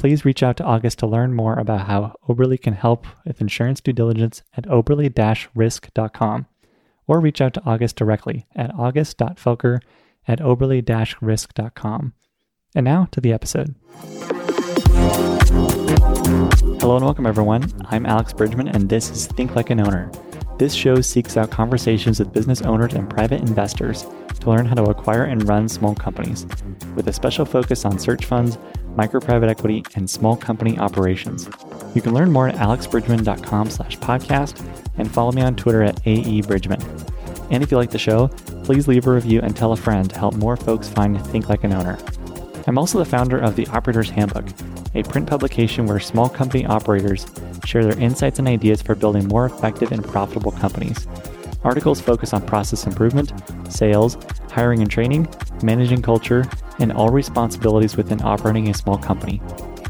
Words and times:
please 0.00 0.24
reach 0.24 0.42
out 0.42 0.56
to 0.56 0.64
August 0.64 0.98
to 0.98 1.06
learn 1.06 1.34
more 1.34 1.58
about 1.58 1.86
how 1.86 2.14
Oberle 2.26 2.58
can 2.58 2.72
help 2.72 3.06
with 3.26 3.38
insurance 3.42 3.82
due 3.82 3.92
diligence 3.92 4.42
at 4.56 4.64
oberle 4.64 5.46
risk.com 5.54 6.46
or 7.06 7.20
reach 7.20 7.42
out 7.42 7.52
to 7.52 7.62
August 7.66 7.96
directly 7.96 8.46
at 8.56 8.74
august.felker 8.74 9.80
at 10.26 10.40
oberle 10.40 11.14
risk.com. 11.20 12.14
And 12.74 12.84
now 12.84 13.08
to 13.10 13.20
the 13.20 13.34
episode. 13.34 13.74
Hello 16.80 16.96
and 16.96 17.04
welcome, 17.04 17.26
everyone. 17.26 17.70
I'm 17.90 18.06
Alex 18.06 18.32
Bridgeman, 18.32 18.68
and 18.68 18.88
this 18.88 19.10
is 19.10 19.26
Think 19.26 19.54
Like 19.54 19.68
an 19.68 19.80
Owner. 19.80 20.10
This 20.58 20.72
show 20.72 21.02
seeks 21.02 21.36
out 21.36 21.50
conversations 21.50 22.18
with 22.20 22.32
business 22.32 22.62
owners 22.62 22.94
and 22.94 23.10
private 23.10 23.42
investors 23.42 24.06
to 24.40 24.50
learn 24.50 24.66
how 24.66 24.74
to 24.74 24.84
acquire 24.84 25.24
and 25.24 25.48
run 25.48 25.68
small 25.68 25.94
companies, 25.94 26.46
with 26.94 27.08
a 27.08 27.12
special 27.12 27.44
focus 27.44 27.84
on 27.84 27.98
search 27.98 28.24
funds 28.24 28.58
micro 28.96 29.20
private 29.20 29.48
equity, 29.48 29.84
and 29.94 30.08
small 30.08 30.36
company 30.36 30.78
operations. 30.78 31.48
You 31.94 32.02
can 32.02 32.14
learn 32.14 32.30
more 32.30 32.48
at 32.48 32.56
alexbridgeman.com 32.56 33.70
slash 33.70 33.98
podcast 33.98 34.64
and 34.98 35.10
follow 35.10 35.32
me 35.32 35.42
on 35.42 35.56
Twitter 35.56 35.82
at 35.82 35.96
aebridgeman. 36.04 36.82
And 37.50 37.62
if 37.62 37.70
you 37.70 37.76
like 37.76 37.90
the 37.90 37.98
show, 37.98 38.28
please 38.64 38.86
leave 38.86 39.06
a 39.06 39.12
review 39.12 39.40
and 39.40 39.56
tell 39.56 39.72
a 39.72 39.76
friend 39.76 40.08
to 40.10 40.18
help 40.18 40.34
more 40.34 40.56
folks 40.56 40.88
find 40.88 41.24
Think 41.28 41.48
Like 41.48 41.64
an 41.64 41.72
Owner. 41.72 41.98
I'm 42.66 42.78
also 42.78 42.98
the 42.98 43.04
founder 43.04 43.38
of 43.38 43.56
The 43.56 43.66
Operator's 43.68 44.10
Handbook, 44.10 44.44
a 44.94 45.02
print 45.02 45.26
publication 45.26 45.86
where 45.86 45.98
small 45.98 46.28
company 46.28 46.66
operators 46.66 47.26
share 47.64 47.84
their 47.84 47.98
insights 47.98 48.38
and 48.38 48.46
ideas 48.46 48.82
for 48.82 48.94
building 48.94 49.26
more 49.28 49.46
effective 49.46 49.92
and 49.92 50.04
profitable 50.04 50.52
companies. 50.52 51.06
Articles 51.62 52.00
focus 52.00 52.32
on 52.32 52.46
process 52.46 52.86
improvement, 52.86 53.32
sales, 53.68 54.16
hiring 54.50 54.80
and 54.80 54.90
training, 54.90 55.28
managing 55.62 56.02
culture, 56.02 56.44
and 56.78 56.92
all 56.92 57.10
responsibilities 57.10 57.96
within 57.96 58.22
operating 58.22 58.68
a 58.68 58.74
small 58.74 58.98
company. 58.98 59.40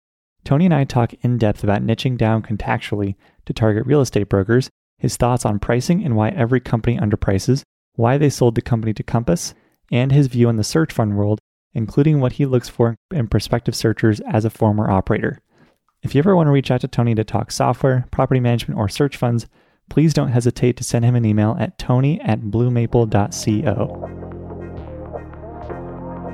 Tony 0.44 0.66
and 0.66 0.74
I 0.74 0.86
talk 0.86 1.14
in 1.22 1.38
depth 1.38 1.64
about 1.64 1.84
niching 1.84 2.18
down 2.18 2.42
contactually 2.42 3.16
to 3.46 3.54
target 3.54 3.86
real 3.86 4.02
estate 4.02 4.28
brokers, 4.28 4.72
his 4.98 5.18
thoughts 5.18 5.46
on 5.46 5.60
pricing 5.60 6.04
and 6.04 6.16
why 6.16 6.30
every 6.30 6.60
company 6.60 6.98
underprices, 6.98 7.62
why 7.94 8.18
they 8.18 8.32
sold 8.32 8.56
the 8.56 8.62
company 8.62 8.92
to 8.94 9.04
Compass, 9.04 9.54
and 9.92 10.12
his 10.12 10.28
view 10.28 10.50
on 10.50 10.56
the 10.56 10.64
search 10.64 10.92
fund 10.92 11.16
world, 11.16 11.38
including 11.76 12.20
what 12.20 12.34
he 12.34 12.48
looks 12.48 12.70
for 12.70 12.96
in 13.12 13.28
prospective 13.28 13.76
searchers 13.76 14.20
as 14.22 14.46
a 14.46 14.50
former 14.50 14.90
operator. 14.90 15.40
If 16.04 16.14
you 16.14 16.20
ever 16.20 16.36
want 16.36 16.48
to 16.48 16.52
reach 16.52 16.70
out 16.70 16.82
to 16.82 16.88
Tony 16.90 17.16
to 17.16 17.24
talk 17.24 17.50
software, 17.50 18.06
property 18.12 18.42
management, 18.42 18.78
or 18.78 18.90
search 18.90 19.16
funds, 19.16 19.48
please 19.90 20.14
don't 20.14 20.28
hesitate 20.28 20.76
to 20.78 20.84
send 20.84 21.06
him 21.06 21.16
an 21.16 21.24
email 21.24 21.56
at 21.58 21.78
tony 21.78 22.20
at 22.22 22.42
bluemaple.co. 22.42 23.08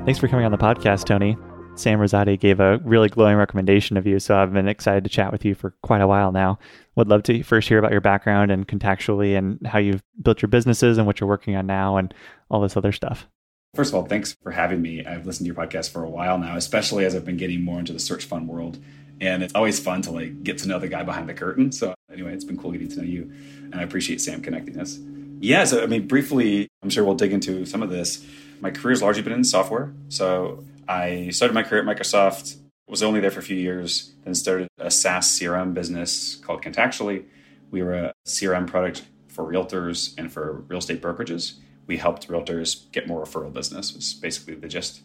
Thanks 0.05 0.19
for 0.19 0.27
coming 0.27 0.45
on 0.45 0.51
the 0.51 0.57
podcast, 0.57 1.05
Tony. 1.05 1.37
Sam 1.75 1.99
Rosati 1.99 2.39
gave 2.39 2.59
a 2.59 2.79
really 2.79 3.09
glowing 3.09 3.37
recommendation 3.37 3.95
of 3.95 4.07
you, 4.07 4.19
so 4.19 4.35
I've 4.35 4.51
been 4.51 4.67
excited 4.67 5.03
to 5.03 5.09
chat 5.09 5.31
with 5.31 5.45
you 5.45 5.53
for 5.53 5.75
quite 5.83 6.01
a 6.01 6.07
while 6.07 6.31
now. 6.31 6.57
Would 6.95 7.07
love 7.07 7.21
to 7.23 7.43
first 7.43 7.69
hear 7.69 7.77
about 7.77 7.91
your 7.91 8.01
background 8.01 8.49
and 8.49 8.67
Contactually 8.67 9.37
and 9.37 9.65
how 9.67 9.77
you've 9.77 10.01
built 10.19 10.41
your 10.41 10.49
businesses 10.49 10.97
and 10.97 11.05
what 11.05 11.19
you're 11.19 11.29
working 11.29 11.55
on 11.55 11.67
now 11.67 11.97
and 11.97 12.11
all 12.49 12.61
this 12.61 12.75
other 12.75 12.91
stuff. 12.91 13.27
First 13.75 13.91
of 13.91 13.95
all, 13.95 14.05
thanks 14.07 14.35
for 14.41 14.51
having 14.51 14.81
me. 14.81 15.05
I've 15.05 15.27
listened 15.27 15.45
to 15.45 15.53
your 15.53 15.63
podcast 15.63 15.91
for 15.91 16.03
a 16.03 16.09
while 16.09 16.39
now, 16.39 16.55
especially 16.57 17.05
as 17.05 17.15
I've 17.15 17.23
been 17.23 17.37
getting 17.37 17.63
more 17.63 17.77
into 17.77 17.93
the 17.93 17.99
search 17.99 18.25
fund 18.25 18.47
world 18.47 18.79
and 19.21 19.43
it's 19.43 19.53
always 19.55 19.79
fun 19.79 20.01
to 20.03 20.11
like 20.11 20.43
get 20.43 20.59
to 20.59 20.67
know 20.67 20.79
the 20.79 20.87
guy 20.87 21.03
behind 21.03 21.27
the 21.27 21.33
curtain. 21.33 21.71
So 21.71 21.93
anyway, 22.11 22.33
it's 22.33 22.43
been 22.43 22.57
cool 22.57 22.71
getting 22.71 22.89
to 22.89 22.97
know 22.97 23.03
you, 23.03 23.31
and 23.71 23.75
I 23.75 23.83
appreciate 23.83 24.21
Sam 24.21 24.41
connecting 24.41 24.79
us. 24.79 24.99
Yeah, 25.41 25.63
so 25.63 25.83
I 25.83 25.85
mean, 25.85 26.07
briefly, 26.07 26.67
I'm 26.83 26.89
sure 26.89 27.03
we'll 27.03 27.15
dig 27.15 27.33
into 27.33 27.65
some 27.65 27.81
of 27.81 27.89
this. 27.89 28.25
My 28.61 28.71
career's 28.71 29.01
largely 29.01 29.23
been 29.23 29.33
in 29.33 29.43
software. 29.43 29.93
So 30.09 30.63
I 30.87 31.29
started 31.29 31.53
my 31.53 31.63
career 31.63 31.87
at 31.87 31.97
Microsoft, 31.97 32.57
was 32.87 33.03
only 33.03 33.19
there 33.19 33.31
for 33.31 33.39
a 33.39 33.43
few 33.43 33.55
years, 33.55 34.11
then 34.23 34.35
started 34.35 34.67
a 34.79 34.91
SaaS 34.91 35.39
CRM 35.39 35.73
business 35.73 36.35
called 36.35 36.61
Contactually. 36.61 37.25
We 37.71 37.83
were 37.83 37.93
a 37.93 38.13
CRM 38.25 38.67
product 38.67 39.03
for 39.27 39.45
realtors 39.45 40.13
and 40.17 40.31
for 40.31 40.63
real 40.67 40.79
estate 40.79 41.01
brokerages. 41.01 41.53
We 41.87 41.97
helped 41.97 42.27
realtors 42.27 42.91
get 42.91 43.07
more 43.07 43.23
referral 43.23 43.53
business. 43.53 43.93
Was 43.93 44.13
basically 44.13 44.55
the 44.55 44.67
gist. 44.67 45.01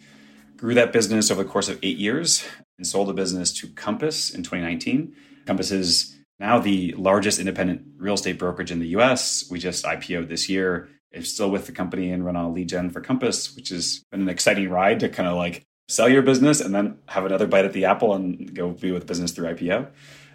Grew 0.56 0.75
that 0.75 0.93
business 0.93 1.31
over 1.31 1.43
the 1.43 1.49
course 1.49 1.69
of 1.69 1.78
eight 1.82 1.99
years 1.99 2.44
and 2.79 2.87
sold 2.87 3.09
the 3.09 3.12
business 3.12 3.53
to 3.53 3.69
Compass 3.69 4.31
in 4.31 4.43
2019. 4.43 5.15
Compass 5.47 5.71
is 5.71 6.17
now 6.38 6.59
the 6.59 6.93
largest 6.99 7.38
independent 7.38 7.82
real 7.97 8.15
estate 8.15 8.38
brokerage 8.38 8.71
in 8.71 8.81
the 8.81 8.88
US. 8.88 9.49
We 9.50 9.59
just 9.59 9.85
IPO'd 9.85 10.29
this 10.29 10.49
year. 10.49 10.88
It's 11.12 11.31
still 11.31 11.50
with 11.50 11.67
the 11.67 11.73
company 11.73 12.11
and 12.11 12.25
run 12.25 12.37
on 12.37 12.55
lead 12.55 12.69
gen 12.69 12.91
for 12.91 13.00
Compass, 13.00 13.55
which 13.55 13.69
has 13.69 14.03
been 14.11 14.23
an 14.23 14.29
exciting 14.29 14.69
ride 14.69 15.00
to 15.00 15.09
kind 15.09 15.29
of 15.29 15.37
like 15.37 15.65
sell 15.88 16.09
your 16.09 16.23
business 16.23 16.61
and 16.61 16.75
then 16.75 16.99
have 17.09 17.25
another 17.25 17.47
bite 17.47 17.65
at 17.65 17.73
the 17.73 17.85
apple 17.85 18.15
and 18.15 18.55
go 18.55 18.71
be 18.71 18.91
with 18.91 19.06
business 19.06 19.31
through 19.31 19.55
IPO. 19.55 19.88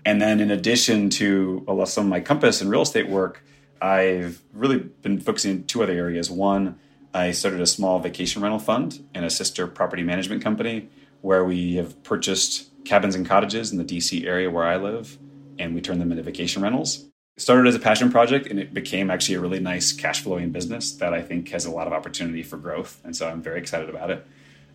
And 0.06 0.22
then 0.22 0.40
in 0.40 0.52
addition 0.52 1.10
to 1.12 1.66
some 1.86 2.06
of 2.06 2.10
my 2.10 2.22
Compass 2.22 2.62
and 2.62 2.70
real 2.70 2.84
estate 2.84 3.10
work, 3.10 3.44
I've 3.82 4.42
really 4.54 4.78
been 4.78 5.20
focusing 5.20 5.52
in 5.52 5.64
two 5.66 5.84
other 5.84 5.94
areas. 5.94 6.32
One, 6.32 6.80
I 7.14 7.32
started 7.32 7.60
a 7.60 7.68
small 7.68 8.00
vacation 8.00 8.42
rental 8.42 8.60
fund 8.60 9.06
and 9.14 9.26
a 9.26 9.30
sister 9.30 9.68
property 9.68 10.04
management 10.04 10.44
company 10.44 10.90
where 11.21 11.44
we 11.44 11.75
have 11.75 12.01
purchased 12.04 12.69
cabins 12.86 13.16
and 13.16 13.25
cottages 13.25 13.71
in 13.71 13.77
the 13.77 13.83
DC 13.83 14.25
area 14.25 14.50
where 14.50 14.66
I 14.66 14.77
live, 14.77 15.18
and 15.57 15.75
we 15.75 15.81
turn 15.81 16.00
them 16.00 16.12
into 16.12 16.24
vacation 16.24 16.62
rentals. 16.62 17.06
It 17.38 17.42
started 17.42 17.68
as 17.68 17.75
a 17.75 17.80
passion 17.80 18.12
project 18.12 18.48
and 18.48 18.60
it 18.60 18.74
became 18.74 19.10
actually 19.10 19.36
a 19.36 19.39
really 19.39 19.60
nice 19.60 19.94
cash 19.94 20.24
flowing 20.24 20.51
business 20.51 20.94
that 20.94 21.13
I 21.13 21.21
think 21.21 21.50
has 21.50 21.66
a 21.66 21.71
lot 21.71 21.88
of 21.88 21.94
opportunity 21.94 22.44
for 22.44 22.57
growth. 22.57 23.00
And 23.06 23.16
so 23.16 23.30
I'm 23.30 23.42
very 23.42 23.60
excited 23.60 23.89
about 23.89 24.12
it. 24.12 24.25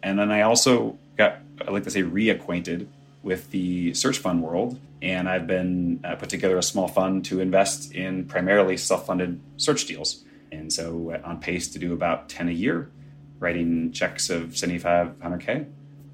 And 0.03 0.19
then 0.19 0.31
I 0.31 0.43
also 0.43 0.99
got, 1.17 1.41
I 1.67 1.71
like 1.71 1.85
to 1.85 1.91
say, 1.91 2.03
reacquainted 2.03 2.87
with 3.23 3.51
the 3.51 3.93
search 3.95 4.19
fund 4.19 4.43
world. 4.43 4.79
And 5.03 5.29
I've 5.29 5.47
been 5.47 6.01
uh, 6.05 6.15
put 6.15 6.29
together 6.29 6.57
a 6.57 6.63
small 6.63 6.89
fund 6.89 7.25
to 7.27 7.41
invest 7.41 7.93
in 7.93 8.27
primarily 8.27 8.77
self 8.77 9.07
funded 9.07 9.41
search 9.57 9.87
deals. 9.87 10.25
And 10.53 10.73
so 10.73 11.21
on 11.25 11.41
pace 11.41 11.69
to 11.73 11.79
do 11.79 11.93
about 11.93 12.29
10 12.29 12.49
a 12.49 12.53
year, 12.53 12.91
writing 13.41 13.93
checks 13.93 14.31
of 14.31 14.51
7500K. 14.51 15.67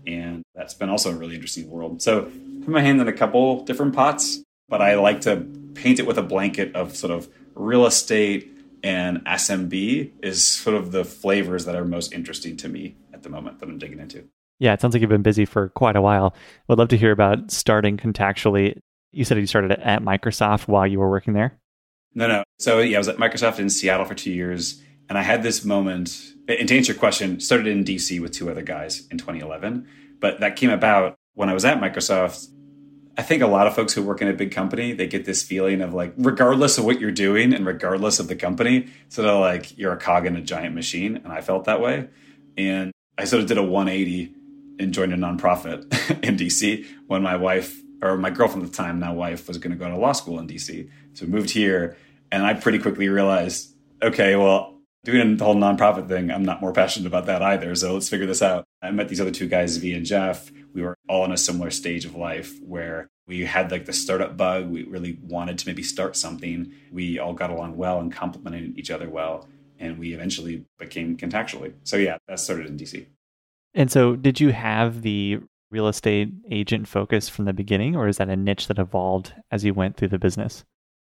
And 0.07 0.43
that's 0.55 0.75
been 0.75 0.89
also 0.89 1.11
a 1.11 1.15
really 1.15 1.35
interesting 1.35 1.71
world. 1.71 2.03
So 2.03 2.27
I 2.27 2.65
put 2.65 2.69
my 2.69 2.81
hand 2.81 3.01
in 3.01 3.09
a 3.09 3.13
couple 3.13 3.65
different 3.65 3.95
pots, 3.95 4.43
but 4.69 4.81
I 4.81 4.95
like 4.97 5.23
to 5.23 5.47
paint 5.75 5.99
it 5.99 6.07
with 6.07 6.19
a 6.19 6.23
blanket 6.23 6.75
of 6.75 6.97
sort 6.97 7.13
of 7.13 7.29
real 7.55 7.87
estate 7.87 8.51
and 8.83 9.25
SMB 9.25 10.11
is 10.23 10.45
sort 10.45 10.77
of 10.77 10.93
the 10.93 11.05
flavors 11.05 11.65
that 11.67 11.77
are 11.77 11.85
most 11.85 12.13
interesting 12.13 12.57
to 12.59 12.69
me 12.69 12.97
at 13.13 13.23
the 13.23 13.29
moment 13.29 13.61
that 13.61 13.69
I'm 13.69 13.79
digging 13.79 14.01
into. 14.01 14.25
Yeah, 14.59 14.73
it 14.73 14.81
sounds 14.81 14.95
like 14.95 15.01
you've 15.01 15.11
been 15.11 15.23
busy 15.23 15.45
for 15.45 15.71
quite 15.71 15.97
a 15.97 16.03
while. 16.03 16.35
Would 16.69 16.79
love 16.79 16.89
to 16.89 16.97
hear 16.97 17.13
about 17.13 17.51
starting 17.51 17.97
contactually. 17.97 18.79
You 19.13 19.25
said 19.25 19.39
you 19.39 19.47
started 19.47 19.73
at 19.73 20.03
Microsoft 20.03 20.69
while 20.69 20.87
you 20.87 20.99
were 20.99 21.11
working 21.11 21.33
there? 21.33 21.59
No, 22.15 22.27
no. 22.27 22.45
So 22.59 22.81
yeah, 22.81 22.97
I 22.97 23.01
was 23.01 23.09
at 23.09 23.17
Microsoft 23.17 23.59
in 23.59 23.71
Seattle 23.71 24.05
for 24.05 24.15
two 24.15 24.33
years, 24.33 24.81
and 25.09 25.17
I 25.17 25.23
had 25.23 25.43
this 25.43 25.65
moment. 25.65 26.17
And 26.59 26.69
to 26.69 26.77
answer 26.77 26.93
your 26.93 26.99
question, 26.99 27.41
started 27.41 27.67
in 27.67 27.85
DC 27.85 28.21
with 28.21 28.33
two 28.33 28.51
other 28.51 28.63
guys 28.63 29.07
in 29.11 29.19
2011, 29.19 29.87
but 30.19 30.41
that 30.41 30.57
came 30.57 30.71
about 30.71 31.17
when 31.35 31.49
I 31.49 31.55
was 31.55 31.65
at 31.65 31.81
Microsoft. 31.81 32.49
I 33.17 33.23
think 33.23 33.43
a 33.43 33.47
lot 33.47 33.67
of 33.67 33.75
folks 33.75 33.93
who 33.93 34.03
work 34.03 34.23
in 34.23 34.29
a 34.29 34.33
big 34.33 34.51
company, 34.51 34.93
they 34.93 35.07
get 35.07 35.25
this 35.25 35.43
feeling 35.43 35.81
of 35.81 35.93
like, 35.93 36.15
regardless 36.17 36.79
of 36.79 36.85
what 36.85 37.01
you're 37.01 37.11
doing 37.11 37.53
and 37.53 37.67
regardless 37.67 38.19
of 38.19 38.29
the 38.29 38.37
company, 38.37 38.89
sort 39.09 39.29
of 39.29 39.41
like 39.41 39.77
you're 39.77 39.93
a 39.93 39.99
cog 39.99 40.27
in 40.27 40.37
a 40.37 40.41
giant 40.41 40.75
machine. 40.75 41.17
And 41.17 41.29
I 41.29 41.41
felt 41.41 41.65
that 41.65 41.81
way. 41.81 42.09
And 42.57 42.93
I 43.19 43.25
sort 43.25 43.43
of 43.43 43.49
did 43.49 43.59
a 43.59 43.63
180 43.63 44.35
and 44.79 44.95
joined 44.95 45.13
a 45.13 45.17
nonprofit 45.17 45.83
in 46.25 46.37
DC 46.37 46.87
when 47.07 47.23
my 47.23 47.37
wife 47.37 47.81
or 48.03 48.17
my 48.17 48.31
girlfriend 48.31 48.65
at 48.65 48.71
the 48.71 48.77
time, 48.77 48.99
now 48.99 49.13
wife, 49.13 49.47
was 49.47 49.59
going 49.59 49.73
to 49.73 49.77
go 49.77 49.89
to 49.89 49.97
law 49.97 50.13
school 50.13 50.39
in 50.39 50.49
DC. 50.49 50.89
So 51.13 51.27
moved 51.27 51.51
here, 51.51 51.97
and 52.33 52.45
I 52.45 52.55
pretty 52.55 52.79
quickly 52.79 53.09
realized, 53.09 53.75
okay, 54.03 54.37
well, 54.37 54.80
doing 55.05 55.37
the 55.37 55.45
whole 55.45 55.55
nonprofit 55.55 56.09
thing, 56.09 56.31
I'm 56.31 56.45
not 56.45 56.61
more 56.61 56.73
passionate 56.73 57.07
about 57.07 57.27
that 57.27 57.43
either. 57.43 57.75
So 57.75 57.95
let's 57.95 58.09
figure 58.09 58.27
this 58.27 58.43
out. 58.43 58.65
I 58.83 58.91
met 58.91 59.09
these 59.09 59.21
other 59.21 59.31
two 59.31 59.49
guys, 59.49 59.79
Zvi 59.79 59.97
and 59.97 60.05
Jeff. 60.05 60.51
We 60.75 60.83
were 60.83 60.97
all 61.09 61.25
in 61.25 61.33
a 61.33 61.37
similar 61.37 61.71
stage 61.71 62.05
of 62.05 62.15
life 62.15 62.53
where 62.63 63.09
we 63.27 63.45
had 63.45 63.71
like 63.71 63.87
the 63.87 63.93
startup 63.93 64.37
bug. 64.37 64.69
We 64.69 64.85
really 64.85 65.19
wanted 65.23 65.59
to 65.59 65.67
maybe 65.67 65.83
start 65.83 66.17
something. 66.17 66.73
We 66.91 67.19
all 67.19 67.33
got 67.33 67.51
along 67.51 67.77
well 67.77 68.01
and 68.01 68.13
complemented 68.13 68.79
each 68.79 68.91
other 68.91 69.09
well. 69.09 69.49
And 69.79 69.99
we 69.99 70.13
eventually 70.13 70.67
became 70.79 71.17
contactually. 71.17 71.73
So 71.85 71.97
yeah, 71.97 72.19
that 72.29 72.39
started 72.39 72.67
in 72.67 72.77
DC. 72.77 73.07
And 73.73 73.91
so, 73.91 74.17
did 74.17 74.41
you 74.41 74.51
have 74.51 75.03
the 75.03 75.39
real 75.71 75.87
estate 75.87 76.31
agent 76.51 76.89
focus 76.89 77.29
from 77.29 77.45
the 77.45 77.53
beginning, 77.53 77.95
or 77.95 78.09
is 78.09 78.17
that 78.17 78.29
a 78.29 78.37
niche 78.37 78.67
that 78.67 78.79
evolved 78.79 79.33
as 79.51 79.65
you 79.65 79.73
went 79.73 79.97
through 79.97 80.09
the 80.09 80.19
business? 80.19 80.65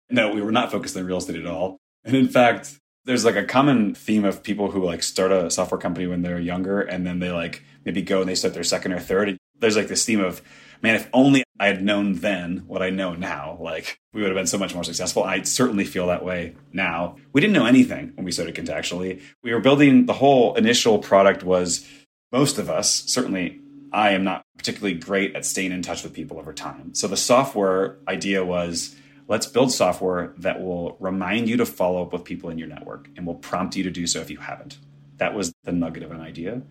No, 0.09 0.33
we 0.33 0.41
were 0.41 0.53
not 0.53 0.73
focused 0.73 0.97
on 0.97 1.05
real 1.05 1.19
estate 1.19 1.37
at 1.37 1.47
all. 1.47 1.79
And 2.05 2.17
in 2.17 2.29
fact, 2.29 2.79
there's 3.06 3.25
like 3.25 3.37
a 3.37 3.44
common 3.44 3.94
theme 3.94 4.25
of 4.25 4.43
people 4.43 4.70
who 4.70 4.85
like 4.85 5.03
start 5.03 5.32
a 5.32 5.50
software 5.50 5.81
company 5.81 6.06
when 6.06 6.23
they're 6.23 6.41
younger 6.41 6.81
and 6.81 7.06
then 7.06 7.20
they 7.20 7.31
like 7.31 7.62
maybe 7.85 8.03
go 8.03 8.20
and 8.20 8.29
they 8.29 8.35
start 8.35 8.53
their 8.53 8.64
second 8.64 8.93
or 8.93 8.99
third. 8.99 9.38
There's 9.58 9.76
like 9.76 9.87
this 9.88 10.05
theme 10.05 10.20
of, 10.20 10.43
man, 10.82 10.97
if 10.97 11.08
only 11.12 11.44
I 11.58 11.69
had 11.69 11.82
known 11.82 12.17
then 12.17 12.64
what 12.67 12.82
I 12.82 12.91
know 12.91 13.14
now, 13.14 13.58
like 13.61 14.00
we 14.12 14.20
would 14.20 14.31
have 14.31 14.37
been 14.37 14.49
so 14.49 14.58
much 14.58 14.75
more 14.75 14.82
successful. 14.82 15.23
I 15.23 15.43
certainly 15.43 15.85
feel 15.85 16.08
that 16.08 16.25
way 16.25 16.56
now. 16.73 17.17
We 17.32 17.41
didn't 17.41 17.55
know 17.55 17.64
anything 17.64 18.12
when 18.17 18.25
we 18.25 18.32
started 18.32 18.56
Contactually. 18.56 19.23
We 19.43 19.55
were 19.55 19.61
building 19.61 20.06
the 20.06 20.12
whole 20.12 20.56
initial 20.56 20.99
product 20.99 21.44
was 21.44 21.88
most 22.32 22.59
of 22.59 22.69
us, 22.69 23.05
certainly 23.06 23.61
I 23.93 24.11
am 24.11 24.25
not 24.25 24.43
particularly 24.59 24.99
great 24.99 25.37
at 25.37 25.47
staying 25.47 25.70
in 25.70 25.82
touch 25.82 26.02
with 26.02 26.12
people 26.12 26.38
over 26.38 26.52
time. 26.52 26.93
So 26.94 27.06
the 27.06 27.17
software 27.17 27.99
idea 28.09 28.44
was 28.44 28.97
let's 29.28 29.46
build 29.46 29.73
software 29.73 30.34
that 30.38 30.62
will 30.62 30.96
remind 31.00 31.49
you 31.49 31.56
to 31.56 31.67
follow 31.67 32.02
up 32.02 32.12
with 32.12 32.25
people 32.25 32.50
in 32.50 32.58
your 32.58 32.69
network 32.69 33.08
and 33.17 33.26
will 33.26 33.34
prompt 33.34 33.76
you 33.76 33.82
to 33.84 33.90
do 33.90 34.06
so 34.06 34.20
if 34.20 34.31
you 34.31 34.38
haven't. 34.38 34.78
That 35.17 35.34
was 35.34 35.52
the 35.64 35.73
nugget 35.73 36.02
of 36.02 36.12
an 36.12 36.20
idea. 36.20 36.62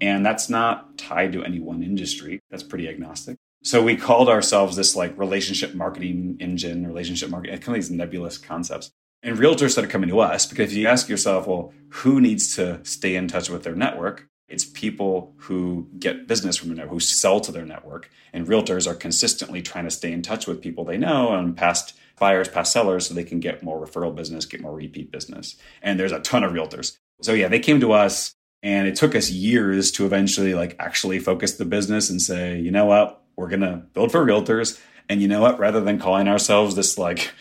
And 0.00 0.26
that's 0.26 0.48
not 0.48 0.98
tied 0.98 1.32
to 1.32 1.44
any 1.44 1.60
one 1.60 1.82
industry. 1.82 2.40
That's 2.50 2.62
pretty 2.62 2.88
agnostic. 2.88 3.36
So 3.62 3.82
we 3.82 3.96
called 3.96 4.28
ourselves 4.28 4.76
this 4.76 4.94
like 4.94 5.16
relationship 5.18 5.74
marketing 5.74 6.36
engine, 6.40 6.86
relationship 6.86 7.30
marketing, 7.30 7.58
kind 7.58 7.68
of 7.68 7.82
these 7.82 7.90
nebulous 7.90 8.36
concepts. 8.36 8.90
And 9.22 9.38
realtors 9.38 9.70
started 9.70 9.90
coming 9.90 10.10
to 10.10 10.20
us 10.20 10.44
because 10.44 10.72
if 10.72 10.76
you 10.76 10.86
ask 10.86 11.08
yourself, 11.08 11.46
well, 11.46 11.72
who 11.88 12.20
needs 12.20 12.54
to 12.56 12.84
stay 12.84 13.16
in 13.16 13.26
touch 13.26 13.48
with 13.48 13.62
their 13.62 13.74
network? 13.74 14.28
It's 14.48 14.64
people 14.64 15.34
who 15.38 15.88
get 15.98 16.28
business 16.28 16.56
from 16.56 16.68
their 16.68 16.76
network, 16.76 16.94
who 16.94 17.00
sell 17.00 17.40
to 17.40 17.52
their 17.52 17.64
network. 17.64 18.10
And 18.32 18.46
realtors 18.46 18.86
are 18.86 18.94
consistently 18.94 19.62
trying 19.62 19.84
to 19.84 19.90
stay 19.90 20.12
in 20.12 20.22
touch 20.22 20.46
with 20.46 20.60
people 20.60 20.84
they 20.84 20.98
know 20.98 21.34
and 21.34 21.56
past 21.56 21.96
buyers, 22.18 22.48
past 22.48 22.72
sellers, 22.72 23.06
so 23.06 23.14
they 23.14 23.24
can 23.24 23.40
get 23.40 23.62
more 23.62 23.84
referral 23.84 24.14
business, 24.14 24.44
get 24.44 24.60
more 24.60 24.74
repeat 24.74 25.10
business. 25.10 25.56
And 25.82 25.98
there's 25.98 26.12
a 26.12 26.20
ton 26.20 26.44
of 26.44 26.52
realtors. 26.52 26.98
So 27.22 27.32
yeah, 27.32 27.48
they 27.48 27.58
came 27.58 27.80
to 27.80 27.92
us 27.92 28.34
and 28.62 28.86
it 28.86 28.96
took 28.96 29.14
us 29.14 29.30
years 29.30 29.90
to 29.92 30.06
eventually 30.06 30.54
like 30.54 30.76
actually 30.78 31.18
focus 31.18 31.54
the 31.54 31.64
business 31.64 32.10
and 32.10 32.20
say, 32.20 32.58
you 32.58 32.70
know 32.70 32.86
what, 32.86 33.22
we're 33.36 33.48
gonna 33.48 33.86
build 33.94 34.12
for 34.12 34.24
realtors. 34.24 34.80
And 35.08 35.20
you 35.20 35.28
know 35.28 35.40
what, 35.40 35.58
rather 35.58 35.80
than 35.80 35.98
calling 35.98 36.28
ourselves 36.28 36.74
this 36.74 36.98
like 36.98 37.32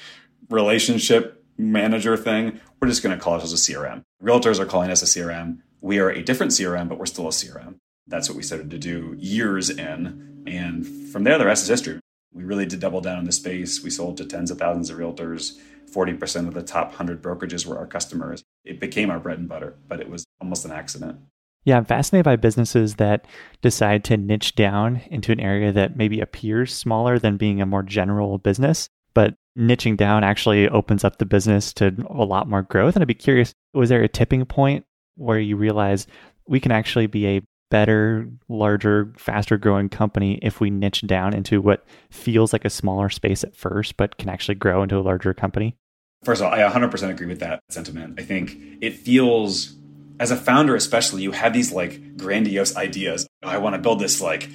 relationship 0.50 1.44
manager 1.58 2.18
thing, 2.18 2.60
we're 2.82 2.88
just 2.88 3.04
gonna 3.04 3.18
call 3.18 3.34
ourselves 3.34 3.54
a 3.54 3.72
CRM. 3.72 4.04
Realtors 4.22 4.60
are 4.60 4.66
calling 4.66 4.90
us 4.90 5.02
a 5.02 5.06
CRM 5.06 5.60
we 5.84 6.00
are 6.00 6.10
a 6.10 6.24
different 6.24 6.54
CRM, 6.54 6.88
but 6.88 6.98
we're 6.98 7.06
still 7.06 7.28
a 7.28 7.32
CRM. 7.32 7.76
That's 8.08 8.30
what 8.30 8.38
we 8.38 8.42
started 8.42 8.72
to 8.72 8.80
do 8.80 9.16
years 9.20 9.70
in. 9.70 10.44
And 10.48 10.88
from 11.12 11.26
there, 11.26 11.38
the 11.38 11.46
rest 11.46 11.64
is 11.64 11.70
history. 11.70 12.00
We 12.34 12.46
really 12.46 12.66
did 12.66 12.80
double 12.80 13.02
down 13.02 13.20
in 13.20 13.26
the 13.26 13.34
space. 13.34 13.84
We 13.84 13.90
sold 13.90 14.16
to 14.18 14.26
tens 14.26 14.50
of 14.50 14.58
thousands 14.58 14.90
of 14.90 14.98
realtors. 14.98 15.60
40% 15.94 16.48
of 16.48 16.54
the 16.54 16.64
top 16.64 16.88
100 16.88 17.22
brokerages 17.22 17.66
were 17.66 17.78
our 17.78 17.86
customers. 17.86 18.42
It 18.64 18.80
became 18.80 19.12
our 19.12 19.20
bread 19.20 19.40
and 19.40 19.50
butter, 19.50 19.76
but 19.88 20.00
it 20.00 20.10
was 20.10 20.26
almost 20.40 20.64
an 20.64 20.72
accident. 20.72 21.20
Yeah, 21.66 21.78
I'm 21.78 21.86
fascinated 21.86 22.26
by 22.26 22.38
businesses 22.38 22.96
that 22.96 23.28
decide 23.62 24.06
to 24.06 24.16
niche 24.16 24.56
down 24.56 25.02
into 25.08 25.34
an 25.34 25.42
area 25.42 25.74
that 25.74 25.98
maybe 25.98 26.22
appears 26.22 26.74
smaller 26.74 27.20
than 27.20 27.36
being 27.36 27.62
a 27.62 27.66
more 27.66 27.84
general 27.84 28.38
business, 28.38 28.88
but 29.14 29.36
niching 29.58 29.98
down 29.98 30.24
actually 30.24 30.68
opens 30.70 31.04
up 31.04 31.18
the 31.18 31.26
business 31.26 31.74
to 31.74 31.94
a 32.10 32.24
lot 32.24 32.50
more 32.50 32.64
growth. 32.64 32.96
And 32.96 33.04
I'd 33.04 33.08
be 33.08 33.14
curious, 33.14 33.54
was 33.74 33.90
there 33.90 34.02
a 34.02 34.08
tipping 34.08 34.46
point 34.46 34.86
where 35.16 35.40
you 35.40 35.56
realize 35.56 36.08
we 36.48 36.60
can 36.60 36.72
actually 36.72 37.08
be 37.08 37.28
a 37.28 37.42
better, 37.70 38.30
larger, 38.50 39.12
faster 39.18 39.58
growing 39.58 39.90
company 39.90 40.38
if 40.44 40.60
we 40.60 40.70
niche 40.70 41.02
down 41.08 41.34
into 41.34 41.60
what 41.60 41.84
feels 42.12 42.54
like 42.54 42.66
a 42.66 42.70
smaller 42.70 43.10
space 43.10 43.44
at 43.44 43.56
first, 43.56 43.98
but 43.98 44.18
can 44.18 44.30
actually 44.30 44.54
grow 44.54 44.84
into 44.84 44.98
a 44.98 45.02
larger 45.02 45.34
company? 45.34 45.76
First 46.24 46.42
of 46.42 46.48
all, 46.48 46.54
I 46.54 46.60
100% 46.60 47.10
agree 47.10 47.26
with 47.26 47.40
that 47.40 47.60
sentiment. 47.70 48.20
I 48.20 48.24
think 48.24 48.56
it 48.80 48.96
feels, 48.96 49.76
as 50.20 50.30
a 50.30 50.38
founder 50.38 50.76
especially, 50.76 51.24
you 51.24 51.32
have 51.32 51.52
these 51.54 51.72
like 51.72 52.16
grandiose 52.16 52.76
ideas. 52.76 53.28
I 53.42 53.58
want 53.58 53.74
to 53.74 53.82
build 53.82 54.00
this 54.00 54.22
like 54.22 54.50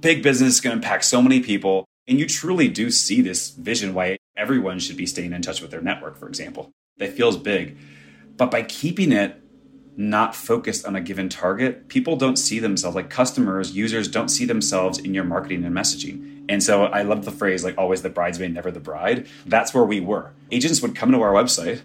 big 0.00 0.22
business, 0.22 0.60
going 0.60 0.70
to 0.70 0.76
impact 0.76 1.04
so 1.04 1.20
many 1.20 1.40
people. 1.40 1.86
And 2.06 2.18
you 2.18 2.26
truly 2.26 2.68
do 2.68 2.90
see 2.90 3.20
this 3.20 3.50
vision 3.50 3.94
why 3.94 4.16
everyone 4.36 4.78
should 4.78 4.96
be 4.96 5.06
staying 5.06 5.32
in 5.32 5.42
touch 5.42 5.60
with 5.60 5.72
their 5.72 5.82
network, 5.82 6.16
for 6.16 6.28
example. 6.28 6.70
That 6.98 7.14
feels 7.14 7.36
big. 7.36 7.76
But 8.36 8.50
by 8.50 8.62
keeping 8.62 9.12
it 9.12 9.42
not 9.96 10.34
focused 10.34 10.86
on 10.86 10.96
a 10.96 11.00
given 11.00 11.28
target, 11.28 11.88
people 11.88 12.16
don't 12.16 12.36
see 12.36 12.58
themselves 12.58 12.96
like 12.96 13.10
customers, 13.10 13.72
users 13.72 14.08
don't 14.08 14.28
see 14.28 14.44
themselves 14.44 14.98
in 14.98 15.14
your 15.14 15.24
marketing 15.24 15.64
and 15.64 15.74
messaging. 15.74 16.44
And 16.48 16.62
so 16.62 16.84
I 16.84 17.02
love 17.02 17.24
the 17.24 17.30
phrase 17.30 17.64
like 17.64 17.78
always 17.78 18.02
the 18.02 18.10
bridesmaid, 18.10 18.52
never 18.52 18.70
the 18.70 18.80
bride. 18.80 19.28
That's 19.46 19.72
where 19.72 19.84
we 19.84 20.00
were. 20.00 20.32
Agents 20.50 20.82
would 20.82 20.96
come 20.96 21.12
to 21.12 21.20
our 21.22 21.32
website 21.32 21.82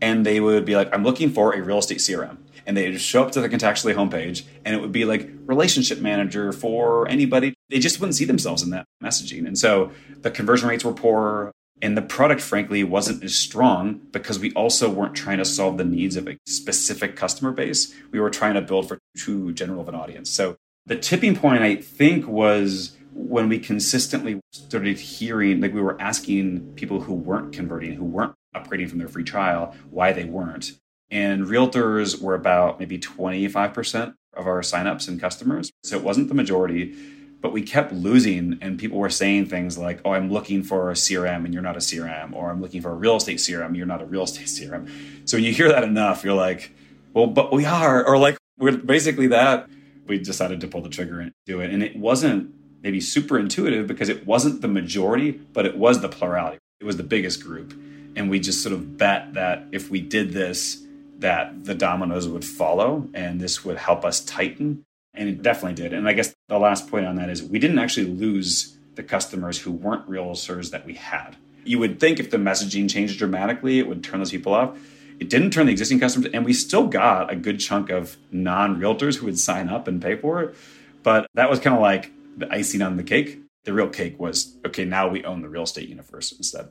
and 0.00 0.24
they 0.24 0.40
would 0.40 0.64
be 0.64 0.76
like, 0.76 0.92
I'm 0.92 1.04
looking 1.04 1.30
for 1.30 1.54
a 1.54 1.62
real 1.62 1.78
estate 1.78 1.98
CRM. 1.98 2.38
And 2.66 2.76
they 2.76 2.90
would 2.90 3.00
show 3.00 3.22
up 3.22 3.32
to 3.32 3.40
the 3.40 3.48
Contactually 3.48 3.94
homepage 3.94 4.44
and 4.64 4.74
it 4.74 4.80
would 4.80 4.92
be 4.92 5.04
like 5.04 5.30
relationship 5.46 6.00
manager 6.00 6.52
for 6.52 7.08
anybody. 7.08 7.54
They 7.70 7.78
just 7.78 8.00
wouldn't 8.00 8.16
see 8.16 8.24
themselves 8.24 8.62
in 8.62 8.70
that 8.70 8.86
messaging. 9.02 9.46
And 9.46 9.58
so 9.58 9.92
the 10.20 10.30
conversion 10.30 10.68
rates 10.68 10.84
were 10.84 10.92
poor. 10.92 11.52
And 11.80 11.96
the 11.96 12.02
product, 12.02 12.40
frankly, 12.40 12.82
wasn't 12.82 13.22
as 13.22 13.34
strong 13.34 14.00
because 14.10 14.38
we 14.38 14.52
also 14.54 14.90
weren't 14.90 15.14
trying 15.14 15.38
to 15.38 15.44
solve 15.44 15.78
the 15.78 15.84
needs 15.84 16.16
of 16.16 16.26
a 16.26 16.36
specific 16.46 17.14
customer 17.14 17.52
base. 17.52 17.94
We 18.10 18.20
were 18.20 18.30
trying 18.30 18.54
to 18.54 18.60
build 18.60 18.88
for 18.88 18.98
too 19.16 19.52
general 19.52 19.80
of 19.80 19.88
an 19.88 19.94
audience. 19.94 20.30
So 20.30 20.56
the 20.86 20.96
tipping 20.96 21.36
point, 21.36 21.62
I 21.62 21.76
think, 21.76 22.26
was 22.26 22.96
when 23.12 23.48
we 23.48 23.58
consistently 23.58 24.40
started 24.52 24.98
hearing, 24.98 25.60
like 25.60 25.74
we 25.74 25.80
were 25.80 26.00
asking 26.00 26.72
people 26.74 27.00
who 27.00 27.14
weren't 27.14 27.52
converting, 27.52 27.92
who 27.92 28.04
weren't 28.04 28.34
upgrading 28.54 28.88
from 28.88 28.98
their 28.98 29.08
free 29.08 29.24
trial, 29.24 29.74
why 29.90 30.12
they 30.12 30.24
weren't. 30.24 30.72
And 31.10 31.46
realtors 31.46 32.20
were 32.20 32.34
about 32.34 32.78
maybe 32.78 32.98
25% 32.98 34.14
of 34.34 34.46
our 34.46 34.60
signups 34.60 35.08
and 35.08 35.20
customers. 35.20 35.70
So 35.82 35.96
it 35.96 36.04
wasn't 36.04 36.28
the 36.28 36.34
majority, 36.34 36.94
but 37.40 37.52
we 37.52 37.62
kept 37.62 37.92
losing. 37.92 38.58
And 38.60 38.78
people 38.78 38.98
were 38.98 39.10
saying 39.10 39.46
things 39.46 39.78
like, 39.78 40.00
oh, 40.04 40.12
I'm 40.12 40.30
looking 40.30 40.62
for 40.62 40.90
a 40.90 40.94
CRM 40.94 41.44
and 41.44 41.52
you're 41.52 41.62
not 41.62 41.76
a 41.76 41.80
CRM, 41.80 42.34
or 42.34 42.50
I'm 42.50 42.60
looking 42.60 42.82
for 42.82 42.90
a 42.90 42.94
real 42.94 43.16
estate 43.16 43.38
CRM, 43.38 43.76
you're 43.76 43.86
not 43.86 44.02
a 44.02 44.06
real 44.06 44.24
estate 44.24 44.46
CRM. 44.46 45.28
So 45.28 45.36
when 45.36 45.44
you 45.44 45.52
hear 45.52 45.68
that 45.68 45.84
enough, 45.84 46.24
you're 46.24 46.34
like, 46.34 46.74
well, 47.14 47.26
but 47.26 47.52
we 47.52 47.64
are. 47.64 48.04
Or 48.06 48.18
like, 48.18 48.36
we're 48.58 48.76
basically 48.76 49.28
that. 49.28 49.68
We 50.06 50.18
decided 50.18 50.60
to 50.62 50.68
pull 50.68 50.82
the 50.82 50.88
trigger 50.88 51.20
and 51.20 51.32
do 51.46 51.60
it. 51.60 51.70
And 51.70 51.82
it 51.82 51.96
wasn't 51.96 52.54
maybe 52.82 53.00
super 53.00 53.38
intuitive 53.38 53.86
because 53.86 54.08
it 54.08 54.26
wasn't 54.26 54.60
the 54.62 54.68
majority, 54.68 55.32
but 55.32 55.66
it 55.66 55.76
was 55.76 56.00
the 56.00 56.08
plurality. 56.08 56.58
It 56.80 56.84
was 56.84 56.96
the 56.96 57.02
biggest 57.02 57.42
group. 57.42 57.72
And 58.16 58.30
we 58.30 58.40
just 58.40 58.62
sort 58.62 58.72
of 58.72 58.96
bet 58.96 59.34
that 59.34 59.66
if 59.72 59.90
we 59.90 60.00
did 60.00 60.32
this, 60.32 60.82
that 61.18 61.64
the 61.64 61.74
dominoes 61.74 62.28
would 62.28 62.44
follow 62.44 63.08
and 63.12 63.40
this 63.40 63.64
would 63.64 63.76
help 63.76 64.04
us 64.04 64.24
tighten. 64.24 64.84
And 65.18 65.28
it 65.28 65.42
definitely 65.42 65.74
did. 65.74 65.92
And 65.92 66.08
I 66.08 66.12
guess 66.12 66.34
the 66.48 66.58
last 66.58 66.88
point 66.88 67.04
on 67.04 67.16
that 67.16 67.28
is 67.28 67.42
we 67.42 67.58
didn't 67.58 67.80
actually 67.80 68.06
lose 68.06 68.78
the 68.94 69.02
customers 69.02 69.58
who 69.58 69.72
weren't 69.72 70.08
realtors 70.08 70.70
that 70.70 70.86
we 70.86 70.94
had. 70.94 71.36
You 71.64 71.80
would 71.80 71.98
think 72.00 72.20
if 72.20 72.30
the 72.30 72.36
messaging 72.36 72.88
changed 72.88 73.18
dramatically, 73.18 73.80
it 73.80 73.88
would 73.88 74.02
turn 74.04 74.20
those 74.20 74.30
people 74.30 74.54
off. 74.54 74.78
It 75.18 75.28
didn't 75.28 75.50
turn 75.50 75.66
the 75.66 75.72
existing 75.72 75.98
customers, 75.98 76.30
and 76.32 76.44
we 76.44 76.52
still 76.52 76.86
got 76.86 77.32
a 77.32 77.36
good 77.36 77.58
chunk 77.58 77.90
of 77.90 78.16
non 78.30 78.80
realtors 78.80 79.16
who 79.16 79.26
would 79.26 79.38
sign 79.38 79.68
up 79.68 79.88
and 79.88 80.00
pay 80.00 80.16
for 80.16 80.40
it. 80.42 80.56
But 81.02 81.26
that 81.34 81.50
was 81.50 81.58
kind 81.58 81.74
of 81.74 81.82
like 81.82 82.12
the 82.36 82.50
icing 82.52 82.80
on 82.82 82.96
the 82.96 83.02
cake. 83.02 83.40
The 83.64 83.72
real 83.72 83.88
cake 83.88 84.18
was 84.20 84.56
okay, 84.64 84.84
now 84.84 85.08
we 85.08 85.24
own 85.24 85.42
the 85.42 85.48
real 85.48 85.64
estate 85.64 85.88
universe 85.88 86.30
instead. 86.32 86.68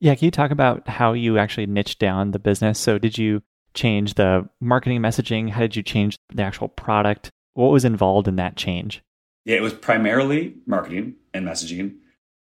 Yeah, 0.00 0.14
can 0.14 0.26
you 0.26 0.30
talk 0.30 0.50
about 0.50 0.86
how 0.86 1.14
you 1.14 1.38
actually 1.38 1.66
niched 1.66 1.98
down 1.98 2.32
the 2.32 2.38
business? 2.38 2.78
So, 2.78 2.98
did 2.98 3.16
you 3.16 3.42
change 3.72 4.14
the 4.14 4.48
marketing 4.60 5.00
messaging? 5.00 5.50
How 5.50 5.60
did 5.60 5.76
you 5.76 5.82
change 5.82 6.18
the 6.34 6.42
actual 6.42 6.68
product? 6.68 7.30
What 7.56 7.72
was 7.72 7.86
involved 7.86 8.28
in 8.28 8.36
that 8.36 8.54
change? 8.54 9.02
Yeah, 9.46 9.56
it 9.56 9.62
was 9.62 9.72
primarily 9.72 10.56
marketing 10.66 11.14
and 11.32 11.46
messaging. 11.46 11.96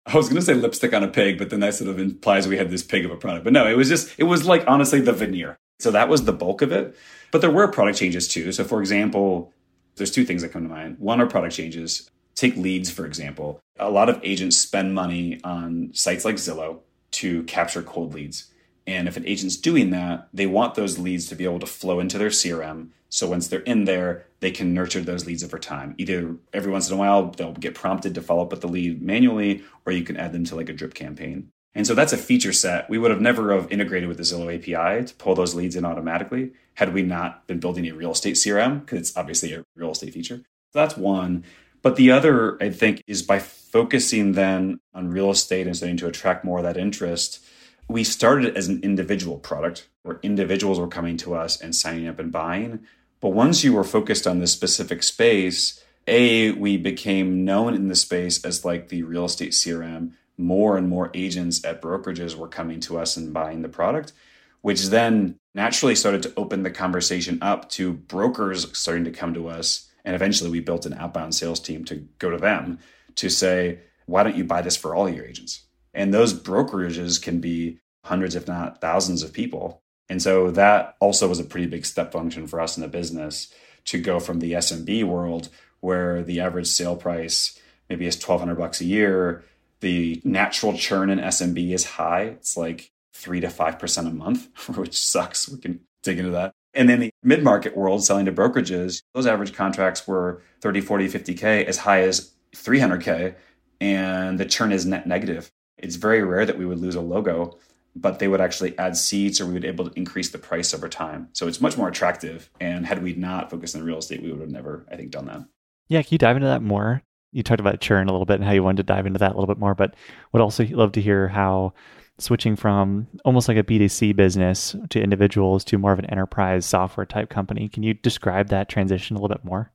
I 0.05 0.15
was 0.15 0.29
going 0.29 0.37
to 0.37 0.45
say 0.45 0.53
lipstick 0.53 0.93
on 0.93 1.03
a 1.03 1.09
pig, 1.09 1.39
but 1.39 1.49
then 1.49 1.61
that 1.61 1.75
sort 1.75 1.89
of 1.89 1.99
implies 1.99 2.47
we 2.47 2.59
had 2.59 2.71
this 2.71 2.83
pig 2.83 3.07
of 3.07 3.11
a 3.11 3.17
product. 3.17 3.45
But 3.45 3.55
no, 3.55 3.67
it 3.67 3.75
was 3.77 3.89
just, 3.89 4.15
it 4.19 4.25
was 4.25 4.45
like 4.45 4.65
honestly 4.67 5.01
the 5.01 5.15
veneer. 5.15 5.57
So 5.79 5.91
that 5.93 6.11
was 6.11 6.25
the 6.25 6.33
bulk 6.35 6.61
of 6.61 6.73
it. 6.73 6.95
But 7.31 7.41
there 7.41 7.51
were 7.51 7.69
product 7.69 7.99
changes 7.99 8.29
too. 8.29 8.53
So, 8.53 8.65
for 8.65 8.81
example, 8.81 9.51
there's 9.97 10.11
two 10.11 10.27
things 10.27 10.43
that 10.43 10.53
come 10.53 10.65
to 10.65 10.69
mind. 10.69 10.99
One 10.99 11.23
are 11.23 11.27
product 11.27 11.55
changes. 11.55 12.11
Take 12.35 12.57
leads, 12.57 12.91
for 12.91 13.07
example. 13.07 13.61
A 13.79 13.91
lot 13.91 14.11
of 14.11 14.21
agents 14.23 14.59
spend 14.59 14.95
money 14.95 15.41
on 15.43 15.91
sites 15.95 16.27
like 16.27 16.37
Zillow 16.37 16.81
to 17.13 17.45
capture 17.45 17.83
cold 17.83 18.13
leads. 18.13 18.53
And 18.89 19.07
if 19.07 19.19
an 19.19 19.27
agent's 19.27 19.59
doing 19.59 19.91
that, 19.91 20.29
they 20.33 20.47
want 20.47 20.75
those 20.75 20.99
leads 20.99 21.27
to 21.27 21.35
be 21.35 21.45
able 21.45 21.59
to 21.61 21.67
flow 21.67 22.01
into 22.01 22.17
their 22.17 22.31
CRM. 22.31 22.89
So 23.11 23.29
once 23.29 23.47
they're 23.47 23.61
in 23.61 23.85
there, 23.85 24.25
they 24.41 24.51
can 24.51 24.73
nurture 24.73 25.03
those 25.03 25.27
leads 25.27 25.45
over 25.45 25.59
time. 25.59 25.95
Either 25.99 26.37
every 26.55 26.73
once 26.73 26.89
in 26.89 26.95
a 26.95 26.99
while, 26.99 27.31
they'll 27.31 27.53
get 27.53 27.75
prompted 27.75 28.15
to 28.15 28.23
follow 28.23 28.45
up 28.45 28.51
with 28.51 28.63
the 28.63 28.67
lead 28.67 29.03
manually, 29.03 29.63
or 29.85 29.93
you 29.93 30.05
can 30.05 30.17
add 30.17 30.33
them 30.33 30.47
to 30.47 30.57
like 30.57 30.71
a 30.71 30.73
drip 30.73 30.95
campaign. 30.95 31.51
And 31.75 31.87
so 31.87 31.95
that's 31.95 32.15
a 32.15 32.17
feature 32.17 32.55
set. 32.55 32.89
We 32.89 32.97
would 32.97 33.11
have 33.11 33.21
never 33.21 33.53
have 33.53 33.71
integrated 33.71 34.09
with 34.09 34.17
the 34.17 34.23
Zillow 34.23 34.55
API 34.55 35.05
to 35.05 35.15
pull 35.17 35.35
those 35.35 35.55
leads 35.55 35.77
in 35.77 35.85
automatically 35.85 36.53
had 36.75 36.95
we 36.95 37.03
not 37.03 37.47
been 37.47 37.61
building 37.61 37.87
a 37.87 37.93
real 37.93 38.13
estate 38.13 38.37
CRM, 38.37 38.81
because 38.81 39.01
it's 39.01 39.17
obviously 39.19 39.53
a 39.53 39.65
real 39.77 39.91
estate 39.91 40.15
feature. 40.15 40.39
So 40.73 40.79
that's 40.79 40.97
one. 40.97 41.45
But 41.83 41.97
the 41.97 42.11
other, 42.11 42.57
I 42.63 42.71
think, 42.71 43.03
is 43.07 43.23
by 43.23 43.39
focusing 43.39 44.33
then 44.33 44.81
on 44.95 45.11
real 45.11 45.31
estate 45.31 45.67
and 45.67 45.77
starting 45.77 45.99
to 45.99 46.07
attract 46.07 46.43
more 46.43 46.57
of 46.57 46.65
that 46.65 46.79
interest– 46.79 47.45
we 47.89 48.05
started 48.05 48.57
as 48.57 48.69
an 48.69 48.81
individual 48.83 49.39
product 49.39 49.89
where 50.03 50.21
individuals 50.23 50.79
were 50.79 50.89
coming 50.89 51.17
to 51.17 51.35
us 51.35 51.61
and 51.61 51.75
signing 51.75 52.07
up 52.07 52.19
and 52.19 52.31
buying. 52.31 52.81
But 53.21 53.31
once 53.31 53.65
you 53.65 53.73
were 53.73 53.85
focused 53.85 54.27
on 54.27 54.39
this 54.39 54.53
specific 54.53 55.03
space, 55.03 55.83
A, 56.07 56.53
we 56.53 56.77
became 56.77 57.45
known 57.45 57.75
in 57.75 57.89
the 57.89 57.97
space 57.97 58.45
as 58.45 58.65
like 58.65 58.89
the 58.89 59.03
real 59.03 59.25
estate 59.25 59.53
CRM. 59.53 60.13
More 60.37 60.77
and 60.77 60.89
more 60.89 61.11
agents 61.15 61.65
at 61.65 61.83
brokerages 61.83 62.37
were 62.37 62.47
coming 62.47 62.79
to 62.81 62.99
us 62.99 63.17
and 63.17 63.33
buying 63.33 63.63
the 63.63 63.69
product, 63.69 64.13
which 64.61 64.87
then 64.87 65.37
naturally 65.55 65.97
started 65.97 66.23
to 66.23 66.33
open 66.37 66.63
the 66.63 66.71
conversation 66.71 67.39
up 67.43 67.69
to 67.71 67.95
brokers 67.95 68.79
starting 68.79 69.05
to 69.05 69.11
come 69.11 69.35
to 69.35 69.49
us. 69.49 69.91
And 70.05 70.15
eventually 70.15 70.51
we 70.51 70.61
built 70.61 70.87
an 70.87 70.95
outbound 70.95 71.35
sales 71.35 71.59
team 71.59 71.85
to 71.87 72.07
go 72.19 72.31
to 72.31 72.39
them 72.39 72.79
to 73.17 73.29
say, 73.29 73.81
why 74.07 74.23
don't 74.23 74.37
you 74.37 74.45
buy 74.45 74.63
this 74.63 74.77
for 74.77 74.95
all 74.95 75.09
your 75.09 75.25
agents? 75.25 75.65
And 75.95 76.13
those 76.13 76.35
brokerages 76.35 77.21
can 77.21 77.41
be 77.41 77.79
hundreds, 78.05 78.35
if 78.35 78.47
not 78.47 78.81
thousands 78.81 79.23
of 79.23 79.33
people. 79.33 79.83
And 80.09 80.23
so 80.23 80.51
that 80.53 80.97
also 81.01 81.29
was 81.29 81.41
a 81.41 81.45
pretty 81.45 81.67
big 81.67 81.85
step 81.85 82.13
function 82.13 82.47
for 82.47 82.61
us 82.61 82.77
in 82.77 82.83
the 82.83 82.89
business 82.89 83.53
to 83.87 84.01
go 84.01 84.21
from 84.21 84.41
the 84.41 84.53
SMB 84.53 85.05
world 85.05 85.49
where 85.81 86.23
the 86.23 86.41
average 86.41 86.67
sale 86.67 86.97
price 86.97 87.59
maybe 87.89 88.07
is 88.07 88.17
1200 88.17 88.57
bucks 88.57 88.81
a 88.81 88.85
year. 88.85 89.45
The 89.81 90.21
natural 90.25 90.77
churn 90.77 91.11
in 91.11 91.19
SMB 91.19 91.73
is 91.73 91.85
high. 91.85 92.23
It's 92.23 92.57
like 92.57 92.91
three 93.13 93.41
to 93.41 93.49
5% 93.49 94.07
a 94.07 94.11
month, 94.11 94.49
which 94.77 94.97
sucks. 94.97 95.49
We 95.49 95.59
can 95.59 95.81
dig 96.03 96.19
into 96.19 96.31
that. 96.33 96.53
And 96.75 96.89
then 96.89 97.01
the 97.01 97.11
mid 97.23 97.43
market 97.43 97.77
world 97.77 98.05
selling 98.05 98.27
to 98.27 98.33
brokerages, 98.33 99.03
those 99.15 99.27
average 99.27 99.55
contracts 99.55 100.07
were 100.07 100.43
30, 100.61 100.81
40, 100.81 101.09
50K, 101.09 101.65
as 101.65 101.79
high 101.79 102.03
as 102.03 102.33
300K. 102.55 103.35
And 103.81 104.39
the 104.39 104.45
churn 104.45 104.73
is 104.73 104.85
net 104.85 105.07
negative. 105.07 105.51
It's 105.79 105.97
very 105.97 106.23
rare 106.23 106.45
that 106.45 106.59
we 106.59 106.67
would 106.67 106.79
lose 106.79 106.95
a 106.95 107.01
logo, 107.01 107.59
but 107.95 108.19
they 108.19 108.29
would 108.29 108.41
actually 108.41 108.79
add 108.79 108.97
seats 108.97 109.41
or 109.41 109.47
we 109.47 109.55
would 109.55 109.63
be 109.63 109.69
able 109.69 109.89
to 109.89 109.97
increase 109.97 110.31
the 110.31 110.39
price 110.39 110.75
over 110.75 110.89
time. 110.89 111.29
So 111.33 111.49
it's 111.49 111.61
much 111.61 111.77
more 111.77 111.89
attractive. 111.89 112.51
And 112.61 112.87
had 112.87 113.03
we 113.03 113.15
not 113.15 113.51
focused 113.51 113.77
on 113.77 113.85
real 113.85 113.99
estate, 113.99 114.23
we 114.23 114.31
would 114.31 114.41
have 114.41 114.51
never, 114.51 114.87
I 114.91 114.97
think, 114.97 115.11
done 115.11 115.27
that. 115.27 115.45
Yeah, 115.89 116.03
can 116.03 116.09
you 116.13 116.19
dive 116.19 116.37
into 116.37 116.49
that 116.49 116.63
more? 116.63 117.03
You 117.33 117.43
talked 117.43 117.61
about 117.61 117.81
churn 117.81 118.09
a 118.09 118.13
little 118.13 118.27
bit 118.27 118.37
and 118.37 118.45
how 118.45 118.53
you 118.53 118.63
wanted 118.63 118.79
to 118.79 118.93
dive 118.93 119.07
into 119.07 119.19
that 119.19 119.33
a 119.33 119.35
little 119.35 119.47
bit 119.47 119.59
more, 119.59 119.75
but 119.75 119.95
would 120.33 120.43
also 120.43 120.65
love 120.67 120.93
to 120.93 121.03
hear 121.03 121.29
how 121.29 121.75
switching 122.19 122.57
from 122.57 123.07
almost 123.25 123.49
like 123.49 123.57
a 123.57 123.63
B2C 123.63 124.17
business 124.17 124.75
to 124.91 125.01
individuals 125.01 125.65
to 125.65 125.79
more 125.79 125.93
of 125.93 125.99
an 125.99 126.07
enterprise 126.07 126.67
software 126.67 127.07
type 127.07 127.31
company. 127.31 127.69
Can 127.69 127.83
you 127.83 127.95
describe 127.95 128.49
that 128.49 128.69
transition 128.69 129.17
a 129.17 129.21
little 129.21 129.35
bit 129.35 129.45
more? 129.45 129.73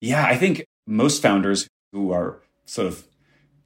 Yeah, 0.00 0.24
I 0.24 0.36
think 0.36 0.64
most 0.86 1.22
founders 1.22 1.68
who 1.92 2.12
are 2.12 2.40
sort 2.64 2.86
of 2.86 3.04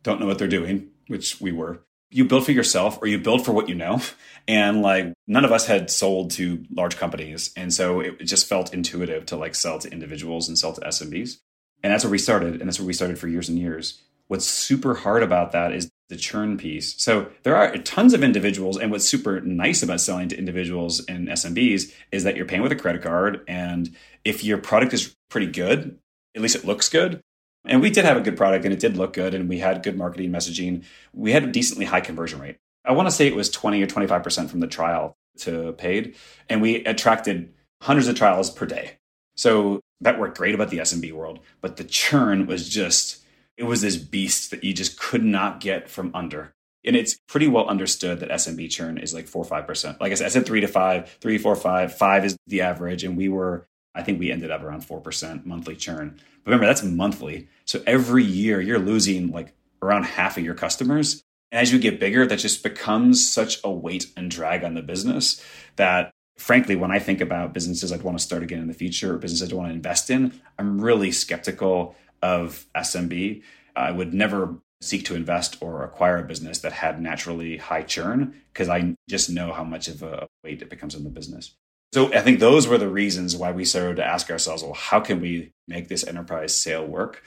don't 0.02 0.21
know 0.21 0.26
what 0.26 0.38
they're 0.38 0.49
doing 0.49 0.88
which 1.08 1.40
we 1.40 1.52
were, 1.52 1.80
you 2.10 2.25
build 2.25 2.44
for 2.44 2.52
yourself 2.52 2.98
or 3.02 3.06
you 3.06 3.18
build 3.18 3.44
for 3.44 3.52
what 3.52 3.68
you 3.68 3.75
know. 3.75 4.00
And 4.48 4.82
like 4.82 5.12
none 5.26 5.44
of 5.44 5.52
us 5.52 5.66
had 5.66 5.90
sold 5.90 6.30
to 6.32 6.64
large 6.72 6.96
companies. 6.96 7.52
And 7.56 7.72
so 7.72 8.00
it 8.00 8.25
just 8.25 8.48
felt 8.48 8.72
intuitive 8.72 9.26
to 9.26 9.36
like 9.36 9.54
sell 9.54 9.78
to 9.80 9.90
individuals 9.90 10.48
and 10.48 10.58
sell 10.58 10.72
to 10.72 10.80
SMBs. 10.82 11.38
And 11.82 11.92
that's 11.92 12.04
where 12.04 12.10
we 12.10 12.18
started. 12.18 12.60
And 12.60 12.68
that's 12.68 12.78
where 12.78 12.86
we 12.86 12.92
started 12.92 13.18
for 13.18 13.28
years 13.28 13.48
and 13.48 13.58
years. 13.58 14.00
What's 14.28 14.46
super 14.46 14.94
hard 14.94 15.22
about 15.22 15.52
that 15.52 15.72
is 15.72 15.90
the 16.08 16.16
churn 16.16 16.56
piece. 16.56 17.00
So 17.00 17.28
there 17.42 17.56
are 17.56 17.76
tons 17.78 18.14
of 18.14 18.22
individuals. 18.22 18.76
And 18.76 18.90
what's 18.90 19.08
super 19.08 19.40
nice 19.40 19.82
about 19.82 20.00
selling 20.00 20.28
to 20.28 20.38
individuals 20.38 21.04
and 21.06 21.28
SMBs 21.28 21.92
is 22.12 22.25
that 22.25 22.36
you're 22.36 22.46
paying 22.46 22.62
with 22.62 22.72
a 22.72 22.76
credit 22.76 23.02
card. 23.02 23.42
And 23.48 23.94
if 24.25 24.44
your 24.44 24.58
product 24.58 24.94
is 24.94 25.16
pretty 25.28 25.48
good, 25.48 25.98
at 26.34 26.42
least 26.42 26.56
it 26.56 26.64
looks 26.64 26.88
good, 26.88 27.20
and 27.68 27.80
we 27.80 27.90
did 27.90 28.04
have 28.04 28.16
a 28.16 28.20
good 28.20 28.37
product 28.37 28.64
and 28.64 28.73
it 28.73 28.80
did 28.80 28.96
look 28.96 29.12
good 29.12 29.35
and 29.35 29.49
we 29.49 29.58
had 29.58 29.82
good 29.82 29.96
marketing 29.96 30.30
messaging. 30.30 30.85
We 31.12 31.32
had 31.32 31.44
a 31.44 31.52
decently 31.52 31.85
high 31.85 32.00
conversion 32.00 32.40
rate. 32.40 32.56
I 32.85 32.92
want 32.92 33.08
to 33.08 33.14
say 33.14 33.26
it 33.26 33.35
was 33.35 33.50
20 33.50 33.82
or 33.82 33.87
25% 33.87 34.49
from 34.49 34.61
the 34.61 34.66
trial 34.66 35.16
to 35.38 35.73
paid. 35.73 36.14
And 36.49 36.62
we 36.62 36.85
attracted 36.85 37.52
hundreds 37.82 38.08
of 38.08 38.16
trials 38.16 38.50
per 38.50 38.66
day. 38.66 38.99
So 39.37 39.80
that 40.00 40.18
worked 40.18 40.38
great 40.38 40.54
about 40.54 40.70
the 40.70 40.78
SMB 40.78 41.12
world. 41.12 41.40
But 41.61 41.76
the 41.76 41.85
churn 41.85 42.46
was 42.46 42.68
just, 42.68 43.25
it 43.56 43.64
was 43.64 43.80
this 43.80 43.96
beast 43.96 44.50
that 44.50 44.64
you 44.64 44.73
just 44.73 44.99
could 44.99 45.25
not 45.25 45.61
get 45.61 45.88
from 45.88 46.11
under. 46.14 46.54
And 46.85 46.94
it's 46.94 47.18
pretty 47.26 47.49
well 47.49 47.66
understood 47.66 48.20
that 48.20 48.30
SMB 48.30 48.70
churn 48.70 48.96
is 48.96 49.12
like 49.12 49.26
four 49.26 49.42
or 49.42 49.46
five 49.46 49.66
percent. 49.66 50.00
Like 50.00 50.12
I 50.12 50.14
said, 50.14 50.26
I 50.26 50.28
said 50.28 50.46
three 50.46 50.61
to 50.61 50.68
five, 50.68 51.11
three, 51.20 51.37
four, 51.37 51.56
five. 51.56 51.96
Five 51.96 52.25
is 52.25 52.37
the 52.46 52.61
average. 52.61 53.02
And 53.02 53.16
we 53.16 53.28
were 53.28 53.66
I 53.96 54.02
think 54.02 54.20
we 54.20 54.30
ended 54.30 54.50
up 54.50 54.62
around 54.62 54.82
4% 54.82 55.46
monthly 55.46 55.74
churn. 55.74 56.20
But 56.44 56.50
remember, 56.50 56.66
that's 56.66 56.84
monthly. 56.84 57.48
So 57.64 57.82
every 57.86 58.22
year 58.22 58.60
you're 58.60 58.78
losing 58.78 59.32
like 59.32 59.54
around 59.82 60.04
half 60.04 60.36
of 60.36 60.44
your 60.44 60.54
customers. 60.54 61.22
And 61.50 61.60
as 61.60 61.72
you 61.72 61.78
get 61.78 61.98
bigger, 61.98 62.26
that 62.26 62.38
just 62.38 62.62
becomes 62.62 63.28
such 63.28 63.58
a 63.64 63.70
weight 63.70 64.12
and 64.16 64.30
drag 64.30 64.62
on 64.62 64.74
the 64.74 64.82
business 64.82 65.42
that 65.76 66.12
frankly, 66.36 66.76
when 66.76 66.90
I 66.90 66.98
think 66.98 67.20
about 67.20 67.54
businesses 67.54 67.92
I'd 67.92 68.02
want 68.02 68.18
to 68.18 68.24
start 68.24 68.42
again 68.42 68.60
in 68.60 68.68
the 68.68 68.74
future 68.74 69.14
or 69.14 69.18
businesses 69.18 69.48
I'd 69.48 69.56
want 69.56 69.68
to 69.70 69.74
invest 69.74 70.10
in, 70.10 70.38
I'm 70.58 70.80
really 70.80 71.10
skeptical 71.10 71.96
of 72.22 72.66
SMB. 72.76 73.42
I 73.74 73.90
would 73.90 74.12
never 74.12 74.56
seek 74.80 75.04
to 75.06 75.14
invest 75.14 75.56
or 75.60 75.82
acquire 75.82 76.18
a 76.18 76.24
business 76.24 76.58
that 76.58 76.72
had 76.72 77.00
naturally 77.00 77.56
high 77.56 77.82
churn 77.82 78.34
because 78.52 78.68
I 78.68 78.94
just 79.08 79.30
know 79.30 79.52
how 79.52 79.64
much 79.64 79.88
of 79.88 80.02
a 80.02 80.28
weight 80.44 80.62
it 80.62 80.70
becomes 80.70 80.94
in 80.94 81.04
the 81.04 81.10
business. 81.10 81.56
So 81.93 82.12
I 82.12 82.21
think 82.21 82.40
those 82.40 82.66
were 82.66 82.78
the 82.78 82.88
reasons 82.88 83.37
why 83.37 83.52
we 83.52 83.64
started 83.64 83.97
to 83.97 84.05
ask 84.05 84.31
ourselves, 84.31 84.62
well, 84.62 84.75
how 84.75 85.00
can 85.00 85.21
we 85.21 85.52
make 85.66 85.88
this 85.88 86.07
enterprise 86.07 86.59
sale 86.59 86.85
work? 86.85 87.23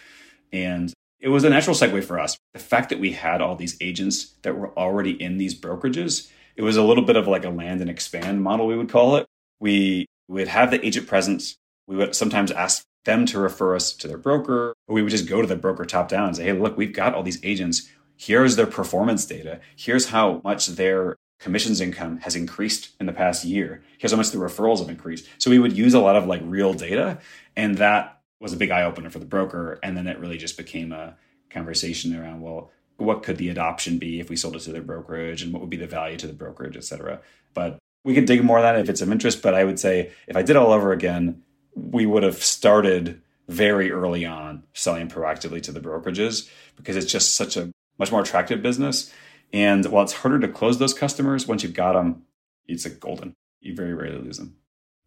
And 0.51 0.93
it 1.19 1.29
was 1.29 1.43
a 1.43 1.49
natural 1.49 1.75
segue 1.75 2.03
for 2.03 2.19
us. 2.19 2.37
The 2.53 2.59
fact 2.59 2.89
that 2.89 2.99
we 2.99 3.13
had 3.13 3.41
all 3.41 3.55
these 3.55 3.77
agents 3.81 4.35
that 4.43 4.57
were 4.57 4.77
already 4.77 5.11
in 5.11 5.37
these 5.37 5.59
brokerages, 5.59 6.29
it 6.55 6.61
was 6.61 6.77
a 6.77 6.83
little 6.83 7.03
bit 7.03 7.15
of 7.15 7.27
like 7.27 7.45
a 7.45 7.49
land 7.49 7.81
and 7.81 7.89
expand 7.89 8.43
model, 8.43 8.67
we 8.67 8.77
would 8.77 8.89
call 8.89 9.15
it. 9.15 9.25
we 9.59 10.05
would 10.27 10.47
have 10.47 10.71
the 10.71 10.85
agent 10.85 11.07
presence. 11.07 11.57
We 11.87 11.95
would 11.97 12.15
sometimes 12.15 12.51
ask 12.51 12.83
them 13.05 13.25
to 13.27 13.39
refer 13.39 13.75
us 13.75 13.93
to 13.93 14.07
their 14.07 14.17
broker, 14.17 14.73
or 14.87 14.95
we 14.95 15.01
would 15.01 15.11
just 15.11 15.27
go 15.27 15.41
to 15.41 15.47
the 15.47 15.55
broker 15.55 15.85
top 15.85 16.07
down 16.07 16.27
and 16.27 16.37
say, 16.37 16.43
hey, 16.43 16.53
look, 16.53 16.77
we've 16.77 16.93
got 16.93 17.15
all 17.15 17.23
these 17.23 17.43
agents. 17.43 17.89
Here's 18.15 18.55
their 18.55 18.67
performance 18.67 19.25
data. 19.25 19.59
Here's 19.75 20.09
how 20.09 20.41
much 20.43 20.67
their 20.67 21.15
commissions 21.39 21.81
income 21.81 22.17
has 22.17 22.35
increased 22.35 22.89
in 22.99 23.05
the 23.05 23.13
past 23.13 23.45
year. 23.45 23.81
Here's 23.97 24.11
how 24.11 24.17
much 24.17 24.31
the 24.31 24.37
referrals 24.37 24.79
have 24.79 24.89
increased. 24.89 25.27
So 25.37 25.49
we 25.49 25.59
would 25.59 25.75
use 25.75 25.93
a 25.93 25.99
lot 25.99 26.15
of 26.15 26.27
like 26.27 26.41
real 26.43 26.73
data. 26.73 27.19
And 27.55 27.77
that 27.77 28.21
was 28.39 28.53
a 28.53 28.57
big 28.57 28.71
eye 28.71 28.83
opener 28.83 29.09
for 29.09 29.19
the 29.19 29.25
broker. 29.25 29.79
And 29.81 29.95
then 29.95 30.07
it 30.07 30.19
really 30.19 30.37
just 30.37 30.57
became 30.57 30.91
a 30.91 31.15
conversation 31.49 32.15
around, 32.15 32.41
well, 32.41 32.71
what 32.97 33.23
could 33.23 33.37
the 33.37 33.49
adoption 33.49 33.97
be 33.97 34.19
if 34.19 34.29
we 34.29 34.35
sold 34.35 34.55
it 34.55 34.59
to 34.59 34.71
the 34.71 34.81
brokerage 34.81 35.41
and 35.41 35.53
what 35.53 35.61
would 35.61 35.69
be 35.69 35.77
the 35.77 35.87
value 35.87 36.17
to 36.17 36.27
the 36.27 36.33
brokerage, 36.33 36.75
et 36.75 36.83
cetera. 36.83 37.21
But 37.53 37.79
we 38.03 38.13
could 38.13 38.25
dig 38.25 38.43
more 38.43 38.57
on 38.57 38.63
that 38.63 38.77
if 38.77 38.89
it's 38.89 39.01
of 39.01 39.11
interest. 39.11 39.41
But 39.41 39.53
I 39.53 39.63
would 39.63 39.79
say 39.79 40.11
if 40.27 40.35
I 40.35 40.41
did 40.41 40.57
all 40.57 40.73
over 40.73 40.91
again, 40.91 41.41
we 41.73 42.05
would 42.05 42.23
have 42.23 42.43
started 42.43 43.21
very 43.47 43.91
early 43.91 44.25
on 44.25 44.63
selling 44.73 45.07
proactively 45.07 45.61
to 45.63 45.71
the 45.71 45.79
brokerages 45.79 46.49
because 46.75 46.95
it's 46.95 47.11
just 47.11 47.35
such 47.35 47.57
a 47.57 47.71
much 47.97 48.11
more 48.11 48.21
attractive 48.21 48.61
business. 48.61 49.11
And 49.51 49.85
while 49.85 50.03
it's 50.03 50.13
harder 50.13 50.39
to 50.39 50.47
close 50.47 50.77
those 50.77 50.93
customers, 50.93 51.47
once 51.47 51.63
you've 51.63 51.73
got 51.73 51.93
them, 51.93 52.23
it's 52.67 52.85
like 52.85 52.99
golden. 52.99 53.33
You 53.61 53.75
very 53.75 53.93
rarely 53.93 54.19
lose 54.19 54.37
them. 54.37 54.55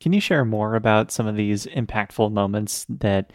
Can 0.00 0.12
you 0.12 0.20
share 0.20 0.44
more 0.44 0.74
about 0.74 1.12
some 1.12 1.26
of 1.26 1.36
these 1.36 1.66
impactful 1.66 2.32
moments 2.32 2.84
that 2.88 3.32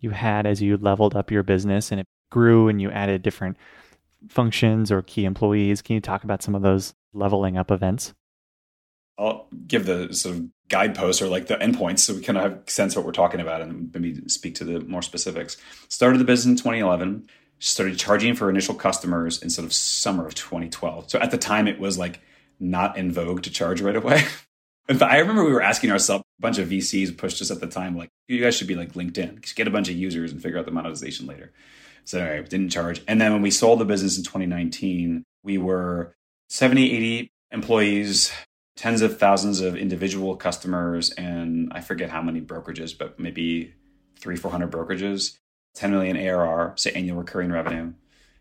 you 0.00 0.10
had 0.10 0.46
as 0.46 0.60
you 0.60 0.76
leveled 0.76 1.16
up 1.16 1.30
your 1.30 1.42
business 1.42 1.90
and 1.90 2.00
it 2.00 2.06
grew 2.30 2.68
and 2.68 2.80
you 2.80 2.90
added 2.90 3.22
different 3.22 3.56
functions 4.28 4.92
or 4.92 5.02
key 5.02 5.24
employees? 5.24 5.82
Can 5.82 5.94
you 5.94 6.00
talk 6.00 6.24
about 6.24 6.42
some 6.42 6.54
of 6.54 6.62
those 6.62 6.94
leveling 7.12 7.56
up 7.56 7.70
events? 7.70 8.12
I'll 9.18 9.48
give 9.66 9.86
the 9.86 10.12
sort 10.14 10.36
of 10.36 10.46
guideposts 10.68 11.20
or 11.20 11.28
like 11.28 11.46
the 11.46 11.56
endpoints 11.56 11.98
so 12.00 12.14
we 12.14 12.22
kind 12.22 12.38
of 12.38 12.44
have 12.44 12.62
sense 12.66 12.96
what 12.96 13.04
we're 13.04 13.12
talking 13.12 13.40
about 13.40 13.60
and 13.60 13.92
maybe 13.92 14.26
speak 14.28 14.54
to 14.56 14.64
the 14.64 14.80
more 14.80 15.02
specifics. 15.02 15.56
Started 15.88 16.18
the 16.18 16.24
business 16.24 16.52
in 16.52 16.56
2011, 16.56 17.26
started 17.60 17.98
charging 17.98 18.34
for 18.34 18.50
initial 18.50 18.74
customers 18.74 19.40
in 19.40 19.50
sort 19.50 19.66
of 19.66 19.72
summer 19.72 20.26
of 20.26 20.34
2012. 20.34 21.10
So 21.10 21.18
at 21.20 21.30
the 21.30 21.38
time 21.38 21.68
it 21.68 21.78
was 21.78 21.98
like 21.98 22.20
not 22.58 22.96
in 22.96 23.12
vogue 23.12 23.42
to 23.42 23.50
charge 23.50 23.80
right 23.80 23.94
away. 23.94 24.24
but 24.86 25.02
I 25.02 25.18
remember 25.18 25.44
we 25.44 25.52
were 25.52 25.62
asking 25.62 25.92
ourselves, 25.92 26.24
a 26.38 26.42
bunch 26.42 26.58
of 26.58 26.68
VCs 26.68 27.16
pushed 27.16 27.40
us 27.42 27.50
at 27.50 27.60
the 27.60 27.66
time, 27.66 27.96
like, 27.96 28.08
you 28.28 28.40
guys 28.40 28.56
should 28.56 28.66
be 28.66 28.74
like 28.74 28.94
LinkedIn, 28.94 29.42
just 29.42 29.56
get 29.56 29.68
a 29.68 29.70
bunch 29.70 29.88
of 29.88 29.94
users 29.94 30.32
and 30.32 30.42
figure 30.42 30.58
out 30.58 30.64
the 30.64 30.70
monetization 30.70 31.26
later. 31.26 31.52
So 32.04 32.18
anyway, 32.18 32.48
didn't 32.48 32.70
charge. 32.70 33.02
And 33.06 33.20
then 33.20 33.32
when 33.32 33.42
we 33.42 33.50
sold 33.50 33.78
the 33.78 33.84
business 33.84 34.16
in 34.16 34.24
2019, 34.24 35.22
we 35.42 35.58
were 35.58 36.14
70, 36.48 36.96
80 36.96 37.30
employees, 37.52 38.32
tens 38.76 39.02
of 39.02 39.18
thousands 39.18 39.60
of 39.60 39.76
individual 39.76 40.34
customers, 40.34 41.10
and 41.10 41.70
I 41.72 41.82
forget 41.82 42.08
how 42.08 42.22
many 42.22 42.40
brokerages, 42.40 42.96
but 42.96 43.20
maybe 43.20 43.74
three, 44.18 44.36
400 44.36 44.70
brokerages, 44.70 45.36
10 45.74 45.90
million 45.90 46.16
ARR, 46.16 46.74
say 46.76 46.92
annual 46.92 47.18
recurring 47.18 47.52
revenue. 47.52 47.92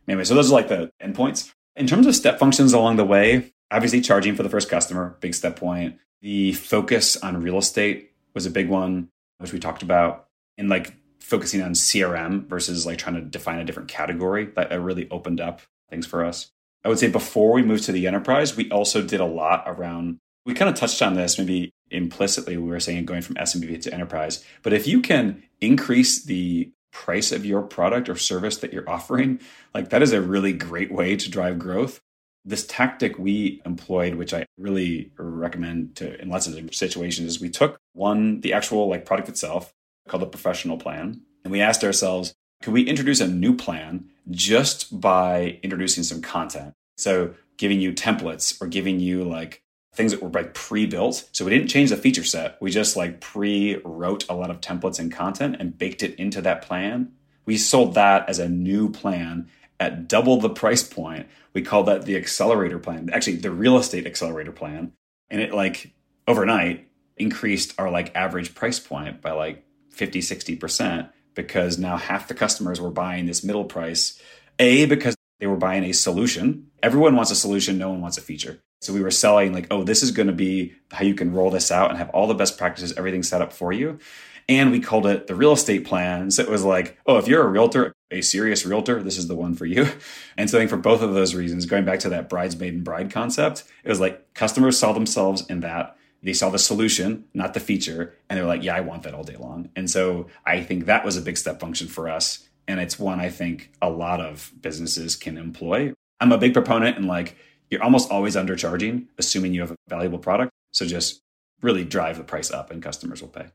Anyway, 0.08 0.24
so 0.24 0.36
those 0.36 0.52
are 0.52 0.56
like 0.56 0.68
the 0.68 0.92
endpoints. 1.02 1.52
In 1.76 1.88
terms 1.88 2.08
of 2.08 2.16
step 2.16 2.40
functions 2.40 2.74
along 2.74 2.98
the 2.98 3.06
way, 3.06 3.54
obviously 3.72 4.02
charging 4.02 4.36
for 4.36 4.44
the 4.44 4.50
first 4.50 4.70
customer, 4.70 5.18
big 5.20 5.34
step 5.34 5.56
point. 5.56 5.98
The 6.22 6.54
focus 6.54 7.16
on 7.18 7.42
real 7.42 7.58
estate 7.58 8.12
was 8.34 8.46
a 8.46 8.52
big 8.52 8.70
one, 8.70 9.10
which 9.38 9.54
we 9.54 9.60
talked 9.60 9.84
about. 9.84 10.28
And 10.58 10.68
like 10.68 10.94
focusing 11.20 11.62
on 11.62 11.74
CRM 11.74 12.48
versus 12.48 12.86
like 12.86 12.98
trying 12.98 13.16
to 13.16 13.22
define 13.22 13.60
a 13.60 13.64
different 13.64 13.90
category, 13.90 14.46
that 14.56 14.72
uh, 14.72 14.80
really 14.80 15.08
opened 15.10 15.40
up 15.40 15.62
things 15.90 16.06
for 16.06 16.26
us. 16.26 16.52
I 16.84 16.90
would 16.90 17.00
say 17.00 17.10
before 17.10 17.54
we 17.54 17.62
moved 17.62 17.84
to 17.86 17.92
the 17.92 18.08
enterprise, 18.08 18.56
we 18.56 18.70
also 18.72 19.02
did 19.02 19.20
a 19.20 19.26
lot 19.26 19.64
around, 19.68 20.18
we 20.46 20.54
kind 20.54 20.70
of 20.70 20.76
touched 20.76 21.02
on 21.02 21.14
this 21.14 21.38
maybe 21.38 21.72
implicitly. 21.92 22.58
We 22.58 22.70
were 22.70 22.80
saying 22.80 23.06
going 23.06 23.22
from 23.22 23.36
SMB 23.36 23.82
to 23.84 23.94
enterprise. 23.94 24.44
But 24.64 24.74
if 24.74 24.88
you 24.88 25.02
can 25.02 25.44
increase 25.62 26.24
the 26.24 26.72
price 27.00 27.32
of 27.32 27.46
your 27.46 27.62
product 27.62 28.10
or 28.10 28.16
service 28.18 28.58
that 28.58 28.74
you're 28.74 28.90
offering, 28.90 29.40
like 29.74 29.90
that 29.90 30.02
is 30.02 30.12
a 30.12 30.22
really 30.22 30.52
great 30.52 30.92
way 30.92 31.16
to 31.16 31.32
drive 31.32 31.58
growth. 31.58 32.02
This 32.44 32.68
tactic 32.68 33.18
we 33.18 33.62
employed, 33.66 34.16
which 34.16 34.34
I 34.34 34.46
really 34.58 35.12
recommend 35.18 35.96
to 35.98 36.22
in 36.22 36.30
lots 36.30 36.46
of 36.46 36.76
situations, 36.76 37.30
is 37.30 37.42
we 37.42 37.50
took 37.50 37.78
one, 37.94 38.42
the 38.42 38.54
actual 38.54 38.90
like 38.90 39.06
product 39.06 39.30
itself 39.30 39.74
called 40.10 40.24
the 40.24 40.28
professional 40.28 40.78
plan, 40.78 41.22
and 41.44 41.52
we 41.52 41.62
asked 41.62 41.86
ourselves, 41.86 42.34
could 42.62 42.74
we 42.74 42.84
introduce 42.84 43.22
a 43.22 43.28
new 43.28 43.56
plan 43.56 44.10
just 44.30 45.00
by 45.00 45.58
introducing 45.64 46.04
some 46.04 46.22
content? 46.22 46.74
So 46.98 47.34
giving 47.56 47.80
you 47.80 47.94
templates 47.94 48.62
or 48.62 48.68
giving 48.68 49.00
you 49.00 49.24
like 49.24 49.64
things 49.94 50.12
that 50.12 50.22
were 50.22 50.30
like 50.30 50.54
pre-built. 50.54 51.30
So 51.32 51.46
we 51.46 51.52
didn't 51.52 51.68
change 51.68 51.90
the 51.90 51.98
feature 51.98 52.24
set. 52.24 52.58
We 52.62 52.72
just 52.72 52.96
like 52.96 53.22
pre-wrote 53.22 54.26
a 54.30 54.36
lot 54.36 54.52
of 54.52 54.62
templates 54.62 55.00
and 55.00 55.12
content 55.12 55.58
and 55.60 55.78
baked 55.78 56.04
it 56.04 56.16
into 56.16 56.42
that 56.42 56.62
plan. 56.62 57.12
We 57.46 57.58
sold 57.58 57.96
that 57.96 58.30
as 58.30 58.40
a 58.40 58.48
new 58.48 58.90
plan 58.92 59.50
at 59.80 60.08
double 60.08 60.40
the 60.40 60.50
price 60.50 60.84
point. 60.84 61.28
We 61.54 61.62
called 61.62 61.88
that 61.88 62.06
the 62.06 62.16
accelerator 62.16 62.80
plan. 62.80 63.10
Actually, 63.12 63.38
the 63.38 63.52
real 63.52 63.78
estate 63.78 64.06
accelerator 64.06 64.52
plan. 64.52 64.94
And 65.30 65.42
it 65.42 65.54
like 65.54 65.94
overnight 66.28 66.88
increased 67.18 67.74
our 67.80 67.90
like 67.90 68.16
average 68.16 68.56
price 68.56 68.80
point 68.80 69.22
by 69.22 69.32
like 69.32 69.66
50, 69.92 70.20
60% 70.22 71.10
because 71.36 71.78
now 71.78 71.98
half 71.98 72.28
the 72.28 72.34
customers 72.34 72.80
were 72.80 72.92
buying 72.92 73.26
this 73.26 73.44
middle 73.44 73.66
price. 73.66 74.22
A, 74.60 74.86
because 74.86 75.16
they 75.40 75.48
were 75.48 75.58
buying 75.58 75.84
a 75.84 75.94
solution. 75.94 76.68
Everyone 76.84 77.16
wants 77.16 77.32
a 77.32 77.36
solution, 77.36 77.78
no 77.78 77.90
one 77.90 78.02
wants 78.02 78.18
a 78.18 78.22
feature. 78.22 78.60
So 78.82 78.94
we 78.94 79.02
were 79.02 79.12
selling 79.12 79.54
like, 79.54 79.68
oh, 79.72 79.84
this 79.84 80.04
is 80.04 80.12
going 80.12 80.28
to 80.28 80.34
be 80.34 80.74
how 80.92 81.04
you 81.04 81.14
can 81.14 81.34
roll 81.34 81.50
this 81.50 81.72
out 81.72 81.90
and 81.90 81.98
have 81.98 82.10
all 82.10 82.28
the 82.28 82.34
best 82.34 82.58
practices, 82.58 82.94
everything 82.98 83.24
set 83.24 83.42
up 83.42 83.52
for 83.52 83.74
you. 83.74 84.00
And 84.48 84.72
we 84.72 84.80
called 84.80 85.06
it 85.06 85.28
the 85.28 85.36
real 85.36 85.52
estate 85.52 85.86
plan. 85.86 86.32
So 86.32 86.42
it 86.42 86.50
was 86.50 86.64
like, 86.64 86.98
oh, 87.06 87.18
if 87.18 87.28
you're 87.28 87.44
a 87.44 87.48
realtor, 87.48 87.94
a 88.10 88.22
serious 88.22 88.66
realtor, 88.66 89.04
this 89.04 89.18
is 89.18 89.28
the 89.28 89.36
one 89.36 89.54
for 89.54 89.66
you. 89.66 89.88
And 90.38 90.50
so 90.50 90.58
I 90.58 90.62
think 90.62 90.70
for 90.70 90.78
both 90.78 91.02
of 91.02 91.14
those 91.14 91.36
reasons, 91.36 91.66
going 91.66 91.84
back 91.84 92.00
to 92.00 92.10
that 92.10 92.30
bridesmaid 92.30 92.74
and 92.74 92.84
bride 92.84 93.12
concept, 93.12 93.66
it 93.84 93.90
was 93.90 94.00
like 94.00 94.34
customers 94.34 94.80
saw 94.80 94.94
themselves 94.94 95.46
in 95.48 95.60
that. 95.60 95.98
They 96.24 96.32
saw 96.32 96.50
the 96.50 96.58
solution, 96.58 97.26
not 97.34 97.54
the 97.54 97.60
feature. 97.60 98.16
And 98.30 98.40
they're 98.40 98.48
like, 98.48 98.64
yeah, 98.64 98.76
I 98.76 98.80
want 98.80 99.04
that 99.04 99.14
all 99.14 99.24
day 99.24 99.36
long. 99.36 99.70
And 99.76 99.90
so 99.90 100.28
I 100.46 100.64
think 100.64 100.86
that 100.86 101.04
was 101.04 101.18
a 101.18 101.22
big 101.22 101.38
step 101.38 101.60
function 101.60 101.88
for 101.88 102.08
us. 102.08 102.48
And 102.70 102.80
it's 102.80 102.98
one 102.98 103.20
I 103.20 103.30
think 103.30 103.72
a 103.82 103.90
lot 103.90 104.22
of 104.22 104.52
businesses 104.62 105.18
can 105.18 105.38
employ. 105.38 105.94
I'm 106.22 106.32
a 106.32 106.38
big 106.38 106.54
proponent 106.54 106.98
in 106.98 107.06
like, 107.06 107.36
you're 107.70 107.84
almost 107.84 108.12
always 108.12 108.36
undercharging, 108.36 109.08
assuming 109.18 109.54
you 109.54 109.62
have 109.62 109.72
a 109.72 109.78
valuable 109.88 110.20
product. 110.20 110.52
So 110.72 110.86
just 110.86 111.22
really 111.62 111.84
drive 111.84 112.18
the 112.18 112.24
price 112.24 112.52
up 112.52 112.72
and 112.72 112.82
customers 112.82 113.22
will 113.22 113.30
pay. 113.30 113.48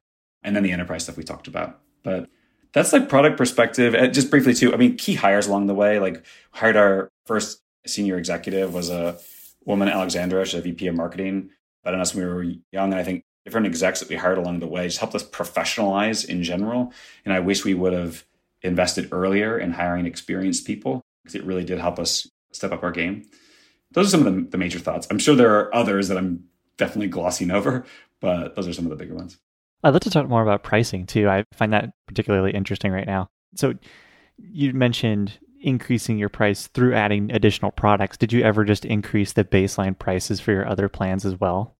And 0.42 0.54
then 0.54 0.62
the 0.62 0.72
enterprise 0.72 1.04
stuff 1.04 1.16
we 1.16 1.24
talked 1.24 1.48
about. 1.48 1.80
But 2.02 2.28
that's 2.72 2.92
like 2.92 3.08
product 3.08 3.38
perspective. 3.38 3.94
And 3.94 4.12
just 4.12 4.30
briefly 4.30 4.54
too, 4.54 4.74
I 4.74 4.76
mean, 4.76 4.96
key 4.96 5.14
hires 5.14 5.46
along 5.46 5.66
the 5.66 5.74
way, 5.74 5.98
like 5.98 6.24
hired 6.50 6.76
our 6.76 7.08
first 7.24 7.60
senior 7.86 8.18
executive 8.18 8.74
was 8.74 8.90
a 8.90 9.18
woman, 9.64 9.88
Alexandra, 9.88 10.44
she's 10.44 10.60
a 10.60 10.62
VP 10.62 10.88
of 10.88 10.94
marketing. 10.94 11.50
But 11.82 11.94
us 11.94 12.14
we 12.14 12.24
were 12.24 12.42
young, 12.42 12.92
and 12.92 12.94
I 12.94 13.04
think 13.04 13.24
different 13.44 13.66
execs 13.66 14.00
that 14.00 14.08
we 14.08 14.16
hired 14.16 14.38
along 14.38 14.60
the 14.60 14.66
way 14.66 14.86
just 14.86 14.98
helped 14.98 15.14
us 15.14 15.22
professionalize 15.22 16.26
in 16.26 16.42
general. 16.42 16.92
And 17.24 17.34
I 17.34 17.40
wish 17.40 17.64
we 17.64 17.74
would 17.74 17.92
have 17.92 18.24
invested 18.62 19.10
earlier 19.12 19.58
in 19.58 19.72
hiring 19.72 20.06
experienced 20.06 20.66
people 20.66 21.02
because 21.22 21.34
it 21.34 21.44
really 21.44 21.64
did 21.64 21.78
help 21.78 21.98
us 21.98 22.26
step 22.52 22.72
up 22.72 22.82
our 22.82 22.90
game 22.90 23.26
those 23.94 24.08
are 24.08 24.10
some 24.10 24.26
of 24.26 24.34
the, 24.34 24.50
the 24.50 24.58
major 24.58 24.78
thoughts. 24.78 25.06
I'm 25.10 25.18
sure 25.18 25.34
there 25.34 25.58
are 25.58 25.74
others 25.74 26.08
that 26.08 26.18
I'm 26.18 26.44
definitely 26.76 27.08
glossing 27.08 27.50
over, 27.50 27.86
but 28.20 28.54
those 28.54 28.68
are 28.68 28.72
some 28.72 28.84
of 28.84 28.90
the 28.90 28.96
bigger 28.96 29.14
ones. 29.14 29.38
I'd 29.82 29.90
love 29.90 30.02
to 30.02 30.10
talk 30.10 30.28
more 30.28 30.42
about 30.42 30.62
pricing 30.62 31.06
too. 31.06 31.28
I 31.28 31.44
find 31.54 31.72
that 31.72 31.90
particularly 32.06 32.52
interesting 32.52 32.90
right 32.90 33.06
now. 33.06 33.28
So 33.54 33.74
you 34.38 34.72
mentioned 34.72 35.38
increasing 35.60 36.18
your 36.18 36.28
price 36.28 36.66
through 36.68 36.94
adding 36.94 37.30
additional 37.30 37.70
products. 37.70 38.16
Did 38.16 38.32
you 38.32 38.42
ever 38.42 38.64
just 38.64 38.84
increase 38.84 39.32
the 39.32 39.44
baseline 39.44 39.98
prices 39.98 40.40
for 40.40 40.52
your 40.52 40.68
other 40.68 40.88
plans 40.88 41.24
as 41.24 41.38
well? 41.40 41.76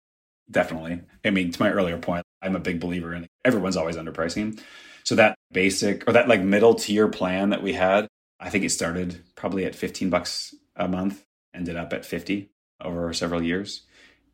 Definitely. 0.51 1.01
I 1.25 1.31
mean, 1.31 1.51
to 1.51 1.63
my 1.63 1.71
earlier 1.71 1.99
point, 1.99 2.25
I'm 2.43 2.57
a 2.57 2.61
big 2.61 2.81
believer 2.81 3.15
in 3.15 3.27
everyone's 3.45 3.77
always 3.77 3.97
underpricing. 3.97 4.61
So 5.05 5.15
that 5.17 5.37
basic 5.53 6.07
or 6.09 6.13
that 6.13 6.29
like 6.29 6.41
middle 6.43 6.75
tier 6.75 7.09
plan 7.09 7.51
that 7.51 7.63
we 7.63 7.73
had, 7.73 8.07
I 8.41 8.51
think 8.51 8.65
it 8.65 8.71
started 8.71 9.23
probably 9.35 9.65
at 9.65 9.75
15 9.75 10.11
bucks 10.11 10.55
a 10.77 10.89
month 10.89 11.25
ended 11.55 11.77
up 11.77 11.93
at 11.93 12.05
50 12.05 12.51
over 12.83 13.13
several 13.13 13.43
years. 13.43 13.83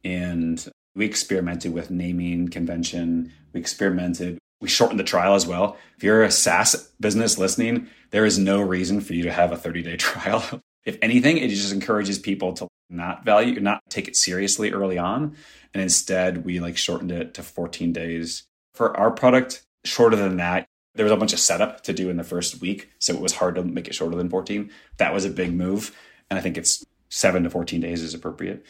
And 0.04 0.66
we 0.94 1.04
experimented 1.04 1.72
with 1.72 1.90
naming 1.90 2.48
convention. 2.48 3.32
We 3.52 3.60
experimented. 3.60 4.38
We 4.60 4.68
shortened 4.68 5.00
the 5.00 5.04
trial 5.04 5.34
as 5.34 5.46
well. 5.46 5.76
If 5.96 6.04
you're 6.04 6.22
a 6.22 6.30
SaaS 6.30 6.90
business 7.00 7.38
listening, 7.38 7.88
there 8.10 8.26
is 8.26 8.38
no 8.38 8.60
reason 8.60 9.00
for 9.00 9.14
you 9.14 9.22
to 9.24 9.32
have 9.32 9.52
a 9.52 9.56
30 9.56 9.82
day 9.82 9.96
trial. 9.98 10.62
if 10.84 10.98
anything, 11.02 11.38
it 11.38 11.48
just 11.48 11.72
encourages 11.72 12.18
people 12.18 12.52
to 12.54 12.68
not 12.88 13.24
value, 13.24 13.60
not 13.60 13.82
take 13.88 14.08
it 14.08 14.16
seriously 14.16 14.72
early 14.72 14.98
on. 14.98 15.36
And 15.72 15.82
instead, 15.82 16.44
we 16.44 16.58
like 16.58 16.76
shortened 16.76 17.12
it 17.12 17.34
to 17.34 17.42
14 17.42 17.92
days. 17.92 18.44
For 18.74 18.96
our 18.96 19.10
product, 19.10 19.62
shorter 19.84 20.16
than 20.16 20.38
that, 20.38 20.66
there 20.94 21.04
was 21.04 21.12
a 21.12 21.16
bunch 21.16 21.32
of 21.32 21.38
setup 21.38 21.82
to 21.84 21.92
do 21.92 22.10
in 22.10 22.16
the 22.16 22.24
first 22.24 22.60
week. 22.60 22.90
So 22.98 23.14
it 23.14 23.20
was 23.20 23.34
hard 23.34 23.54
to 23.54 23.62
make 23.62 23.86
it 23.86 23.94
shorter 23.94 24.16
than 24.16 24.28
14. 24.28 24.70
That 24.96 25.14
was 25.14 25.24
a 25.24 25.30
big 25.30 25.52
move. 25.52 25.96
And 26.28 26.38
I 26.38 26.42
think 26.42 26.58
it's 26.58 26.84
seven 27.10 27.42
to 27.42 27.50
14 27.50 27.80
days 27.80 28.02
is 28.02 28.14
appropriate. 28.14 28.64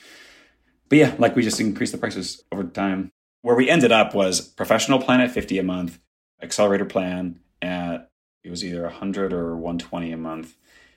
But 0.88 0.98
yeah, 0.98 1.14
like 1.18 1.37
we 1.37 1.42
just 1.42 1.61
increase 1.61 1.92
the 1.92 1.98
prices 1.98 2.42
over 2.50 2.64
time. 2.64 3.12
Where 3.42 3.57
we 3.57 3.70
ended 3.70 3.92
up 3.92 4.14
was 4.14 4.40
professional 4.40 5.00
plan 5.00 5.20
at 5.20 5.31
50 5.31 5.59
a 5.59 5.62
month, 5.62 5.98
accelerator 6.42 6.85
plan 6.85 7.40
at 7.62 8.11
it 8.42 8.50
was 8.50 8.64
either 8.64 8.83
100 8.83 9.33
or 9.33 9.57
120 9.57 10.12
a 10.12 10.16
month. 10.16 10.57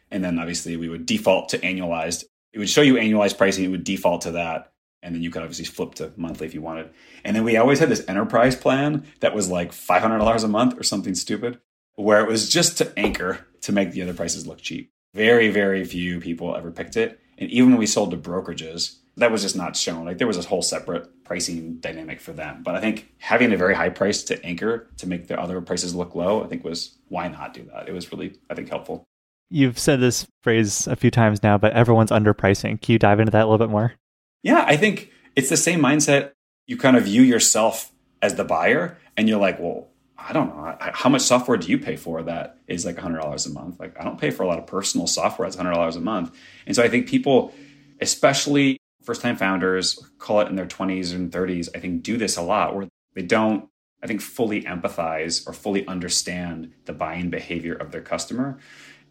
And 0.10 0.24
then 0.24 0.40
obviously 0.40 0.78
we 0.78 0.90
would 0.90 1.06
default 1.06 1.50
to 1.50 1.60
annualized. 1.60 2.24
It 2.54 2.60
would 2.60 2.70
show 2.70 2.82
you 2.82 2.96
annualized 2.96 3.38
pricing, 3.38 3.66
it 3.66 3.70
would 3.70 3.84
default 3.84 4.22
to 4.22 4.32
that. 4.32 4.72
And 5.02 5.14
then 5.14 5.22
you 5.22 5.30
could 5.30 5.42
obviously 5.42 5.66
flip 5.66 5.96
to 5.96 6.14
monthly 6.16 6.48
if 6.48 6.54
you 6.54 6.62
wanted. 6.62 6.90
And 7.26 7.36
then 7.36 7.44
we 7.44 7.58
always 7.58 7.80
had 7.80 7.90
this 7.90 8.06
enterprise 8.08 8.56
plan 8.56 9.06
that 9.20 9.36
was 9.36 9.50
like 9.50 9.72
$500 9.72 10.44
a 10.44 10.48
month 10.48 10.80
or 10.80 10.84
something 10.84 11.14
stupid, 11.14 11.60
where 11.96 12.24
it 12.24 12.30
was 12.30 12.48
just 12.48 12.78
to 12.78 12.98
anchor 12.98 13.46
to 13.62 13.74
make 13.74 13.92
the 13.92 14.02
other 14.02 14.14
prices 14.14 14.48
look 14.48 14.62
cheap. 14.62 14.94
Very, 15.14 15.50
very 15.50 15.84
few 15.84 16.22
people 16.22 16.56
ever 16.56 16.72
picked 16.72 16.96
it. 16.96 17.20
And 17.38 17.50
even 17.50 17.72
when 17.72 17.80
we 17.80 17.88
sold 17.88 18.12
to 18.12 18.18
brokerages, 18.18 18.98
that 19.18 19.32
was 19.32 19.42
just 19.42 19.56
not 19.56 19.76
shown. 19.76 20.06
Like 20.06 20.18
there 20.18 20.28
was 20.28 20.38
a 20.38 20.48
whole 20.48 20.62
separate 20.62 21.24
pricing 21.24 21.76
dynamic 21.76 22.20
for 22.20 22.34
them. 22.34 22.64
But 22.64 22.76
I 22.76 22.82
think 22.82 23.12
having 23.20 23.54
a 23.54 23.58
very 23.58 23.76
high 23.76 23.90
price 23.90 24.24
to 24.24 24.44
anchor 24.44 24.88
to 24.98 25.08
make 25.08 25.28
the 25.28 25.40
other 25.40 25.62
prices 25.62 25.94
look 25.94 26.16
low, 26.16 26.44
I 26.44 26.48
think 26.48 26.64
was 26.64 26.98
why 27.10 27.28
not 27.28 27.54
do 27.54 27.64
that? 27.74 27.88
It 27.88 27.94
was 27.94 28.12
really, 28.12 28.40
I 28.50 28.56
think, 28.56 28.70
helpful. 28.70 29.04
You've 29.50 29.78
said 29.78 30.00
this 30.00 30.26
phrase 30.42 30.88
a 30.88 30.96
few 30.96 31.12
times 31.12 31.44
now, 31.44 31.60
but 31.60 31.74
everyone's 31.74 32.10
underpricing. 32.10 32.82
Can 32.82 32.94
you 32.94 33.00
dive 33.00 33.20
into 33.20 33.32
that 33.32 33.44
a 33.44 33.48
little 33.48 33.60
bit 33.60 33.70
more? 33.70 33.94
Yeah, 34.42 34.66
I 34.68 34.78
think 34.78 35.12
it's 35.36 35.50
the 35.50 35.58
same 35.58 35.80
mindset. 35.80 36.32
You 36.66 36.76
kind 36.78 36.98
of 36.98 37.04
view 37.04 37.22
yourself 37.22 37.92
as 38.22 38.36
the 38.36 38.44
buyer, 38.44 38.98
and 39.16 39.30
you're 39.30 39.40
like, 39.40 39.60
well, 39.60 39.90
I 40.26 40.34
don't 40.34 40.56
know. 40.56 40.78
How 40.80 41.10
much 41.10 41.22
software 41.22 41.58
do 41.58 41.68
you 41.68 41.78
pay 41.78 41.96
for 41.96 42.24
that 42.24 42.58
is 42.68 42.86
like 42.86 42.96
$100 42.96 43.46
a 43.46 43.50
month? 43.50 43.80
Like, 43.80 44.00
I 44.00 44.04
don't 44.04 44.20
pay 44.20 44.30
for 44.30 44.44
a 44.44 44.48
lot 44.48 44.58
of 44.58 44.68
personal 44.68 45.08
software 45.08 45.50
that's 45.50 45.62
$100 45.62 45.96
a 45.96 46.00
month. 46.00 46.36
And 46.66 46.76
so 46.76 46.82
I 46.82 46.88
think 46.88 47.08
people, 47.08 47.54
especially 48.00 48.78
first 49.04 49.22
time 49.22 49.36
founders, 49.36 50.00
call 50.20 50.40
it 50.42 50.48
in 50.48 50.56
their 50.56 50.66
20s 50.66 51.14
and 51.14 51.32
30s, 51.32 51.70
I 51.76 51.80
think 51.80 52.04
do 52.04 52.18
this 52.18 52.38
a 52.38 52.42
lot 52.42 52.76
where 52.76 52.88
they 53.16 53.22
don't, 53.22 53.68
I 54.02 54.08
think, 54.08 54.22
fully 54.22 54.64
empathize 54.64 55.46
or 55.48 55.54
fully 55.54 55.86
understand 55.88 56.74
the 56.86 56.94
buying 56.94 57.30
behavior 57.30 57.74
of 57.74 57.92
their 57.92 58.02
customer. 58.02 58.60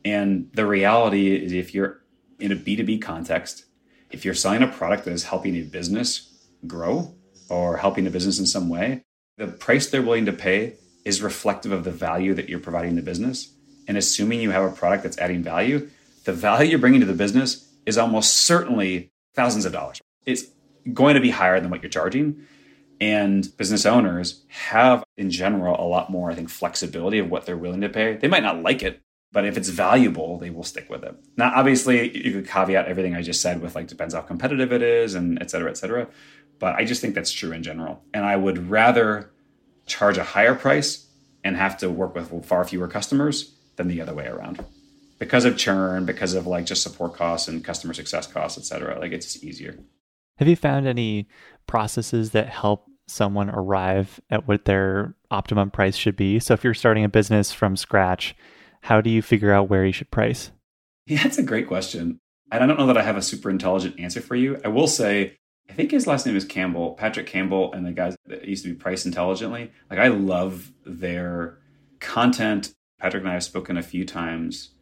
And 0.04 0.50
the 0.54 0.66
reality 0.66 1.34
is, 1.34 1.52
if 1.52 1.74
you're 1.74 2.00
in 2.40 2.52
a 2.52 2.56
B2B 2.56 3.02
context, 3.02 3.66
if 4.10 4.24
you're 4.24 4.34
selling 4.34 4.62
a 4.62 4.68
product 4.68 5.04
that 5.04 5.12
is 5.12 5.24
helping 5.24 5.56
a 5.56 5.62
business 5.62 6.48
grow 6.66 7.14
or 7.48 7.76
helping 7.76 8.06
a 8.06 8.10
business 8.10 8.38
in 8.38 8.46
some 8.46 8.68
way, 8.68 9.02
the 9.36 9.46
price 9.46 9.90
they're 9.90 10.02
willing 10.02 10.26
to 10.26 10.32
pay 10.32 10.76
is 11.04 11.22
reflective 11.22 11.72
of 11.72 11.84
the 11.84 11.90
value 11.90 12.34
that 12.34 12.48
you're 12.48 12.60
providing 12.60 12.96
the 12.96 13.02
business. 13.02 13.52
And 13.88 13.96
assuming 13.96 14.40
you 14.40 14.50
have 14.50 14.64
a 14.64 14.74
product 14.74 15.02
that's 15.02 15.18
adding 15.18 15.42
value, 15.42 15.88
the 16.24 16.32
value 16.32 16.70
you're 16.70 16.78
bringing 16.78 17.00
to 17.00 17.06
the 17.06 17.12
business 17.12 17.68
is 17.84 17.98
almost 17.98 18.34
certainly 18.34 19.10
thousands 19.34 19.64
of 19.64 19.72
dollars. 19.72 20.00
It's 20.24 20.44
going 20.92 21.14
to 21.14 21.20
be 21.20 21.30
higher 21.30 21.60
than 21.60 21.70
what 21.70 21.82
you're 21.82 21.90
charging. 21.90 22.46
And 23.00 23.48
business 23.56 23.84
owners 23.84 24.44
have, 24.48 25.02
in 25.16 25.30
general, 25.30 25.74
a 25.76 25.82
lot 25.88 26.10
more, 26.10 26.30
I 26.30 26.36
think, 26.36 26.48
flexibility 26.48 27.18
of 27.18 27.28
what 27.28 27.44
they're 27.46 27.56
willing 27.56 27.80
to 27.80 27.88
pay. 27.88 28.14
They 28.14 28.28
might 28.28 28.44
not 28.44 28.62
like 28.62 28.84
it, 28.84 29.00
but 29.32 29.44
if 29.44 29.56
it's 29.56 29.68
valuable, 29.68 30.38
they 30.38 30.50
will 30.50 30.62
stick 30.62 30.88
with 30.88 31.02
it. 31.02 31.16
Now, 31.36 31.52
obviously, 31.56 32.16
you 32.16 32.30
could 32.30 32.46
caveat 32.46 32.86
everything 32.86 33.16
I 33.16 33.22
just 33.22 33.40
said 33.40 33.60
with 33.60 33.74
like 33.74 33.88
depends 33.88 34.14
how 34.14 34.20
competitive 34.20 34.72
it 34.72 34.82
is 34.82 35.16
and 35.16 35.42
et 35.42 35.50
cetera, 35.50 35.70
et 35.70 35.76
cetera. 35.76 36.06
But 36.60 36.76
I 36.76 36.84
just 36.84 37.00
think 37.00 37.16
that's 37.16 37.32
true 37.32 37.50
in 37.50 37.64
general. 37.64 38.04
And 38.14 38.24
I 38.24 38.36
would 38.36 38.70
rather 38.70 39.31
charge 39.86 40.18
a 40.18 40.24
higher 40.24 40.54
price 40.54 41.06
and 41.44 41.56
have 41.56 41.76
to 41.78 41.90
work 41.90 42.14
with 42.14 42.44
far 42.46 42.64
fewer 42.64 42.88
customers 42.88 43.54
than 43.76 43.88
the 43.88 44.00
other 44.00 44.14
way 44.14 44.26
around 44.26 44.64
because 45.18 45.44
of 45.44 45.56
churn, 45.56 46.04
because 46.04 46.34
of 46.34 46.46
like 46.46 46.66
just 46.66 46.82
support 46.82 47.14
costs 47.14 47.48
and 47.48 47.64
customer 47.64 47.94
success 47.94 48.26
costs, 48.26 48.58
et 48.58 48.64
cetera. 48.64 48.98
Like 48.98 49.12
it's 49.12 49.32
just 49.32 49.44
easier. 49.44 49.78
Have 50.38 50.48
you 50.48 50.56
found 50.56 50.86
any 50.86 51.28
processes 51.66 52.30
that 52.30 52.48
help 52.48 52.86
someone 53.06 53.50
arrive 53.50 54.20
at 54.30 54.48
what 54.48 54.64
their 54.64 55.14
optimum 55.30 55.70
price 55.70 55.96
should 55.96 56.16
be? 56.16 56.38
So 56.38 56.54
if 56.54 56.64
you're 56.64 56.74
starting 56.74 57.04
a 57.04 57.08
business 57.08 57.52
from 57.52 57.76
scratch, 57.76 58.34
how 58.80 59.00
do 59.00 59.10
you 59.10 59.22
figure 59.22 59.52
out 59.52 59.68
where 59.68 59.84
you 59.84 59.92
should 59.92 60.10
price? 60.10 60.50
Yeah, 61.06 61.22
that's 61.22 61.38
a 61.38 61.42
great 61.42 61.68
question. 61.68 62.18
And 62.50 62.62
I 62.62 62.66
don't 62.66 62.78
know 62.78 62.86
that 62.86 62.98
I 62.98 63.02
have 63.02 63.16
a 63.16 63.22
super 63.22 63.50
intelligent 63.50 63.98
answer 63.98 64.20
for 64.20 64.34
you. 64.34 64.60
I 64.64 64.68
will 64.68 64.86
say, 64.86 65.38
I 65.72 65.74
think 65.74 65.90
his 65.90 66.06
last 66.06 66.26
name 66.26 66.36
is 66.36 66.44
Campbell, 66.44 66.92
Patrick 66.92 67.26
Campbell, 67.26 67.72
and 67.72 67.86
the 67.86 67.92
guys 67.92 68.14
that 68.26 68.44
used 68.44 68.62
to 68.64 68.68
be 68.68 68.74
Price 68.74 69.06
Intelligently. 69.06 69.72
Like, 69.88 69.98
I 69.98 70.08
love 70.08 70.70
their 70.84 71.56
content. 71.98 72.74
Patrick 73.00 73.22
and 73.22 73.30
I 73.30 73.32
have 73.32 73.42
spoken 73.42 73.78
a 73.78 73.82
few 73.82 74.04
times 74.04 74.72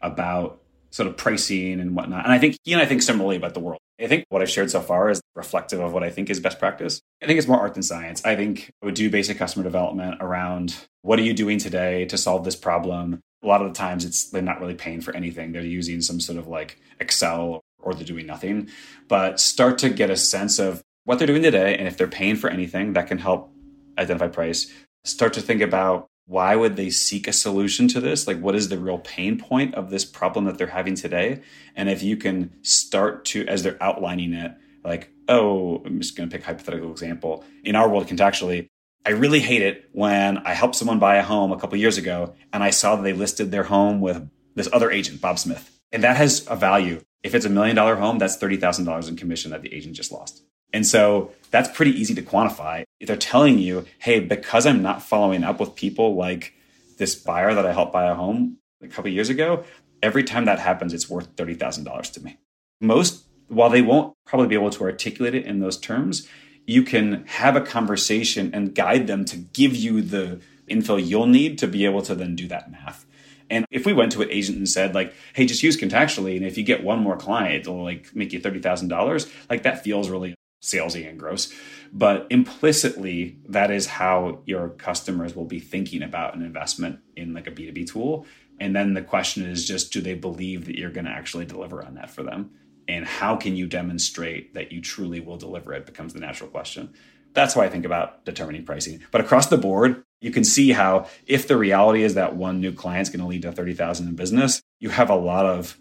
about 0.00 0.62
sort 0.90 1.08
of 1.08 1.16
pricing 1.16 1.80
and 1.80 1.96
whatnot. 1.96 2.22
And 2.22 2.32
I 2.32 2.38
think 2.38 2.58
he 2.62 2.72
and 2.72 2.80
I 2.80 2.86
think 2.86 3.02
similarly 3.02 3.34
about 3.34 3.54
the 3.54 3.60
world. 3.60 3.80
I 4.00 4.06
think 4.06 4.24
what 4.28 4.40
I've 4.40 4.48
shared 4.48 4.70
so 4.70 4.80
far 4.80 5.10
is 5.10 5.20
reflective 5.34 5.80
of 5.80 5.92
what 5.92 6.04
I 6.04 6.10
think 6.10 6.30
is 6.30 6.38
best 6.38 6.60
practice. 6.60 7.00
I 7.20 7.26
think 7.26 7.38
it's 7.38 7.48
more 7.48 7.58
art 7.58 7.74
than 7.74 7.82
science. 7.82 8.24
I 8.24 8.36
think 8.36 8.70
I 8.80 8.86
would 8.86 8.94
do 8.94 9.10
basic 9.10 9.38
customer 9.38 9.64
development 9.64 10.18
around 10.20 10.76
what 11.02 11.18
are 11.18 11.22
you 11.22 11.34
doing 11.34 11.58
today 11.58 12.04
to 12.04 12.16
solve 12.16 12.44
this 12.44 12.54
problem? 12.54 13.20
A 13.42 13.48
lot 13.48 13.62
of 13.62 13.66
the 13.66 13.74
times 13.74 14.04
it's 14.04 14.30
they're 14.30 14.42
not 14.42 14.60
really 14.60 14.74
paying 14.76 15.00
for 15.00 15.12
anything. 15.16 15.50
They're 15.50 15.62
using 15.62 16.00
some 16.02 16.20
sort 16.20 16.38
of 16.38 16.46
like 16.46 16.78
Excel 17.00 17.62
or 17.86 17.94
they're 17.94 18.04
doing 18.04 18.26
nothing. 18.26 18.68
But 19.08 19.40
start 19.40 19.78
to 19.78 19.88
get 19.88 20.10
a 20.10 20.16
sense 20.16 20.58
of 20.58 20.82
what 21.04 21.18
they're 21.18 21.26
doing 21.26 21.42
today 21.42 21.76
and 21.78 21.86
if 21.86 21.96
they're 21.96 22.08
paying 22.08 22.36
for 22.36 22.50
anything 22.50 22.92
that 22.94 23.06
can 23.06 23.18
help 23.18 23.50
identify 23.96 24.26
price. 24.26 24.70
Start 25.04 25.32
to 25.34 25.40
think 25.40 25.62
about 25.62 26.08
why 26.26 26.56
would 26.56 26.74
they 26.74 26.90
seek 26.90 27.28
a 27.28 27.32
solution 27.32 27.86
to 27.86 28.00
this? 28.00 28.26
Like, 28.26 28.40
what 28.40 28.56
is 28.56 28.68
the 28.68 28.78
real 28.78 28.98
pain 28.98 29.38
point 29.38 29.76
of 29.76 29.90
this 29.90 30.04
problem 30.04 30.44
that 30.46 30.58
they're 30.58 30.66
having 30.66 30.96
today? 30.96 31.42
And 31.76 31.88
if 31.88 32.02
you 32.02 32.16
can 32.16 32.52
start 32.62 33.24
to, 33.26 33.46
as 33.46 33.62
they're 33.62 33.80
outlining 33.80 34.34
it, 34.34 34.52
like, 34.84 35.10
oh, 35.28 35.82
I'm 35.86 36.00
just 36.00 36.16
going 36.16 36.28
to 36.28 36.36
pick 36.36 36.42
a 36.42 36.46
hypothetical 36.48 36.90
example. 36.90 37.44
In 37.62 37.76
our 37.76 37.88
world, 37.88 38.08
Contactually, 38.08 38.66
I 39.04 39.10
really 39.10 39.38
hate 39.38 39.62
it 39.62 39.88
when 39.92 40.38
I 40.38 40.54
helped 40.54 40.74
someone 40.74 40.98
buy 40.98 41.16
a 41.16 41.22
home 41.22 41.52
a 41.52 41.58
couple 41.58 41.78
years 41.78 41.96
ago 41.96 42.34
and 42.52 42.64
I 42.64 42.70
saw 42.70 42.96
that 42.96 43.02
they 43.02 43.12
listed 43.12 43.52
their 43.52 43.62
home 43.62 44.00
with 44.00 44.28
this 44.56 44.68
other 44.72 44.90
agent, 44.90 45.20
Bob 45.20 45.38
Smith. 45.38 45.70
And 45.92 46.02
that 46.02 46.16
has 46.16 46.44
a 46.48 46.56
value. 46.56 47.02
If 47.26 47.34
it's 47.34 47.44
a 47.44 47.50
million 47.50 47.74
dollar 47.74 47.96
home, 47.96 48.18
that's 48.18 48.36
$30,000 48.36 49.08
in 49.08 49.16
commission 49.16 49.50
that 49.50 49.60
the 49.60 49.74
agent 49.74 49.96
just 49.96 50.12
lost. 50.12 50.44
And 50.72 50.86
so 50.86 51.32
that's 51.50 51.68
pretty 51.76 51.90
easy 51.90 52.14
to 52.14 52.22
quantify. 52.22 52.84
If 53.00 53.08
they're 53.08 53.16
telling 53.16 53.58
you, 53.58 53.84
hey, 53.98 54.20
because 54.20 54.64
I'm 54.64 54.80
not 54.80 55.02
following 55.02 55.42
up 55.42 55.58
with 55.58 55.74
people 55.74 56.14
like 56.14 56.54
this 56.98 57.16
buyer 57.16 57.52
that 57.52 57.66
I 57.66 57.72
helped 57.72 57.92
buy 57.92 58.06
a 58.06 58.14
home 58.14 58.58
a 58.80 58.86
couple 58.86 59.10
years 59.10 59.28
ago, 59.28 59.64
every 60.04 60.22
time 60.22 60.44
that 60.44 60.60
happens, 60.60 60.94
it's 60.94 61.10
worth 61.10 61.34
$30,000 61.34 62.12
to 62.12 62.20
me. 62.22 62.38
Most, 62.80 63.24
while 63.48 63.70
they 63.70 63.82
won't 63.82 64.14
probably 64.24 64.46
be 64.46 64.54
able 64.54 64.70
to 64.70 64.84
articulate 64.84 65.34
it 65.34 65.46
in 65.46 65.58
those 65.58 65.78
terms, 65.78 66.28
you 66.64 66.84
can 66.84 67.24
have 67.26 67.56
a 67.56 67.60
conversation 67.60 68.54
and 68.54 68.72
guide 68.72 69.08
them 69.08 69.24
to 69.24 69.36
give 69.36 69.74
you 69.74 70.00
the 70.00 70.40
info 70.68 70.96
you'll 70.96 71.26
need 71.26 71.58
to 71.58 71.66
be 71.66 71.84
able 71.84 72.02
to 72.02 72.14
then 72.14 72.36
do 72.36 72.46
that 72.46 72.70
math. 72.70 73.04
And 73.48 73.64
if 73.70 73.86
we 73.86 73.92
went 73.92 74.12
to 74.12 74.22
an 74.22 74.30
agent 74.30 74.58
and 74.58 74.68
said, 74.68 74.94
like, 74.94 75.14
hey, 75.34 75.46
just 75.46 75.62
use 75.62 75.76
Contactually, 75.76 76.36
and 76.36 76.44
if 76.44 76.58
you 76.58 76.64
get 76.64 76.82
one 76.82 77.00
more 77.00 77.16
client, 77.16 77.54
it'll 77.54 77.82
like 77.82 78.14
make 78.14 78.32
you 78.32 78.40
$30,000, 78.40 79.32
like 79.48 79.62
that 79.62 79.84
feels 79.84 80.08
really 80.10 80.34
salesy 80.62 81.08
and 81.08 81.18
gross. 81.18 81.52
But 81.92 82.26
implicitly, 82.30 83.38
that 83.48 83.70
is 83.70 83.86
how 83.86 84.40
your 84.46 84.70
customers 84.70 85.36
will 85.36 85.44
be 85.44 85.60
thinking 85.60 86.02
about 86.02 86.34
an 86.34 86.42
investment 86.42 87.00
in 87.16 87.34
like 87.34 87.46
a 87.46 87.52
B2B 87.52 87.90
tool. 87.90 88.26
And 88.58 88.74
then 88.74 88.94
the 88.94 89.02
question 89.02 89.46
is 89.46 89.66
just 89.66 89.92
do 89.92 90.00
they 90.00 90.14
believe 90.14 90.66
that 90.66 90.78
you're 90.78 90.90
going 90.90 91.04
to 91.04 91.10
actually 91.10 91.44
deliver 91.44 91.84
on 91.84 91.94
that 91.94 92.10
for 92.10 92.22
them? 92.22 92.50
And 92.88 93.04
how 93.04 93.36
can 93.36 93.56
you 93.56 93.66
demonstrate 93.66 94.54
that 94.54 94.72
you 94.72 94.80
truly 94.80 95.20
will 95.20 95.36
deliver 95.36 95.72
it 95.72 95.86
becomes 95.86 96.12
the 96.12 96.20
natural 96.20 96.48
question. 96.48 96.94
That's 97.34 97.54
why 97.54 97.66
I 97.66 97.68
think 97.68 97.84
about 97.84 98.24
determining 98.24 98.64
pricing. 98.64 99.02
But 99.10 99.20
across 99.20 99.48
the 99.48 99.58
board, 99.58 100.02
you 100.20 100.30
can 100.30 100.44
see 100.44 100.72
how 100.72 101.08
if 101.26 101.48
the 101.48 101.56
reality 101.56 102.02
is 102.02 102.14
that 102.14 102.36
one 102.36 102.60
new 102.60 102.72
client 102.72 103.02
is 103.02 103.10
going 103.10 103.20
to 103.20 103.26
lead 103.26 103.42
to 103.42 103.52
30,000 103.52 104.08
in 104.08 104.14
business, 104.14 104.62
you 104.80 104.90
have 104.90 105.10
a 105.10 105.14
lot 105.14 105.46
of 105.46 105.78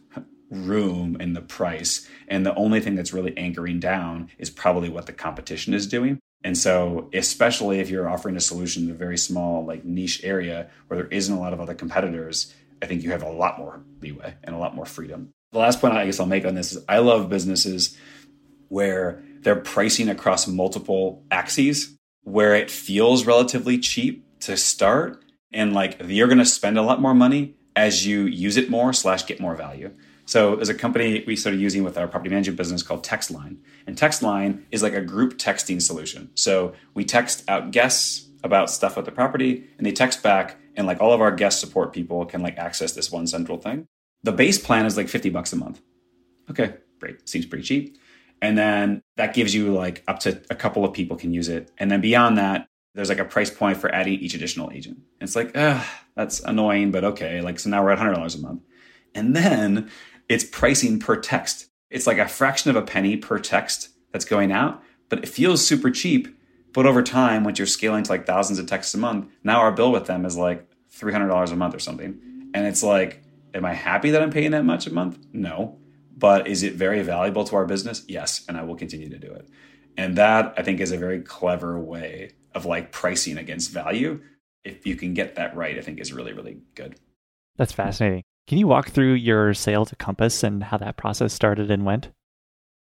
room 0.50 1.18
in 1.20 1.34
the 1.34 1.42
price. 1.42 2.08
And 2.28 2.46
the 2.46 2.56
only 2.56 2.80
thing 2.80 2.96
that's 2.96 3.14
really 3.14 3.36
anchoring 3.38 3.80
down 3.80 4.30
is 4.38 4.50
probably 4.50 4.90
what 4.90 5.06
the 5.06 5.14
competition 5.14 5.74
is 5.74 5.88
doing. 5.88 6.20
And 6.44 6.58
so, 6.58 7.10
especially 7.14 7.80
if 7.80 7.90
you're 7.90 8.08
offering 8.08 8.36
a 8.36 8.42
solution 8.42 8.84
in 8.84 8.92
a 8.92 8.94
very 8.94 9.18
small, 9.18 9.66
like 9.66 9.84
niche 9.84 10.24
area 10.24 10.70
where 10.88 10.98
there 11.00 11.08
isn't 11.08 11.34
a 11.36 11.40
lot 11.40 11.54
of 11.54 11.60
other 11.60 11.74
competitors, 11.74 12.54
I 12.82 12.86
think 12.86 13.04
you 13.04 13.12
have 13.12 13.24
a 13.24 13.32
lot 13.32 13.58
more 13.58 13.82
leeway 14.02 14.36
and 14.44 14.56
a 14.56 14.60
lot 14.60 14.76
more 14.76 14.86
freedom. 14.86 15.32
The 15.54 15.60
last 15.60 15.82
point 15.82 15.96
I 15.96 16.06
guess 16.06 16.20
I'll 16.20 16.28
make 16.28 16.46
on 16.46 16.54
this 16.54 16.74
is 16.74 16.84
I 16.88 17.00
love 17.00 17.30
businesses 17.30 17.98
where 18.68 19.24
they're 19.40 19.56
pricing 19.56 20.10
across 20.10 20.48
multiple 20.48 21.24
axes, 21.32 21.96
where 22.24 22.54
it 22.54 22.70
feels 22.70 23.26
relatively 23.26 23.80
cheap 23.80 24.25
to 24.46 24.58
start. 24.58 25.24
And 25.52 25.74
like 25.74 26.02
you're 26.06 26.28
going 26.28 26.40
to 26.40 26.46
spend 26.46 26.78
a 26.78 26.82
lot 26.82 27.02
more 27.02 27.14
money 27.14 27.56
as 27.76 28.06
you 28.06 28.22
use 28.22 28.58
it 28.58 28.70
more 28.70 28.94
slash 28.94 29.26
get 29.26 29.40
more 29.40 29.56
value. 29.56 29.92
So 30.26 30.56
there's 30.56 30.70
a 30.70 30.74
company 30.74 31.24
we 31.28 31.36
started 31.36 31.62
using 31.62 31.84
with 31.84 31.98
our 31.98 32.08
property 32.08 32.32
management 32.32 32.58
business 32.58 32.82
called 32.82 33.06
Textline. 33.06 33.58
And 33.86 33.96
Textline 33.96 34.64
is 34.72 34.82
like 34.82 34.94
a 34.94 35.02
group 35.02 35.38
texting 35.38 35.82
solution. 35.82 36.32
So 36.36 36.74
we 36.94 37.06
text 37.06 37.44
out 37.48 37.72
guests 37.72 38.28
about 38.44 38.72
stuff 38.72 38.96
with 38.96 39.06
the 39.06 39.12
property 39.12 39.66
and 39.78 39.86
they 39.86 39.92
text 39.92 40.24
back 40.24 40.58
and 40.76 40.88
like 40.88 41.00
all 41.00 41.14
of 41.14 41.22
our 41.22 41.32
guest 41.32 41.60
support 41.60 41.94
people 41.94 42.26
can 42.26 42.42
like 42.42 42.58
access 42.58 42.94
this 42.94 43.12
one 43.12 43.28
central 43.28 43.58
thing. 43.58 43.88
The 44.24 44.32
base 44.32 44.58
plan 44.58 44.86
is 44.86 44.98
like 44.98 45.08
50 45.08 45.30
bucks 45.30 45.54
a 45.54 45.56
month. 45.56 45.82
Okay, 46.50 46.76
great. 47.00 47.28
Seems 47.30 47.46
pretty 47.46 47.64
cheap. 47.64 47.98
And 48.42 48.58
then 48.58 49.02
that 49.18 49.34
gives 49.34 49.54
you 49.54 49.74
like 49.74 50.04
up 50.08 50.20
to 50.20 50.42
a 50.50 50.56
couple 50.56 50.84
of 50.84 50.94
people 50.94 51.18
can 51.18 51.34
use 51.34 51.48
it. 51.48 51.72
And 51.78 51.90
then 51.90 52.02
beyond 52.02 52.38
that, 52.38 52.68
there's 52.96 53.10
like 53.10 53.20
a 53.20 53.26
price 53.26 53.52
point 53.52 53.78
for 53.78 53.94
adding 53.94 54.14
each 54.20 54.34
additional 54.34 54.72
agent. 54.72 54.98
And 55.20 55.28
it's 55.28 55.36
like, 55.36 55.52
ah, 55.56 56.04
that's 56.16 56.40
annoying, 56.40 56.92
but 56.92 57.04
okay. 57.04 57.42
Like, 57.42 57.60
so 57.60 57.70
now 57.70 57.84
we're 57.84 57.92
at 57.92 58.00
$100 58.00 58.36
a 58.36 58.42
month. 58.42 58.62
And 59.14 59.36
then 59.36 59.92
it's 60.30 60.46
pricing 60.46 61.00
per 61.00 61.18
text. 61.18 61.68
It's 61.90 62.08
like 62.08 62.18
a 62.18 62.28
fraction 62.28 62.70
of 62.70 62.78
a 62.78 62.82
penny 62.82 63.18
per 63.18 63.38
text 63.38 63.90
that's 64.12 64.26
going 64.26 64.52
out, 64.52 64.82
but 65.10 65.20
it 65.20 65.28
feels 65.28 65.66
super 65.66 65.92
cheap. 65.92 66.40
But 66.74 66.86
over 66.86 67.04
time, 67.04 67.44
once 67.44 67.60
you're 67.60 67.68
scaling 67.68 68.04
to 68.04 68.12
like 68.12 68.26
thousands 68.26 68.60
of 68.60 68.66
texts 68.66 68.94
a 68.94 68.98
month, 68.98 69.30
now 69.44 69.60
our 69.60 69.72
bill 69.72 69.92
with 69.92 70.06
them 70.06 70.26
is 70.26 70.38
like 70.38 70.66
$300 70.98 71.52
a 71.52 71.56
month 71.56 71.76
or 71.76 71.80
something. 71.80 72.50
And 72.54 72.66
it's 72.66 72.82
like, 72.84 73.24
am 73.54 73.66
I 73.66 73.74
happy 73.74 74.12
that 74.12 74.22
I'm 74.22 74.32
paying 74.32 74.52
that 74.52 74.64
much 74.64 74.88
a 74.88 74.94
month? 74.94 75.20
No. 75.34 75.80
But 76.18 76.48
is 76.48 76.64
it 76.64 76.76
very 76.76 77.02
valuable 77.02 77.44
to 77.46 77.58
our 77.58 77.66
business? 77.66 78.06
Yes. 78.08 78.46
And 78.48 78.58
I 78.58 78.64
will 78.64 78.76
continue 78.76 79.10
to 79.10 79.18
do 79.18 79.32
it. 79.34 79.50
And 79.98 80.18
that 80.18 80.54
I 80.58 80.64
think 80.64 80.80
is 80.80 80.92
a 80.92 80.98
very 80.98 81.22
clever 81.22 81.80
way 81.80 82.32
of 82.56 82.66
like 82.66 82.92
pricing 82.92 83.38
against 83.38 83.72
value. 83.72 84.22
If 84.64 84.88
you 84.88 84.96
can 84.96 85.14
get 85.14 85.36
that 85.36 85.56
right, 85.56 85.78
I 85.78 85.82
think 85.82 86.00
is 86.00 86.12
really, 86.12 86.34
really 86.34 86.58
good. 86.74 86.96
That's 87.58 87.72
fascinating. 87.72 88.24
Can 88.48 88.58
you 88.58 88.68
walk 88.68 88.90
through 88.90 89.14
your 89.14 89.54
sale 89.54 89.86
to 89.86 89.96
Compass 89.96 90.44
and 90.44 90.64
how 90.64 90.78
that 90.78 90.98
process 90.98 91.34
started 91.34 91.70
and 91.70 91.86
went? 91.86 92.10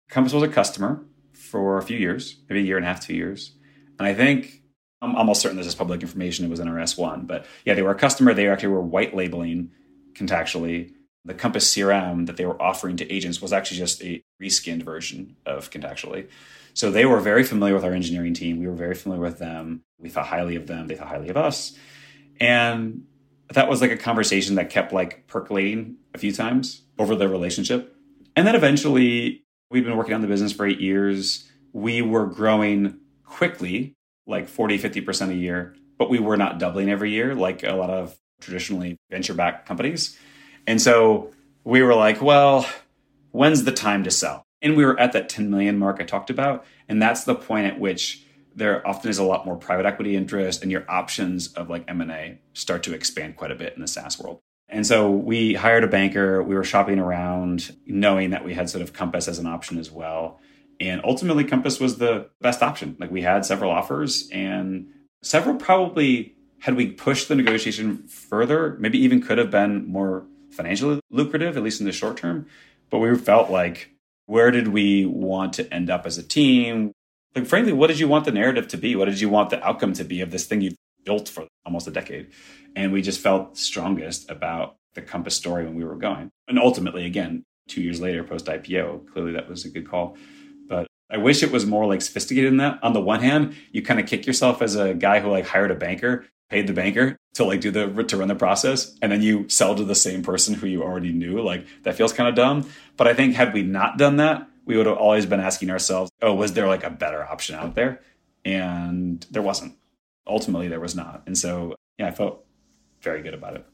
Compass 0.09 0.33
was 0.33 0.43
a 0.43 0.47
customer 0.47 1.03
for 1.33 1.77
a 1.77 1.83
few 1.83 1.97
years, 1.97 2.37
maybe 2.49 2.61
a 2.61 2.63
year 2.63 2.77
and 2.77 2.85
a 2.85 2.87
half, 2.87 3.05
two 3.05 3.15
years. 3.15 3.51
And 3.99 4.07
I 4.07 4.13
think 4.13 4.61
I'm 5.01 5.15
almost 5.15 5.41
certain 5.41 5.57
this 5.57 5.67
is 5.67 5.75
public 5.75 6.01
information. 6.01 6.45
It 6.45 6.49
was 6.49 6.59
in 6.59 6.67
our 6.67 6.75
S1. 6.75 7.27
But 7.27 7.45
yeah, 7.65 7.73
they 7.73 7.81
were 7.81 7.91
a 7.91 7.95
customer. 7.95 8.33
They 8.33 8.47
actually 8.47 8.69
were 8.69 8.81
white 8.81 9.15
labeling 9.15 9.71
contactually. 10.13 10.91
The 11.23 11.33
Compass 11.33 11.73
CRM 11.73 12.27
that 12.27 12.37
they 12.37 12.45
were 12.45 12.61
offering 12.61 12.97
to 12.97 13.11
agents 13.11 13.41
was 13.41 13.51
actually 13.51 13.77
just 13.77 14.03
a 14.03 14.21
reskinned 14.41 14.83
version 14.83 15.35
of 15.45 15.71
contactually. 15.71 16.27
So 16.75 16.91
they 16.91 17.05
were 17.05 17.21
very 17.21 17.43
familiar 17.43 17.73
with 17.73 17.85
our 17.85 17.93
engineering 17.93 18.33
team. 18.33 18.59
We 18.59 18.67
were 18.67 18.73
very 18.73 18.95
familiar 18.95 19.23
with 19.23 19.39
them. 19.39 19.83
We 19.97 20.09
thought 20.09 20.27
highly 20.27 20.57
of 20.57 20.67
them. 20.67 20.87
They 20.87 20.95
thought 20.95 21.07
highly 21.07 21.29
of 21.29 21.37
us. 21.37 21.73
And 22.39 23.05
that 23.53 23.69
was 23.69 23.79
like 23.79 23.91
a 23.91 23.97
conversation 23.97 24.55
that 24.55 24.69
kept 24.69 24.91
like 24.91 25.25
percolating 25.27 25.95
a 26.13 26.17
few 26.17 26.33
times 26.33 26.83
over 26.99 27.15
the 27.15 27.29
relationship. 27.29 27.95
And 28.35 28.45
then 28.45 28.55
eventually, 28.55 29.45
we'd 29.71 29.85
been 29.85 29.95
working 29.95 30.15
on 30.15 30.21
the 30.21 30.27
business 30.27 30.51
for 30.51 30.65
eight 30.65 30.81
years. 30.81 31.49
We 31.71 32.01
were 32.01 32.25
growing 32.25 32.99
quickly, 33.23 33.95
like 34.27 34.49
40, 34.49 34.77
50% 34.77 35.29
a 35.29 35.33
year, 35.33 35.75
but 35.97 36.09
we 36.09 36.19
were 36.19 36.35
not 36.35 36.59
doubling 36.59 36.89
every 36.89 37.11
year 37.11 37.33
like 37.35 37.63
a 37.63 37.71
lot 37.71 37.89
of 37.89 38.17
traditionally 38.41 38.97
venture 39.09 39.33
backed 39.33 39.65
companies. 39.65 40.19
And 40.67 40.81
so 40.81 41.31
we 41.63 41.81
were 41.81 41.95
like, 41.95 42.21
well, 42.21 42.67
when's 43.31 43.63
the 43.63 43.71
time 43.71 44.03
to 44.03 44.11
sell? 44.11 44.44
And 44.65 44.75
we 44.75 44.83
were 44.83 44.99
at 44.99 45.13
that 45.13 45.29
10 45.29 45.51
million 45.51 45.77
mark 45.77 46.01
I 46.01 46.05
talked 46.05 46.31
about. 46.31 46.65
And 46.89 46.99
that's 46.99 47.23
the 47.23 47.35
point 47.35 47.67
at 47.67 47.79
which 47.79 48.23
there 48.55 48.85
often 48.87 49.11
is 49.11 49.19
a 49.19 49.23
lot 49.23 49.45
more 49.45 49.55
private 49.55 49.85
equity 49.85 50.15
interest 50.15 50.63
and 50.63 50.71
your 50.71 50.89
options 50.89 51.53
of 51.53 51.69
like 51.69 51.83
M&A 51.87 52.39
start 52.53 52.81
to 52.83 52.93
expand 52.93 53.35
quite 53.35 53.51
a 53.51 53.55
bit 53.55 53.75
in 53.75 53.81
the 53.81 53.87
SaaS 53.87 54.17
world. 54.17 54.39
And 54.67 54.87
so 54.87 55.11
we 55.11 55.53
hired 55.53 55.83
a 55.83 55.87
banker. 55.87 56.41
We 56.41 56.55
were 56.55 56.63
shopping 56.63 56.97
around 56.97 57.75
knowing 57.85 58.31
that 58.31 58.43
we 58.43 58.55
had 58.55 58.67
sort 58.67 58.81
of 58.81 58.91
Compass 58.91 59.27
as 59.27 59.37
an 59.37 59.45
option 59.45 59.77
as 59.77 59.91
well. 59.91 60.39
And 60.79 60.99
ultimately 61.03 61.43
Compass 61.43 61.79
was 61.79 61.99
the 61.99 62.29
best 62.41 62.63
option. 62.63 62.97
Like 62.99 63.11
we 63.11 63.21
had 63.21 63.45
several 63.45 63.69
offers 63.69 64.27
and 64.31 64.87
several 65.21 65.57
probably 65.57 66.33
had 66.61 66.75
we 66.75 66.87
pushed 66.87 67.27
the 67.27 67.35
negotiation 67.35 68.07
further, 68.07 68.77
maybe 68.79 68.97
even 68.97 69.21
could 69.21 69.37
have 69.37 69.51
been 69.51 69.85
more 69.85 70.25
financially 70.49 70.99
lucrative, 71.11 71.55
at 71.55 71.61
least 71.61 71.81
in 71.81 71.85
the 71.85 71.91
short 71.91 72.17
term. 72.17 72.47
But 72.89 72.97
we 72.97 73.15
felt 73.15 73.51
like, 73.51 73.91
where 74.25 74.51
did 74.51 74.69
we 74.69 75.05
want 75.05 75.53
to 75.53 75.73
end 75.73 75.89
up 75.89 76.05
as 76.05 76.17
a 76.17 76.23
team? 76.23 76.91
Like, 77.35 77.45
frankly, 77.45 77.73
what 77.73 77.87
did 77.87 77.99
you 77.99 78.07
want 78.07 78.25
the 78.25 78.31
narrative 78.31 78.67
to 78.69 78.77
be? 78.77 78.95
What 78.95 79.05
did 79.05 79.19
you 79.19 79.29
want 79.29 79.49
the 79.49 79.63
outcome 79.63 79.93
to 79.93 80.03
be 80.03 80.21
of 80.21 80.31
this 80.31 80.45
thing 80.45 80.61
you 80.61 80.71
built 81.03 81.29
for 81.29 81.47
almost 81.65 81.87
a 81.87 81.91
decade? 81.91 82.31
And 82.75 82.91
we 82.91 83.01
just 83.01 83.19
felt 83.19 83.57
strongest 83.57 84.29
about 84.29 84.75
the 84.93 85.01
Compass 85.01 85.35
story 85.35 85.65
when 85.65 85.75
we 85.75 85.83
were 85.83 85.95
going. 85.95 86.29
And 86.47 86.57
ultimately, 86.57 87.05
again, 87.05 87.43
two 87.67 87.81
years 87.81 87.99
later, 87.99 88.23
post 88.23 88.45
IPO, 88.45 89.11
clearly 89.11 89.33
that 89.33 89.49
was 89.49 89.65
a 89.65 89.69
good 89.69 89.89
call. 89.89 90.17
But 90.67 90.87
I 91.09 91.17
wish 91.17 91.43
it 91.43 91.51
was 91.51 91.65
more 91.65 91.85
like 91.85 92.01
sophisticated 92.01 92.51
than 92.51 92.57
that. 92.57 92.79
On 92.81 92.93
the 92.93 93.01
one 93.01 93.21
hand, 93.21 93.55
you 93.71 93.81
kind 93.81 93.99
of 93.99 94.07
kick 94.07 94.25
yourself 94.25 94.61
as 94.61 94.75
a 94.75 94.93
guy 94.93 95.19
who 95.19 95.29
like 95.29 95.45
hired 95.45 95.71
a 95.71 95.75
banker 95.75 96.25
paid 96.49 96.67
the 96.67 96.73
banker 96.73 97.17
to 97.35 97.43
like 97.43 97.61
do 97.61 97.69
the 97.69 98.03
to 98.03 98.17
run 98.17 98.27
the 98.27 98.35
process 98.35 98.97
and 99.01 99.11
then 99.11 99.21
you 99.21 99.47
sell 99.49 99.75
to 99.75 99.83
the 99.83 99.95
same 99.95 100.23
person 100.23 100.55
who 100.55 100.67
you 100.67 100.81
already 100.81 101.11
knew 101.11 101.41
like 101.41 101.65
that 101.83 101.95
feels 101.95 102.11
kind 102.11 102.27
of 102.27 102.35
dumb. 102.35 102.67
But 102.97 103.07
i 103.07 103.13
think 103.13 103.35
had 103.35 103.53
we 103.53 103.61
not 103.61 103.97
done 103.97 104.17
that 104.17 104.47
we 104.65 104.75
would 104.75 104.87
have 104.87 104.97
always 104.97 105.25
been 105.25 105.39
asking 105.39 105.69
ourselves 105.69 106.11
oh 106.21 106.33
was 106.33 106.53
there 106.53 106.67
like 106.67 106.83
a 106.83 106.89
better 106.89 107.23
option 107.23 107.55
out 107.55 107.75
there? 107.75 108.01
And 108.43 109.25
there 109.31 109.41
wasn't. 109.41 109.75
Ultimately 110.27 110.67
there 110.67 110.79
was 110.79 110.95
not. 110.95 111.23
And 111.27 111.37
so 111.37 111.75
yeah 111.99 112.07
i 112.07 112.11
felt 112.11 112.45
very 113.01 113.21
good 113.21 113.33
about 113.33 113.55
it 113.55 113.65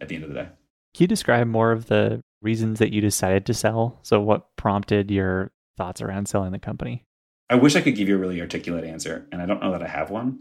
at 0.00 0.08
the 0.08 0.16
end 0.16 0.24
of 0.24 0.30
the 0.30 0.36
day. 0.36 0.48
Can 0.94 1.04
you 1.04 1.08
describe 1.08 1.46
more 1.46 1.70
of 1.70 1.86
the 1.86 2.22
reasons 2.40 2.78
that 2.80 2.92
you 2.92 3.00
decided 3.00 3.46
to 3.46 3.54
sell? 3.54 4.00
So 4.02 4.20
what 4.20 4.56
prompted 4.56 5.10
your 5.10 5.52
thoughts 5.76 6.02
around 6.02 6.28
selling 6.28 6.52
the 6.52 6.58
company? 6.58 7.04
I 7.50 7.56
wish 7.56 7.76
i 7.76 7.82
could 7.82 7.94
give 7.94 8.08
you 8.08 8.16
a 8.16 8.18
really 8.18 8.40
articulate 8.40 8.84
answer 8.84 9.26
and 9.30 9.42
i 9.42 9.46
don't 9.46 9.60
know 9.60 9.72
that 9.72 9.82
i 9.82 9.88
have 9.88 10.10
one. 10.10 10.40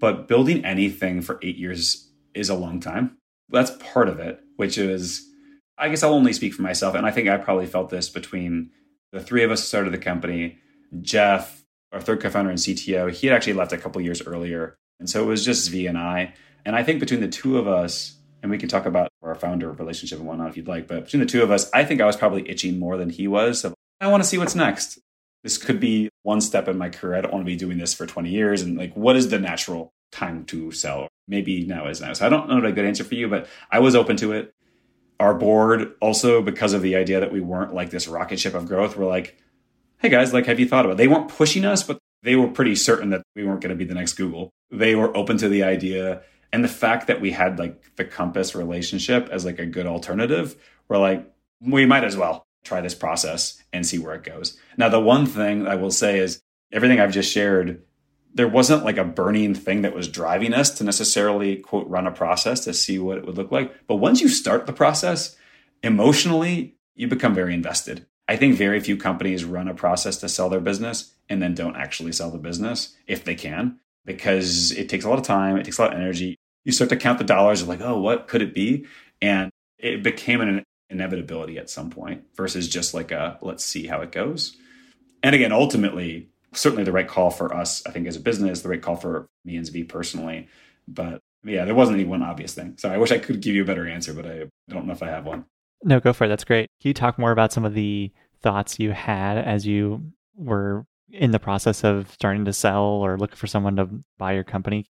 But 0.00 0.28
building 0.28 0.64
anything 0.64 1.22
for 1.22 1.38
eight 1.42 1.56
years 1.56 2.07
is 2.38 2.48
a 2.48 2.54
long 2.54 2.80
time. 2.80 3.16
That's 3.48 3.70
part 3.92 4.08
of 4.08 4.18
it, 4.18 4.40
which 4.56 4.78
is, 4.78 5.26
I 5.76 5.88
guess 5.88 6.02
I'll 6.02 6.14
only 6.14 6.32
speak 6.32 6.54
for 6.54 6.62
myself. 6.62 6.94
And 6.94 7.06
I 7.06 7.10
think 7.10 7.28
I 7.28 7.36
probably 7.36 7.66
felt 7.66 7.90
this 7.90 8.08
between 8.08 8.70
the 9.12 9.20
three 9.20 9.42
of 9.42 9.50
us 9.50 9.64
started 9.64 9.92
the 9.92 9.98
company. 9.98 10.58
Jeff, 11.00 11.64
our 11.92 12.00
third 12.00 12.20
co 12.20 12.30
founder 12.30 12.50
and 12.50 12.58
CTO, 12.58 13.10
he 13.10 13.26
had 13.26 13.36
actually 13.36 13.54
left 13.54 13.72
a 13.72 13.78
couple 13.78 14.00
years 14.00 14.22
earlier. 14.22 14.76
And 15.00 15.08
so 15.08 15.22
it 15.22 15.26
was 15.26 15.44
just 15.44 15.70
Zvi 15.70 15.88
and 15.88 15.96
I. 15.96 16.34
And 16.64 16.76
I 16.76 16.82
think 16.82 17.00
between 17.00 17.20
the 17.20 17.28
two 17.28 17.58
of 17.58 17.66
us, 17.66 18.16
and 18.42 18.50
we 18.50 18.58
can 18.58 18.68
talk 18.68 18.86
about 18.86 19.08
our 19.22 19.34
founder 19.34 19.72
relationship 19.72 20.18
and 20.18 20.28
whatnot 20.28 20.50
if 20.50 20.56
you'd 20.56 20.68
like, 20.68 20.86
but 20.86 21.04
between 21.04 21.20
the 21.20 21.26
two 21.26 21.42
of 21.42 21.50
us, 21.50 21.70
I 21.72 21.84
think 21.84 22.00
I 22.00 22.06
was 22.06 22.16
probably 22.16 22.48
itching 22.48 22.78
more 22.78 22.96
than 22.96 23.10
he 23.10 23.26
was. 23.26 23.60
So 23.60 23.74
I 24.00 24.08
want 24.08 24.22
to 24.22 24.28
see 24.28 24.38
what's 24.38 24.54
next 24.54 25.00
this 25.42 25.58
could 25.58 25.80
be 25.80 26.10
one 26.22 26.40
step 26.40 26.68
in 26.68 26.76
my 26.78 26.88
career. 26.88 27.16
I 27.16 27.20
don't 27.20 27.32
want 27.32 27.44
to 27.44 27.50
be 27.50 27.56
doing 27.56 27.78
this 27.78 27.94
for 27.94 28.06
20 28.06 28.28
years. 28.28 28.62
And 28.62 28.76
like, 28.76 28.94
what 28.94 29.16
is 29.16 29.30
the 29.30 29.38
natural 29.38 29.92
time 30.12 30.44
to 30.46 30.72
sell? 30.72 31.08
Maybe 31.28 31.64
now 31.64 31.86
is 31.88 32.00
now. 32.00 32.14
So 32.14 32.26
I 32.26 32.28
don't 32.28 32.48
know 32.48 32.64
a 32.64 32.72
good 32.72 32.86
answer 32.86 33.04
for 33.04 33.14
you, 33.14 33.28
but 33.28 33.46
I 33.70 33.78
was 33.78 33.94
open 33.94 34.16
to 34.16 34.32
it. 34.32 34.54
Our 35.20 35.34
board 35.34 35.94
also, 36.00 36.42
because 36.42 36.72
of 36.72 36.82
the 36.82 36.96
idea 36.96 37.20
that 37.20 37.32
we 37.32 37.40
weren't 37.40 37.74
like 37.74 37.90
this 37.90 38.08
rocket 38.08 38.40
ship 38.40 38.54
of 38.54 38.66
growth, 38.66 38.96
we're 38.96 39.06
like, 39.06 39.36
hey 39.98 40.08
guys, 40.08 40.32
like, 40.32 40.46
have 40.46 40.58
you 40.58 40.66
thought 40.68 40.84
about 40.84 40.94
it? 40.94 40.98
They 40.98 41.08
weren't 41.08 41.28
pushing 41.28 41.64
us, 41.64 41.82
but 41.82 41.98
they 42.22 42.36
were 42.36 42.48
pretty 42.48 42.74
certain 42.74 43.10
that 43.10 43.22
we 43.36 43.44
weren't 43.44 43.60
going 43.60 43.70
to 43.70 43.76
be 43.76 43.84
the 43.84 43.94
next 43.94 44.14
Google. 44.14 44.50
They 44.70 44.94
were 44.94 45.14
open 45.16 45.36
to 45.38 45.48
the 45.48 45.64
idea. 45.64 46.22
And 46.52 46.64
the 46.64 46.68
fact 46.68 47.08
that 47.08 47.20
we 47.20 47.32
had 47.32 47.58
like 47.58 47.96
the 47.96 48.04
Compass 48.04 48.54
relationship 48.54 49.28
as 49.30 49.44
like 49.44 49.58
a 49.58 49.66
good 49.66 49.86
alternative, 49.86 50.56
we're 50.88 50.98
like, 50.98 51.30
we 51.60 51.84
might 51.84 52.04
as 52.04 52.16
well 52.16 52.46
try 52.64 52.80
this 52.80 52.94
process 52.94 53.62
and 53.72 53.86
see 53.86 53.98
where 53.98 54.14
it 54.14 54.24
goes. 54.24 54.58
Now, 54.76 54.88
the 54.88 55.00
one 55.00 55.26
thing 55.26 55.66
I 55.66 55.74
will 55.74 55.90
say 55.90 56.18
is 56.18 56.40
everything 56.72 57.00
I've 57.00 57.12
just 57.12 57.32
shared, 57.32 57.82
there 58.34 58.48
wasn't 58.48 58.84
like 58.84 58.98
a 58.98 59.04
burning 59.04 59.54
thing 59.54 59.82
that 59.82 59.94
was 59.94 60.08
driving 60.08 60.52
us 60.52 60.70
to 60.70 60.84
necessarily 60.84 61.56
quote 61.56 61.88
run 61.88 62.06
a 62.06 62.12
process 62.12 62.60
to 62.60 62.74
see 62.74 62.98
what 62.98 63.18
it 63.18 63.26
would 63.26 63.36
look 63.36 63.50
like. 63.50 63.86
But 63.86 63.96
once 63.96 64.20
you 64.20 64.28
start 64.28 64.66
the 64.66 64.72
process, 64.72 65.36
emotionally, 65.82 66.76
you 66.94 67.08
become 67.08 67.34
very 67.34 67.54
invested. 67.54 68.06
I 68.28 68.36
think 68.36 68.56
very 68.56 68.80
few 68.80 68.96
companies 68.96 69.44
run 69.44 69.68
a 69.68 69.74
process 69.74 70.18
to 70.18 70.28
sell 70.28 70.50
their 70.50 70.60
business 70.60 71.14
and 71.28 71.40
then 71.40 71.54
don't 71.54 71.76
actually 71.76 72.12
sell 72.12 72.30
the 72.30 72.38
business 72.38 72.94
if 73.06 73.24
they 73.24 73.34
can, 73.34 73.78
because 74.04 74.72
it 74.72 74.88
takes 74.88 75.04
a 75.04 75.08
lot 75.08 75.18
of 75.18 75.24
time, 75.24 75.56
it 75.56 75.64
takes 75.64 75.78
a 75.78 75.82
lot 75.82 75.94
of 75.94 75.98
energy. 75.98 76.36
You 76.64 76.72
start 76.72 76.90
to 76.90 76.96
count 76.96 77.18
the 77.18 77.24
dollars 77.24 77.66
like, 77.66 77.80
oh, 77.80 77.98
what 77.98 78.28
could 78.28 78.42
it 78.42 78.54
be? 78.54 78.86
And 79.22 79.50
it 79.78 80.02
became 80.02 80.40
an 80.40 80.64
inevitability 80.90 81.58
at 81.58 81.70
some 81.70 81.90
point 81.90 82.24
versus 82.34 82.68
just 82.68 82.94
like 82.94 83.10
a 83.10 83.38
let's 83.40 83.64
see 83.64 83.86
how 83.86 84.00
it 84.00 84.12
goes. 84.12 84.56
And 85.22 85.34
again, 85.34 85.52
ultimately, 85.52 86.28
certainly 86.52 86.84
the 86.84 86.92
right 86.92 87.08
call 87.08 87.30
for 87.30 87.54
us, 87.54 87.82
I 87.86 87.90
think, 87.90 88.06
as 88.06 88.16
a 88.16 88.20
business, 88.20 88.62
the 88.62 88.68
right 88.68 88.82
call 88.82 88.96
for 88.96 89.28
me 89.44 89.56
and 89.56 89.66
Zvi 89.66 89.88
personally. 89.88 90.48
But 90.86 91.20
yeah, 91.44 91.64
there 91.64 91.74
wasn't 91.74 91.98
any 91.98 92.08
one 92.08 92.22
obvious 92.22 92.54
thing. 92.54 92.74
So 92.78 92.90
I 92.90 92.98
wish 92.98 93.10
I 93.10 93.18
could 93.18 93.40
give 93.40 93.54
you 93.54 93.62
a 93.62 93.66
better 93.66 93.86
answer, 93.86 94.12
but 94.12 94.26
I 94.26 94.44
don't 94.68 94.86
know 94.86 94.92
if 94.92 95.02
I 95.02 95.08
have 95.08 95.26
one. 95.26 95.44
No, 95.84 96.00
go 96.00 96.12
for 96.12 96.24
it. 96.24 96.28
That's 96.28 96.44
great. 96.44 96.70
Can 96.80 96.88
you 96.88 96.94
talk 96.94 97.18
more 97.18 97.30
about 97.30 97.52
some 97.52 97.64
of 97.64 97.74
the 97.74 98.12
thoughts 98.40 98.78
you 98.78 98.92
had 98.92 99.38
as 99.38 99.66
you 99.66 100.12
were 100.34 100.84
in 101.10 101.30
the 101.30 101.38
process 101.38 101.84
of 101.84 102.10
starting 102.12 102.44
to 102.44 102.52
sell 102.52 102.84
or 102.84 103.16
looking 103.16 103.36
for 103.36 103.46
someone 103.46 103.76
to 103.76 103.88
buy 104.18 104.32
your 104.32 104.44
company? 104.44 104.86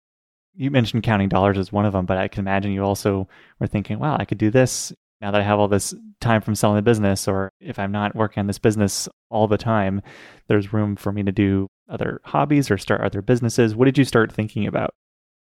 You 0.55 0.71
mentioned 0.71 1.03
counting 1.03 1.29
dollars 1.29 1.59
as 1.59 1.73
one 1.73 1.85
of 1.85 1.92
them, 1.92 2.07
but 2.07 2.18
I 2.18 2.29
can 2.29 2.40
imagine 2.40 2.73
you 2.73 2.83
also 2.83 3.29
were 3.61 3.66
thinking, 3.66 3.99
wow, 3.99 4.16
I 4.18 4.25
could 4.25 4.38
do 4.38 4.51
this 4.51 4.92
now 5.20 5.31
that 5.31 5.40
I 5.40 5.44
have 5.44 5.59
all 5.59 5.68
this 5.68 5.94
time 6.20 6.40
from 6.40 6.54
selling 6.54 6.76
the 6.76 6.83
business, 6.83 7.26
or 7.26 7.52
if 7.61 7.78
I'm 7.78 7.92
not 7.92 8.14
working 8.14 8.40
on 8.40 8.46
this 8.46 8.59
business 8.59 9.09
all 9.31 9.48
the 9.48 9.59
time, 9.59 10.00
there's 10.46 10.72
room 10.72 10.96
for 10.96 11.12
me 11.12 11.22
to 11.22 11.33
do 11.33 11.68
other 11.88 12.20
hobbies 12.24 12.70
or 12.70 12.78
start 12.78 13.00
other 13.00 13.22
businesses. 13.22 13.74
What 13.74 13.87
did 13.87 13.98
you 13.98 14.04
start 14.04 14.33
thinking 14.33 14.66
about? 14.66 14.94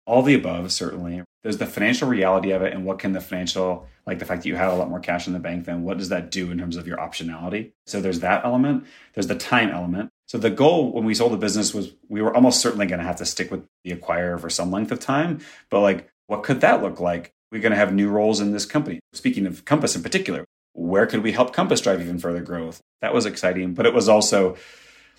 all 0.06 0.22
the 0.22 0.36
above, 0.36 0.72
certainly. 0.72 1.24
There's 1.44 1.58
the 1.58 1.66
financial 1.66 2.08
reality 2.08 2.52
of 2.52 2.62
it, 2.62 2.74
and 2.74 2.86
what 2.86 3.00
can 3.00 3.14
the 3.14 3.22
financial, 3.22 3.88
like 4.06 4.20
the 4.20 4.26
fact 4.26 4.44
that 4.44 4.50
you 4.50 4.56
have 4.56 4.72
a 4.72 4.76
lot 4.76 4.90
more 4.90 5.00
cash 5.00 5.28
in 5.28 5.34
the 5.34 5.40
bank, 5.40 5.66
then 5.66 5.84
what 5.84 5.98
does 5.98 6.10
that 6.10 6.32
do 6.32 6.52
in 6.52 6.58
terms 6.58 6.76
of 6.76 6.88
your 6.88 6.98
optionality? 6.98 7.72
So 7.88 8.02
there's 8.02 8.20
that 8.20 8.46
element. 8.46 8.86
There's 9.14 9.28
the 9.28 9.36
time 9.36 9.70
element. 9.70 10.12
So 10.28 10.38
the 10.38 10.50
goal 10.50 10.92
when 10.92 11.06
we 11.06 11.14
sold 11.14 11.34
the 11.34 11.38
business 11.38 11.74
was 11.74 11.94
we 12.08 12.22
were 12.22 12.36
almost 12.36 12.62
certainly 12.62 12.88
going 12.88 13.00
to 13.00 13.06
have 13.06 13.18
to 13.18 13.26
stick 13.26 13.52
with 13.52 13.66
the 13.84 13.96
acquirer 13.96 14.40
for 14.40 14.50
some 14.50 14.72
length 14.72 14.92
of 14.92 15.00
time. 15.00 15.40
But 15.70 15.82
like, 15.82 16.10
what 16.28 16.44
could 16.44 16.62
that 16.62 16.82
look 16.82 17.00
like? 17.00 17.34
We're 17.56 17.62
going 17.62 17.72
to 17.72 17.78
have 17.78 17.94
new 17.94 18.10
roles 18.10 18.42
in 18.42 18.52
this 18.52 18.66
company. 18.66 19.00
Speaking 19.14 19.46
of 19.48 19.64
Compass 19.64 19.96
in 19.96 20.04
particular, 20.04 20.44
where 20.74 21.08
could 21.08 21.24
we 21.24 21.32
help 21.32 21.54
Compass 21.54 21.80
drive 21.80 22.02
even 22.02 22.20
further 22.20 22.42
growth? 22.42 22.82
That 23.00 23.14
was 23.14 23.26
exciting, 23.26 23.74
but 23.74 23.86
it 23.86 23.94
was 23.94 24.10
also 24.10 24.58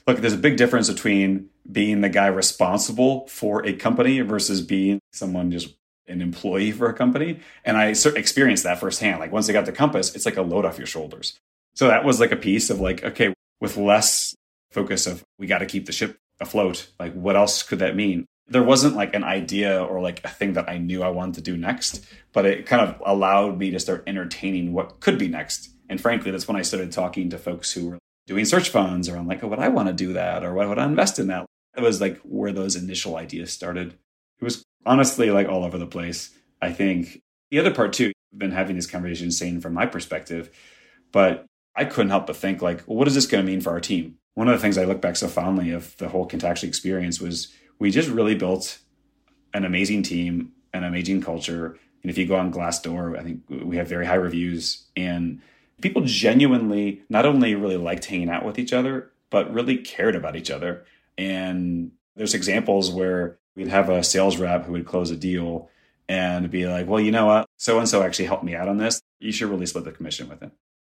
look, 0.07 0.19
there's 0.19 0.35
a 0.35 0.37
big 0.37 0.59
difference 0.59 0.91
between 0.91 1.49
being 1.73 2.03
the 2.03 2.11
guy 2.11 2.27
responsible 2.27 3.27
for 3.29 3.65
a 3.65 3.73
company 3.73 4.21
versus 4.21 4.61
being 4.61 5.01
someone 5.15 5.51
just 5.51 5.75
an 6.09 6.21
employee 6.21 6.73
for 6.73 6.91
a 6.91 6.93
company. 6.93 7.41
And 7.65 7.79
I 7.79 7.87
experienced 7.87 8.65
that 8.65 8.81
firsthand. 8.81 9.19
Like 9.19 9.33
once 9.33 9.49
I 9.49 9.55
got 9.55 9.65
to 9.65 9.73
Compass, 9.73 10.15
it's 10.15 10.27
like 10.27 10.37
a 10.37 10.43
load 10.43 10.67
off 10.67 10.77
your 10.77 10.87
shoulders. 10.87 11.39
So 11.75 11.89
that 11.89 12.05
was 12.05 12.21
like 12.21 12.33
a 12.33 12.37
piece 12.37 12.69
of 12.69 12.81
like, 12.81 13.03
okay, 13.03 13.33
with 13.63 13.79
less 13.79 14.35
focus 14.73 15.07
of 15.07 15.25
we 15.39 15.47
got 15.47 15.61
to 15.61 15.67
keep 15.67 15.87
the 15.87 15.93
ship 15.93 16.19
afloat, 16.39 16.91
like 17.01 17.15
what 17.15 17.35
else 17.35 17.63
could 17.63 17.79
that 17.79 17.97
mean? 17.97 18.27
There 18.49 18.63
wasn't 18.63 18.97
like 18.97 19.15
an 19.15 19.25
idea 19.25 19.83
or 19.83 20.01
like 20.01 20.25
a 20.25 20.29
thing 20.29 20.53
that 20.53 20.69
I 20.69 20.79
knew 20.79 21.03
I 21.03 21.09
wanted 21.09 21.35
to 21.37 21.41
do 21.41 21.57
next, 21.57 22.05
but 22.33 22.47
it 22.47 22.67
kind 22.67 22.83
of 22.83 23.03
allowed 23.05 23.59
me 23.59 23.71
to 23.73 23.81
start 23.81 24.05
entertaining 24.07 24.73
what 24.73 25.01
could 25.01 25.19
be 25.19 25.29
next. 25.29 25.71
And 25.89 26.01
frankly, 26.01 26.31
that's 26.31 26.47
when 26.47 26.57
I 26.57 26.63
started 26.63 26.93
talking 26.93 27.31
to 27.31 27.39
folks 27.39 27.73
who 27.73 27.91
were 27.91 27.99
doing 28.27 28.45
search 28.45 28.69
funds 28.69 29.09
or 29.09 29.17
I'm 29.17 29.27
like, 29.27 29.43
oh, 29.43 29.49
would 29.49 29.59
I 29.59 29.69
want 29.69 29.89
to 29.89 29.95
do 29.95 30.13
that? 30.13 30.45
Or 30.45 30.55
what 30.55 30.69
would 30.69 30.79
I 30.79 30.85
invest 30.85 31.19
in 31.19 31.29
that? 31.29 31.47
It 31.77 31.83
was 31.83 32.01
like 32.01 32.21
where 32.23 32.53
those 32.53 32.77
initial 32.77 33.17
ideas 33.17 33.53
started. 33.53 33.95
It 34.41 34.45
was 34.45 34.65
honestly 34.85 35.31
like 35.31 35.49
all 35.49 35.65
over 35.65 35.79
the 35.79 35.87
place. 35.87 36.31
I 36.63 36.73
think 36.73 37.23
the 37.51 37.59
other 37.59 37.75
part 37.75 37.93
too, 37.93 38.13
I've 38.33 38.39
been 38.39 38.53
having 38.53 38.77
this 38.77 38.87
conversation 38.87 39.31
saying 39.31 39.61
from 39.61 39.75
my 39.75 39.87
perspective, 39.87 40.51
but 41.13 41.47
I 41.75 41.85
couldn't 41.85 42.11
help 42.11 42.27
but 42.27 42.37
think 42.37 42.63
like, 42.63 42.83
well, 42.87 42.97
what 42.97 43.09
is 43.09 43.15
this 43.15 43.27
going 43.27 43.45
to 43.45 43.51
mean 43.51 43.61
for 43.61 43.71
our 43.71 43.81
team? 43.81 44.17
One 44.35 44.49
of 44.49 44.55
the 44.55 44.61
things 44.61 44.79
I 44.79 44.85
look 44.85 45.01
back 45.01 45.17
so 45.17 45.29
fondly 45.29 45.71
of 45.71 45.97
the 45.99 46.09
whole 46.09 46.29
Contactually 46.29 46.69
experience 46.69 47.21
was 47.21 47.53
we 47.79 47.91
just 47.91 48.09
really 48.09 48.35
built 48.35 48.79
an 49.55 49.65
amazing 49.65 50.03
team, 50.03 50.53
an 50.73 50.85
amazing 50.85 51.23
culture. 51.23 51.79
And 52.03 52.11
if 52.11 52.19
you 52.19 52.27
go 52.27 52.37
on 52.37 52.53
Glassdoor, 52.53 53.19
I 53.19 53.23
think 53.23 53.43
we 53.49 53.77
have 53.77 53.89
very 53.89 54.07
high 54.07 54.15
reviews 54.15 54.85
and 54.97 55.41
people 55.81 56.03
genuinely 56.05 57.03
not 57.09 57.27
only 57.27 57.55
really 57.55 57.77
liked 57.77 58.05
hanging 58.07 58.31
out 58.31 58.45
with 58.45 58.59
each 58.59 58.73
other, 58.73 59.11
but 59.31 59.53
really 59.53 59.77
cared 59.77 60.15
about 60.15 60.37
each 60.37 60.51
other. 60.51 60.85
And 61.19 61.93
there's 62.15 62.35
examples 62.35 62.91
where 62.91 63.39
we'd 63.55 63.69
have 63.69 63.89
a 63.89 64.03
sales 64.03 64.39
rep 64.39 64.65
who 64.65 64.73
would 64.73 64.87
close 64.87 65.11
a 65.11 65.17
deal 65.17 65.69
and 66.09 66.51
be 66.51 66.67
like, 66.67 66.87
well, 66.87 67.01
you 67.01 67.11
know 67.11 67.27
what? 67.27 67.47
So 67.57 67.79
and 67.79 67.89
so 67.89 68.03
actually 68.03 68.27
helped 68.27 68.45
me 68.45 68.55
out 68.55 68.69
on 68.69 68.77
this. 68.77 69.01
You 69.19 69.33
should 69.33 69.49
really 69.49 69.67
split 69.67 69.85
the 69.85 69.93
commission 69.93 70.29
with 70.29 70.41
him. 70.41 70.53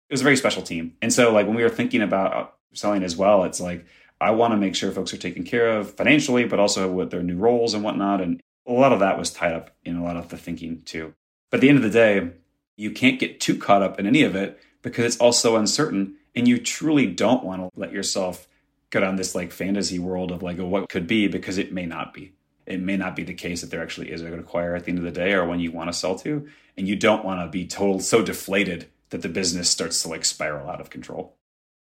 It 0.09 0.13
was 0.13 0.21
a 0.21 0.23
very 0.23 0.37
special 0.37 0.61
team. 0.61 0.95
And 1.01 1.11
so, 1.11 1.31
like, 1.33 1.47
when 1.47 1.55
we 1.55 1.63
were 1.63 1.69
thinking 1.69 2.01
about 2.01 2.55
selling 2.73 3.03
as 3.03 3.15
well, 3.15 3.43
it's 3.43 3.59
like, 3.59 3.85
I 4.21 4.31
want 4.31 4.53
to 4.53 4.57
make 4.57 4.75
sure 4.75 4.91
folks 4.91 5.13
are 5.13 5.17
taken 5.17 5.43
care 5.43 5.67
of 5.67 5.95
financially, 5.95 6.45
but 6.45 6.59
also 6.59 6.89
with 6.91 7.09
their 7.09 7.23
new 7.23 7.37
roles 7.37 7.73
and 7.73 7.83
whatnot. 7.83 8.21
And 8.21 8.39
a 8.67 8.71
lot 8.71 8.93
of 8.93 8.99
that 8.99 9.17
was 9.17 9.31
tied 9.31 9.53
up 9.53 9.71
in 9.83 9.95
a 9.95 10.03
lot 10.03 10.15
of 10.15 10.29
the 10.29 10.37
thinking 10.37 10.83
too. 10.83 11.13
But 11.49 11.57
at 11.57 11.61
the 11.61 11.69
end 11.69 11.79
of 11.79 11.83
the 11.83 11.89
day, 11.89 12.29
you 12.77 12.91
can't 12.91 13.19
get 13.19 13.39
too 13.39 13.57
caught 13.57 13.81
up 13.81 13.99
in 13.99 14.05
any 14.05 14.21
of 14.21 14.35
it 14.35 14.61
because 14.83 15.05
it's 15.05 15.17
all 15.17 15.33
so 15.33 15.55
uncertain 15.55 16.15
and 16.35 16.47
you 16.47 16.57
truly 16.57 17.07
don't 17.07 17.43
want 17.43 17.61
to 17.61 17.79
let 17.79 17.91
yourself 17.91 18.47
go 18.89 18.99
down 18.99 19.15
this 19.15 19.35
like 19.35 19.51
fantasy 19.51 19.99
world 19.99 20.31
of 20.31 20.43
like 20.43 20.57
what 20.57 20.89
could 20.89 21.07
be 21.07 21.27
because 21.27 21.57
it 21.57 21.73
may 21.73 21.85
not 21.85 22.13
be 22.13 22.33
it 22.65 22.79
may 22.79 22.95
not 22.95 23.15
be 23.15 23.23
the 23.23 23.33
case 23.33 23.61
that 23.61 23.69
there 23.71 23.81
actually 23.81 24.11
is 24.11 24.21
a 24.21 24.29
good 24.29 24.39
acquire 24.39 24.75
at 24.75 24.85
the 24.85 24.89
end 24.89 24.99
of 24.99 25.03
the 25.03 25.11
day 25.11 25.33
or 25.33 25.45
when 25.45 25.59
you 25.59 25.71
want 25.71 25.91
to 25.91 25.97
sell 25.97 26.17
to 26.17 26.47
and 26.77 26.87
you 26.87 26.95
don't 26.95 27.25
want 27.25 27.39
to 27.39 27.47
be 27.47 27.65
total 27.65 27.99
so 27.99 28.21
deflated 28.21 28.87
that 29.09 29.21
the 29.21 29.29
business 29.29 29.69
starts 29.69 30.01
to 30.01 30.09
like 30.09 30.25
spiral 30.25 30.69
out 30.69 30.81
of 30.81 30.89
control 30.89 31.35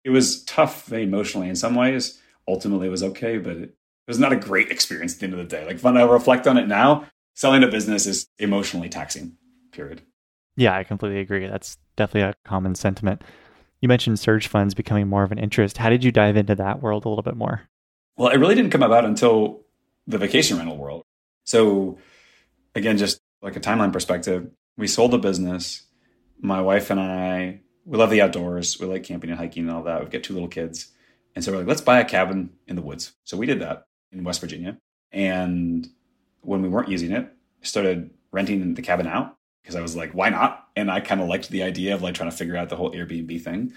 it 0.05 0.11
was 0.11 0.42
tough 0.44 0.92
emotionally 0.92 1.48
in 1.48 1.57
some 1.57 1.74
ways 1.74 2.20
ultimately 2.49 2.89
it 2.89 2.91
was 2.91 3.03
okay 3.03 3.39
but 3.39 3.57
it 3.57 3.75
was 4.09 4.19
not 4.19 4.33
a 4.33 4.37
great 4.37 4.71
experience 4.71 5.15
at 5.15 5.21
the 5.21 5.25
end 5.27 5.35
of 5.35 5.39
the 5.39 5.45
day 5.45 5.65
like 5.65 5.81
when 5.81 5.97
i 5.97 6.03
reflect 6.03 6.47
on 6.47 6.57
it 6.57 6.67
now 6.67 7.07
selling 7.35 7.63
a 7.63 7.69
business 7.69 8.07
is 8.07 8.27
emotionally 8.39 8.89
taxing 8.89 9.37
period 9.71 10.03
yeah 10.57 10.75
i 10.75 10.83
completely 10.83 11.21
agree 11.21 11.47
that's 11.47 11.77
definitely 11.99 12.31
a 12.31 12.49
common 12.49 12.75
sentiment. 12.75 13.23
You 13.83 13.89
mentioned 13.89 14.19
search 14.19 14.49
funds 14.49 14.73
becoming 14.73 15.09
more 15.09 15.23
of 15.23 15.33
an 15.33 15.39
interest. 15.39 15.77
How 15.77 15.91
did 15.91 16.03
you 16.03 16.11
dive 16.11 16.39
into 16.39 16.55
that 16.55 16.81
world 16.81 17.05
a 17.05 17.09
little 17.11 17.23
bit 17.23 17.37
more? 17.37 17.69
Well, 18.17 18.31
it 18.31 18.39
really 18.39 18.55
didn't 18.55 18.71
come 18.71 18.83
about 18.83 19.05
until 19.05 19.61
the 20.07 20.19
vacation 20.19 20.57
rental 20.57 20.79
world. 20.79 21.03
So, 21.45 21.99
again, 22.75 22.97
just 22.97 23.21
like 23.43 23.57
a 23.57 23.61
timeline 23.61 23.93
perspective, 23.93 24.51
we 24.77 24.87
sold 24.87 25.11
the 25.11 25.19
business. 25.19 25.85
My 26.41 26.61
wife 26.61 26.91
and 26.91 26.99
I, 26.99 27.61
we 27.85 27.99
love 27.99 28.11
the 28.11 28.23
outdoors. 28.23 28.81
We 28.81 28.87
like 28.87 29.05
camping 29.05 29.31
and 29.31 29.39
hiking 29.39 29.65
and 29.65 29.73
all 29.73 29.85
that. 29.85 30.01
We've 30.01 30.11
got 30.11 30.23
two 30.23 30.35
little 30.35 30.49
kids. 30.49 30.89
And 31.35 31.45
so 31.45 31.53
we're 31.53 31.59
like, 31.59 31.69
let's 31.69 31.81
buy 31.81 32.01
a 32.01 32.05
cabin 32.05 32.51
in 32.67 32.77
the 32.77 32.83
woods. 32.83 33.12
So 33.25 33.37
we 33.37 33.47
did 33.47 33.61
that 33.61 33.85
in 34.12 34.25
West 34.25 34.41
Virginia. 34.41 34.79
And 35.12 35.88
when 36.41 36.62
we 36.62 36.69
weren't 36.69 36.88
using 36.88 37.12
it, 37.12 37.33
started 37.62 38.11
renting 38.33 38.75
the 38.75 38.83
cabin 38.83 39.07
out 39.07 39.37
because 39.62 39.77
I 39.77 39.81
was 39.81 39.97
like, 39.97 40.12
why 40.12 40.31
not? 40.31 40.67
And 40.77 40.91
I 40.91 41.01
kind 41.01 41.21
of 41.21 41.29
liked 41.29 41.51
the 41.51 41.62
idea 41.62 41.95
of 41.95 42.03
like 42.03 42.14
trying 42.14 42.31
to 42.31 42.37
figure 42.37 42.57
out 42.57 42.69
the 42.69 42.77
whole 42.77 42.93
Airbnb 42.93 43.43
thing. 43.43 43.73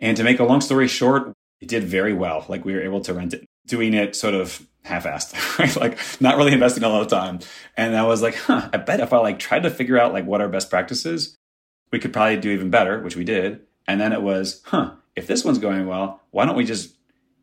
And 0.00 0.16
to 0.16 0.24
make 0.24 0.40
a 0.40 0.44
long 0.44 0.60
story 0.60 0.88
short, 0.88 1.32
it 1.60 1.68
did 1.68 1.84
very 1.84 2.12
well. 2.12 2.44
Like 2.48 2.64
we 2.64 2.74
were 2.74 2.82
able 2.82 3.00
to 3.02 3.14
rent 3.14 3.34
it, 3.34 3.46
doing 3.66 3.94
it 3.94 4.16
sort 4.16 4.34
of 4.34 4.66
half-assed, 4.84 5.58
right? 5.58 5.76
like 5.76 5.98
not 6.20 6.36
really 6.36 6.52
investing 6.52 6.82
a 6.82 6.88
lot 6.88 7.02
of 7.02 7.08
time. 7.08 7.38
And 7.76 7.96
I 7.96 8.04
was 8.04 8.22
like, 8.22 8.34
huh, 8.34 8.68
I 8.72 8.78
bet 8.78 9.00
if 9.00 9.12
I 9.12 9.18
like 9.18 9.38
tried 9.38 9.62
to 9.62 9.70
figure 9.70 9.98
out 9.98 10.12
like 10.12 10.26
what 10.26 10.40
our 10.40 10.48
best 10.48 10.70
practices, 10.70 11.36
we 11.92 12.00
could 12.00 12.12
probably 12.12 12.38
do 12.38 12.50
even 12.50 12.70
better, 12.70 13.00
which 13.00 13.16
we 13.16 13.24
did. 13.24 13.60
And 13.86 14.00
then 14.00 14.12
it 14.12 14.22
was, 14.22 14.62
huh, 14.64 14.94
if 15.16 15.26
this 15.26 15.44
one's 15.44 15.58
going 15.58 15.86
well, 15.86 16.20
why 16.30 16.44
don't 16.44 16.56
we 16.56 16.64
just 16.64 16.94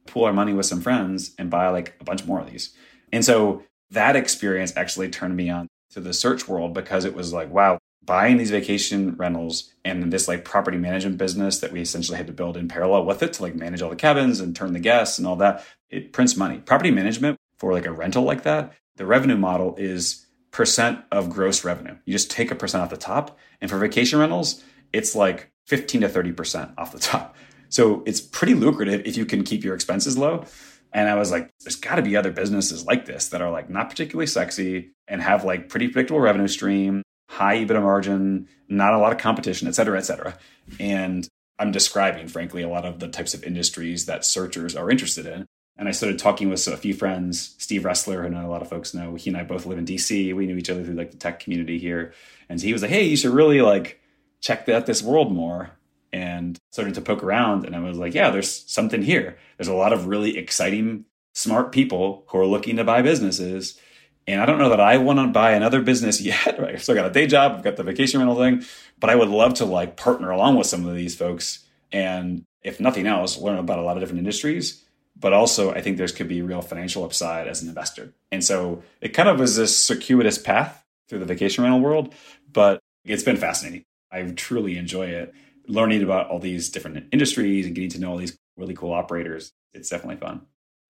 pool 0.07 0.25
our 0.25 0.33
money 0.33 0.53
with 0.53 0.65
some 0.65 0.81
friends 0.81 1.35
and 1.37 1.49
buy 1.49 1.69
like 1.69 1.95
a 1.99 2.03
bunch 2.03 2.25
more 2.25 2.39
of 2.39 2.49
these? 2.49 2.75
And 3.11 3.23
so 3.23 3.63
that 3.91 4.15
experience 4.15 4.73
actually 4.75 5.09
turned 5.09 5.35
me 5.35 5.49
on 5.49 5.67
to 5.91 5.99
the 5.99 6.13
search 6.13 6.47
world 6.47 6.73
because 6.73 7.05
it 7.05 7.15
was 7.15 7.33
like, 7.33 7.51
wow, 7.51 7.79
buying 8.03 8.37
these 8.37 8.51
vacation 8.51 9.15
rentals 9.17 9.71
and 9.83 10.11
this 10.11 10.27
like 10.27 10.45
property 10.45 10.77
management 10.77 11.17
business 11.17 11.59
that 11.59 11.71
we 11.71 11.81
essentially 11.81 12.17
had 12.17 12.27
to 12.27 12.33
build 12.33 12.57
in 12.57 12.67
parallel 12.67 13.05
with 13.05 13.21
it 13.21 13.33
to 13.33 13.43
like 13.43 13.55
manage 13.55 13.81
all 13.81 13.89
the 13.89 13.95
cabins 13.95 14.39
and 14.39 14.55
turn 14.55 14.73
the 14.73 14.79
guests 14.79 15.17
and 15.17 15.27
all 15.27 15.35
that. 15.35 15.63
It 15.89 16.13
prints 16.13 16.37
money. 16.37 16.59
Property 16.59 16.91
management 16.91 17.37
for 17.57 17.73
like 17.73 17.85
a 17.85 17.91
rental 17.91 18.23
like 18.23 18.43
that, 18.43 18.73
the 18.95 19.05
revenue 19.05 19.37
model 19.37 19.75
is 19.77 20.25
percent 20.51 20.99
of 21.11 21.29
gross 21.29 21.63
revenue. 21.63 21.95
You 22.05 22.13
just 22.13 22.31
take 22.31 22.51
a 22.51 22.55
percent 22.55 22.83
off 22.83 22.89
the 22.89 22.97
top. 22.97 23.37
And 23.61 23.69
for 23.69 23.77
vacation 23.77 24.19
rentals, 24.19 24.63
it's 24.93 25.15
like 25.15 25.51
15 25.67 26.01
to 26.01 26.09
30% 26.09 26.73
off 26.77 26.91
the 26.91 26.99
top. 26.99 27.35
So 27.69 28.03
it's 28.05 28.19
pretty 28.19 28.55
lucrative 28.55 29.03
if 29.05 29.15
you 29.15 29.25
can 29.25 29.43
keep 29.43 29.63
your 29.63 29.75
expenses 29.75 30.17
low. 30.17 30.45
And 30.91 31.07
I 31.07 31.15
was 31.15 31.31
like, 31.31 31.51
there's 31.63 31.75
got 31.75 31.95
to 31.95 32.01
be 32.01 32.17
other 32.17 32.31
businesses 32.31 32.85
like 32.85 33.05
this 33.05 33.29
that 33.29 33.41
are 33.41 33.51
like 33.51 33.69
not 33.69 33.89
particularly 33.89 34.27
sexy 34.27 34.91
and 35.07 35.21
have 35.21 35.43
like 35.43 35.69
pretty 35.69 35.87
predictable 35.87 36.19
revenue 36.19 36.47
stream, 36.47 37.03
high 37.29 37.57
EBITDA 37.57 37.81
margin, 37.81 38.47
not 38.67 38.93
a 38.93 38.97
lot 38.97 39.11
of 39.11 39.19
competition, 39.19 39.67
et 39.67 39.75
cetera, 39.75 39.97
et 39.97 40.03
cetera. 40.03 40.37
And 40.79 41.27
I'm 41.59 41.71
describing, 41.71 42.27
frankly, 42.27 42.63
a 42.63 42.69
lot 42.69 42.85
of 42.85 42.99
the 42.99 43.07
types 43.07 43.33
of 43.33 43.43
industries 43.43 44.07
that 44.07 44.25
searchers 44.25 44.75
are 44.75 44.89
interested 44.89 45.27
in. 45.27 45.45
And 45.77 45.87
I 45.87 45.91
started 45.91 46.19
talking 46.19 46.49
with 46.49 46.67
a 46.67 46.75
few 46.75 46.93
friends, 46.93 47.55
Steve 47.57 47.83
Ressler, 47.83 48.27
who 48.27 48.35
a 48.35 48.49
lot 48.49 48.61
of 48.61 48.69
folks 48.69 48.93
know. 48.93 49.15
He 49.15 49.29
and 49.29 49.37
I 49.37 49.43
both 49.43 49.65
live 49.65 49.77
in 49.77 49.85
DC. 49.85 50.35
We 50.35 50.45
knew 50.45 50.57
each 50.57 50.69
other 50.69 50.83
through 50.83 50.95
like 50.95 51.11
the 51.11 51.17
tech 51.17 51.39
community 51.39 51.77
here. 51.77 52.13
And 52.49 52.59
he 52.59 52.73
was 52.73 52.81
like, 52.81 52.91
hey, 52.91 53.03
you 53.03 53.15
should 53.15 53.31
really 53.31 53.61
like 53.61 54.01
check 54.41 54.67
out 54.67 54.87
this 54.87 55.01
world 55.01 55.31
more 55.31 55.71
and 56.11 56.57
started 56.71 56.95
to 56.95 57.01
poke 57.01 57.23
around 57.23 57.65
and 57.65 57.75
I 57.75 57.79
was 57.79 57.97
like, 57.97 58.13
yeah, 58.13 58.29
there's 58.29 58.69
something 58.71 59.01
here. 59.01 59.37
There's 59.57 59.67
a 59.67 59.73
lot 59.73 59.93
of 59.93 60.07
really 60.07 60.37
exciting, 60.37 61.05
smart 61.33 61.71
people 61.71 62.23
who 62.27 62.39
are 62.39 62.45
looking 62.45 62.77
to 62.77 62.83
buy 62.83 63.01
businesses. 63.01 63.79
And 64.27 64.41
I 64.41 64.45
don't 64.45 64.59
know 64.59 64.69
that 64.69 64.79
I 64.79 64.97
want 64.97 65.19
to 65.19 65.27
buy 65.27 65.51
another 65.51 65.81
business 65.81 66.21
yet. 66.21 66.59
Right. 66.59 66.81
So 66.81 66.93
I 66.93 66.95
got 66.95 67.07
a 67.07 67.13
day 67.13 67.27
job, 67.27 67.53
I've 67.55 67.63
got 67.63 67.75
the 67.75 67.83
vacation 67.83 68.19
rental 68.19 68.37
thing, 68.37 68.63
but 68.99 69.09
I 69.09 69.15
would 69.15 69.29
love 69.29 69.55
to 69.55 69.65
like 69.65 69.97
partner 69.97 70.31
along 70.31 70.57
with 70.57 70.67
some 70.67 70.85
of 70.85 70.95
these 70.95 71.15
folks. 71.15 71.65
And 71.91 72.43
if 72.61 72.79
nothing 72.79 73.07
else, 73.07 73.37
learn 73.37 73.57
about 73.57 73.79
a 73.79 73.83
lot 73.83 73.97
of 73.97 74.01
different 74.01 74.19
industries. 74.19 74.83
But 75.15 75.33
also, 75.33 75.71
I 75.73 75.81
think 75.81 75.97
there's 75.97 76.13
could 76.13 76.29
be 76.29 76.41
real 76.41 76.61
financial 76.61 77.03
upside 77.03 77.47
as 77.47 77.61
an 77.61 77.67
investor. 77.67 78.13
And 78.31 78.41
so 78.43 78.83
it 79.01 79.09
kind 79.09 79.27
of 79.27 79.37
was 79.37 79.57
this 79.57 79.77
circuitous 79.77 80.37
path 80.37 80.85
through 81.09 81.19
the 81.19 81.25
vacation 81.25 81.63
rental 81.63 81.81
world, 81.81 82.13
but 82.51 82.79
it's 83.03 83.23
been 83.23 83.35
fascinating. 83.35 83.83
I 84.11 84.21
truly 84.23 84.77
enjoy 84.77 85.07
it 85.07 85.33
learning 85.69 86.03
about 86.03 86.29
all 86.29 86.39
these 86.39 86.69
different 86.69 87.07
industries 87.11 87.65
and 87.65 87.75
getting 87.75 87.91
to 87.91 87.99
know 87.99 88.11
all 88.11 88.17
these 88.17 88.37
really 88.57 88.73
cool 88.73 88.93
operators. 88.93 89.51
It's 89.73 89.89
definitely 89.89 90.17
fun. 90.17 90.41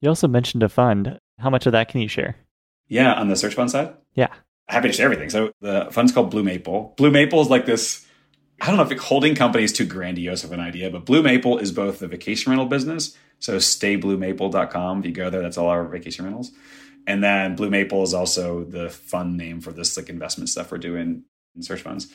You 0.02 0.10
also 0.10 0.28
mentioned 0.28 0.64
a 0.64 0.70
fund. 0.70 1.20
How 1.38 1.50
much 1.50 1.66
of 1.66 1.74
that 1.74 1.90
can 1.90 2.02
you 2.02 2.08
share? 2.08 2.38
Yeah, 2.88 3.14
on 3.14 3.28
the 3.28 3.36
search 3.36 3.54
fund 3.54 3.70
side? 3.70 3.94
Yeah. 4.16 4.34
Happy 4.68 4.88
to 4.88 4.94
share 4.94 5.06
everything. 5.06 5.30
So 5.30 5.52
the 5.62 5.90
fund's 5.92 6.12
called 6.12 6.32
Blue 6.32 6.44
Maple. 6.44 6.94
Blue 6.98 7.12
Maple 7.12 7.42
is 7.42 7.50
like 7.50 7.66
this 7.66 8.06
I 8.62 8.68
don't 8.68 8.76
know 8.76 8.84
if 8.84 8.92
it's 8.92 9.04
holding 9.04 9.36
company 9.36 9.64
is 9.64 9.72
too 9.72 9.86
grandiose 9.86 10.44
of 10.44 10.52
an 10.52 10.60
idea, 10.60 10.90
but 10.90 11.06
Blue 11.06 11.24
Maple 11.24 11.60
is 11.60 11.72
both 11.72 12.00
the 12.00 12.08
vacation 12.08 12.50
rental 12.50 12.68
business. 12.68 13.16
So 13.40 13.56
staybluemaple.com. 13.56 15.00
If 15.00 15.06
you 15.06 15.12
go 15.12 15.30
there, 15.30 15.42
that's 15.42 15.58
all 15.58 15.68
our 15.68 15.86
vacation 15.86 16.26
rentals. 16.26 16.52
And 17.08 17.24
then 17.24 17.56
Blue 17.56 17.70
Maple 17.70 18.04
is 18.04 18.14
also 18.14 18.66
the 18.66 18.90
fund 18.90 19.38
name 19.38 19.62
for 19.62 19.72
this 19.72 19.96
like 19.96 20.10
investment 20.10 20.50
stuff 20.50 20.72
we're 20.72 20.78
doing 20.78 21.24
in 21.56 21.64
search 21.64 21.82
funds. 21.82 22.08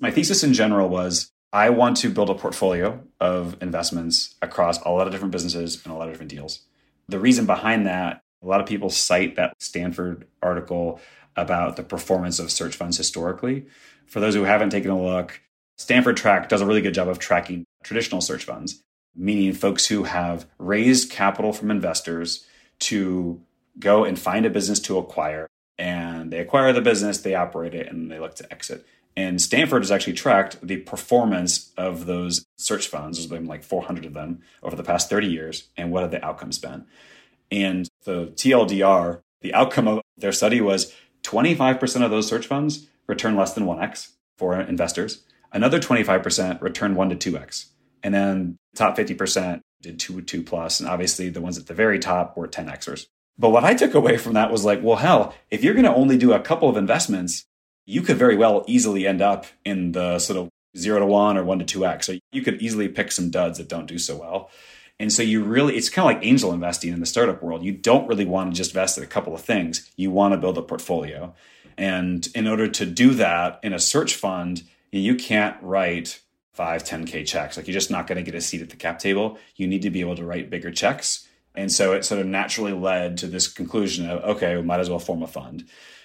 My 0.00 0.10
thesis 0.10 0.42
in 0.42 0.54
general 0.54 0.88
was 0.88 1.30
I 1.54 1.70
want 1.70 1.98
to 1.98 2.10
build 2.10 2.30
a 2.30 2.34
portfolio 2.34 3.00
of 3.20 3.56
investments 3.62 4.34
across 4.42 4.82
a 4.82 4.90
lot 4.90 5.06
of 5.06 5.12
different 5.12 5.30
businesses 5.30 5.80
and 5.84 5.94
a 5.94 5.96
lot 5.96 6.08
of 6.08 6.12
different 6.12 6.32
deals. 6.32 6.62
The 7.06 7.20
reason 7.20 7.46
behind 7.46 7.86
that, 7.86 8.22
a 8.42 8.46
lot 8.46 8.60
of 8.60 8.66
people 8.66 8.90
cite 8.90 9.36
that 9.36 9.54
Stanford 9.62 10.26
article 10.42 11.00
about 11.36 11.76
the 11.76 11.84
performance 11.84 12.40
of 12.40 12.50
search 12.50 12.74
funds 12.74 12.96
historically. 12.96 13.66
For 14.04 14.18
those 14.18 14.34
who 14.34 14.42
haven't 14.42 14.70
taken 14.70 14.90
a 14.90 15.00
look, 15.00 15.42
Stanford 15.78 16.16
Track 16.16 16.48
does 16.48 16.60
a 16.60 16.66
really 16.66 16.80
good 16.80 16.92
job 16.92 17.06
of 17.06 17.20
tracking 17.20 17.64
traditional 17.84 18.20
search 18.20 18.42
funds, 18.42 18.82
meaning 19.14 19.52
folks 19.52 19.86
who 19.86 20.02
have 20.02 20.46
raised 20.58 21.12
capital 21.12 21.52
from 21.52 21.70
investors 21.70 22.48
to 22.80 23.40
go 23.78 24.04
and 24.04 24.18
find 24.18 24.44
a 24.44 24.50
business 24.50 24.80
to 24.80 24.98
acquire. 24.98 25.46
And 25.78 26.32
they 26.32 26.40
acquire 26.40 26.72
the 26.72 26.80
business, 26.80 27.18
they 27.18 27.36
operate 27.36 27.74
it, 27.74 27.86
and 27.86 28.10
they 28.10 28.18
look 28.18 28.34
to 28.36 28.52
exit. 28.52 28.84
And 29.16 29.40
Stanford 29.40 29.82
has 29.82 29.92
actually 29.92 30.14
tracked 30.14 30.58
the 30.66 30.78
performance 30.78 31.72
of 31.76 32.06
those 32.06 32.44
search 32.56 32.88
funds. 32.88 33.18
There's 33.18 33.30
been 33.30 33.46
like 33.46 33.62
400 33.62 34.04
of 34.04 34.14
them 34.14 34.40
over 34.62 34.74
the 34.74 34.82
past 34.82 35.08
30 35.08 35.28
years. 35.28 35.68
And 35.76 35.92
what 35.92 36.02
have 36.02 36.10
the 36.10 36.24
outcomes 36.24 36.58
been? 36.58 36.86
And 37.50 37.88
the 38.04 38.26
TLDR, 38.34 39.20
the 39.40 39.54
outcome 39.54 39.86
of 39.86 40.02
their 40.16 40.32
study 40.32 40.60
was 40.60 40.92
25% 41.22 42.04
of 42.04 42.10
those 42.10 42.26
search 42.26 42.46
funds 42.46 42.88
return 43.06 43.36
less 43.36 43.54
than 43.54 43.66
1x 43.66 44.10
for 44.36 44.60
investors. 44.60 45.24
Another 45.52 45.78
25% 45.78 46.60
return 46.60 46.96
1 46.96 47.16
to 47.16 47.32
2x. 47.32 47.66
And 48.02 48.12
then 48.12 48.56
top 48.74 48.96
50% 48.96 49.60
did 49.80 50.00
2 50.00 50.22
2 50.22 50.42
plus. 50.42 50.80
And 50.80 50.88
obviously 50.88 51.28
the 51.28 51.40
ones 51.40 51.56
at 51.56 51.66
the 51.66 51.74
very 51.74 51.98
top 51.98 52.36
were 52.36 52.48
10xers. 52.48 53.06
But 53.38 53.50
what 53.50 53.64
I 53.64 53.74
took 53.74 53.94
away 53.94 54.16
from 54.16 54.34
that 54.34 54.50
was 54.50 54.64
like, 54.64 54.82
well, 54.82 54.96
hell, 54.96 55.34
if 55.50 55.62
you're 55.62 55.74
going 55.74 55.84
to 55.84 55.94
only 55.94 56.16
do 56.16 56.32
a 56.32 56.40
couple 56.40 56.68
of 56.68 56.76
investments, 56.76 57.44
you 57.86 58.02
could 58.02 58.16
very 58.16 58.36
well 58.36 58.64
easily 58.66 59.06
end 59.06 59.20
up 59.20 59.46
in 59.64 59.92
the 59.92 60.18
sort 60.18 60.38
of 60.38 60.48
zero 60.76 60.98
to 60.98 61.06
one 61.06 61.36
or 61.36 61.44
one 61.44 61.58
to 61.58 61.64
two 61.64 61.86
X. 61.86 62.06
So 62.06 62.14
you 62.32 62.42
could 62.42 62.60
easily 62.60 62.88
pick 62.88 63.12
some 63.12 63.30
duds 63.30 63.58
that 63.58 63.68
don't 63.68 63.86
do 63.86 63.98
so 63.98 64.16
well. 64.16 64.50
And 65.00 65.12
so 65.12 65.22
you 65.22 65.42
really, 65.42 65.76
it's 65.76 65.88
kind 65.88 66.08
of 66.08 66.16
like 66.16 66.26
angel 66.26 66.52
investing 66.52 66.92
in 66.92 67.00
the 67.00 67.06
startup 67.06 67.42
world. 67.42 67.64
You 67.64 67.72
don't 67.72 68.06
really 68.06 68.24
want 68.24 68.52
to 68.52 68.56
just 68.56 68.70
invest 68.70 68.96
in 68.96 69.04
a 69.04 69.08
couple 69.08 69.34
of 69.34 69.40
things. 69.40 69.90
You 69.96 70.10
want 70.10 70.32
to 70.32 70.38
build 70.38 70.56
a 70.56 70.62
portfolio. 70.62 71.34
And 71.76 72.26
in 72.34 72.46
order 72.46 72.68
to 72.68 72.86
do 72.86 73.10
that 73.14 73.58
in 73.62 73.72
a 73.72 73.80
search 73.80 74.14
fund, 74.14 74.62
you 74.92 75.16
can't 75.16 75.56
write 75.60 76.20
five, 76.52 76.84
10K 76.84 77.26
checks. 77.26 77.56
Like 77.56 77.66
you're 77.66 77.74
just 77.74 77.90
not 77.90 78.06
going 78.06 78.16
to 78.16 78.22
get 78.22 78.36
a 78.36 78.40
seat 78.40 78.62
at 78.62 78.70
the 78.70 78.76
cap 78.76 79.00
table. 79.00 79.38
You 79.56 79.66
need 79.66 79.82
to 79.82 79.90
be 79.90 80.00
able 80.00 80.14
to 80.14 80.24
write 80.24 80.50
bigger 80.50 80.70
checks. 80.70 81.28
And 81.56 81.70
so 81.70 81.92
it 81.92 82.04
sort 82.04 82.20
of 82.20 82.26
naturally 82.26 82.72
led 82.72 83.18
to 83.18 83.26
this 83.26 83.48
conclusion 83.48 84.08
of, 84.08 84.22
okay, 84.22 84.56
we 84.56 84.62
might 84.62 84.80
as 84.80 84.88
well 84.88 85.00
form 85.00 85.22
a 85.22 85.26
fund. 85.26 85.64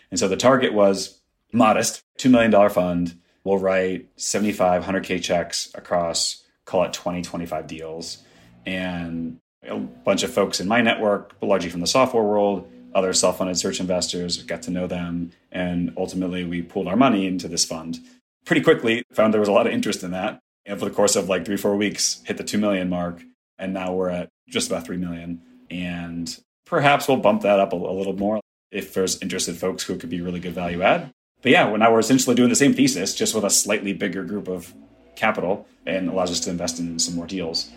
And 0.09 0.19
so 0.19 0.27
the 0.27 0.37
target 0.37 0.73
was 0.73 1.18
modest. 1.51 2.03
$2 2.19 2.29
million 2.29 2.69
fund. 2.69 3.19
Will 3.43 3.57
write 3.57 4.09
75 4.17 4.83
100k 4.83 5.21
checks 5.21 5.71
across 5.73 6.43
call 6.65 6.83
it 6.83 6.93
20 6.93 7.23
25 7.23 7.67
deals. 7.67 8.19
And 8.65 9.39
a 9.67 9.77
bunch 9.77 10.23
of 10.23 10.31
folks 10.31 10.59
in 10.59 10.67
my 10.67 10.81
network 10.81 11.33
largely 11.41 11.69
from 11.69 11.81
the 11.81 11.87
software 11.87 12.23
world 12.23 12.69
other 12.93 13.13
self-funded 13.13 13.57
search 13.57 13.79
investors 13.79 14.41
got 14.43 14.63
to 14.63 14.71
know 14.71 14.87
them. 14.87 15.31
And 15.51 15.93
ultimately 15.97 16.43
we 16.43 16.61
pulled 16.61 16.87
our 16.87 16.95
money 16.95 17.27
into 17.27 17.47
this 17.47 17.65
fund. 17.65 17.99
Pretty 18.45 18.61
quickly 18.61 19.03
found 19.11 19.33
there 19.33 19.39
was 19.39 19.49
a 19.49 19.53
lot 19.53 19.67
of 19.67 19.73
interest 19.73 20.03
in 20.03 20.11
that. 20.11 20.39
And 20.65 20.79
for 20.79 20.85
the 20.85 20.91
course 20.91 21.15
of 21.15 21.29
like 21.29 21.45
three 21.45 21.57
four 21.57 21.75
weeks 21.75 22.21
hit 22.25 22.37
the 22.37 22.43
2 22.43 22.57
million 22.57 22.89
mark. 22.89 23.21
And 23.57 23.73
now 23.73 23.93
we're 23.93 24.09
at 24.09 24.29
just 24.47 24.69
about 24.69 24.85
3 24.85 24.97
million. 24.97 25.41
And 25.69 26.35
perhaps 26.65 27.07
we'll 27.07 27.17
bump 27.17 27.41
that 27.43 27.59
up 27.59 27.73
a, 27.73 27.75
a 27.75 27.93
little 27.93 28.15
more 28.15 28.41
if 28.71 28.93
there's 28.93 29.21
interested 29.21 29.55
folks 29.57 29.83
who 29.83 29.97
could 29.97 30.09
be 30.09 30.21
really 30.21 30.39
good 30.39 30.53
value 30.53 30.81
add 30.81 31.11
but 31.41 31.51
yeah, 31.51 31.75
now 31.75 31.91
we're 31.91 31.99
essentially 31.99 32.35
doing 32.35 32.49
the 32.49 32.55
same 32.55 32.73
thesis, 32.73 33.15
just 33.15 33.33
with 33.33 33.43
a 33.43 33.49
slightly 33.49 33.93
bigger 33.93 34.23
group 34.23 34.47
of 34.47 34.73
capital 35.15 35.67
and 35.85 36.09
allows 36.09 36.31
us 36.31 36.39
to 36.41 36.49
invest 36.49 36.79
in 36.79 36.99
some 36.99 37.15
more 37.15 37.27
deals. 37.27 37.69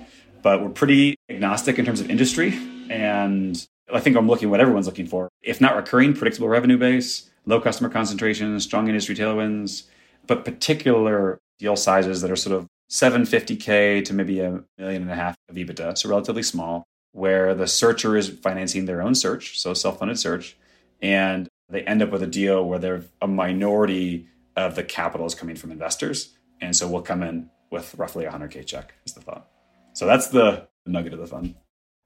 But 0.43 0.63
we're 0.63 0.71
pretty 0.71 1.17
agnostic 1.29 1.79
in 1.79 1.85
terms 1.85 2.01
of 2.01 2.11
industry. 2.11 2.59
And 2.91 3.65
I 3.93 4.01
think 4.01 4.17
I'm 4.17 4.29
looking 4.29 4.51
what 4.51 4.61
everyone's 4.61 4.87
looking 4.87 5.07
for. 5.07 5.29
If 5.43 5.61
not 5.61 5.77
recurring, 5.77 6.15
predictable 6.15 6.49
revenue 6.49 6.79
base, 6.79 7.31
low 7.47 7.61
customer 7.61 7.89
concentration, 7.89 8.59
strong 8.61 8.89
industry 8.89 9.15
tailwinds, 9.15 9.85
but 10.27 10.45
particular 10.45 11.39
deal 11.59 11.77
sizes 11.77 12.21
that 12.23 12.31
are 12.31 12.37
sort 12.37 12.57
of 12.57 12.67
750K 12.91 14.05
to 14.05 14.15
maybe 14.15 14.41
a 14.41 14.63
million 14.79 15.03
and 15.03 15.11
a 15.11 15.15
half 15.15 15.37
of 15.49 15.57
EBITDA, 15.57 15.97
so 15.97 16.09
relatively 16.09 16.43
small, 16.43 16.85
where 17.13 17.55
the 17.55 17.67
searcher 17.67 18.17
is 18.17 18.29
financing 18.29 18.85
their 18.85 19.03
own 19.03 19.15
search, 19.15 19.59
so 19.59 19.73
self 19.75 19.99
funded 19.99 20.19
search, 20.19 20.57
and 21.01 21.49
they 21.73 21.83
end 21.83 22.03
up 22.03 22.11
with 22.11 22.23
a 22.23 22.27
deal 22.27 22.65
where 22.65 22.79
they're 22.79 23.05
a 23.21 23.27
minority 23.27 24.29
of 24.57 24.77
the 24.77 24.85
capital 24.85 25.27
is 25.27 25.35
coming 25.35 25.57
from 25.57 25.73
investors. 25.73 26.35
And 26.61 26.77
so 26.77 26.87
we'll 26.87 27.03
come 27.03 27.23
in 27.23 27.51
with 27.71 27.95
roughly 27.97 28.27
a 28.27 28.31
100K 28.31 28.67
check, 28.67 28.95
is 29.07 29.15
the 29.15 29.23
thought. 29.23 29.49
So 29.95 30.07
that's 30.07 30.29
the 30.29 30.69
nugget 30.87 31.15
of 31.15 31.19
the 31.19 31.27
fund. 31.27 31.55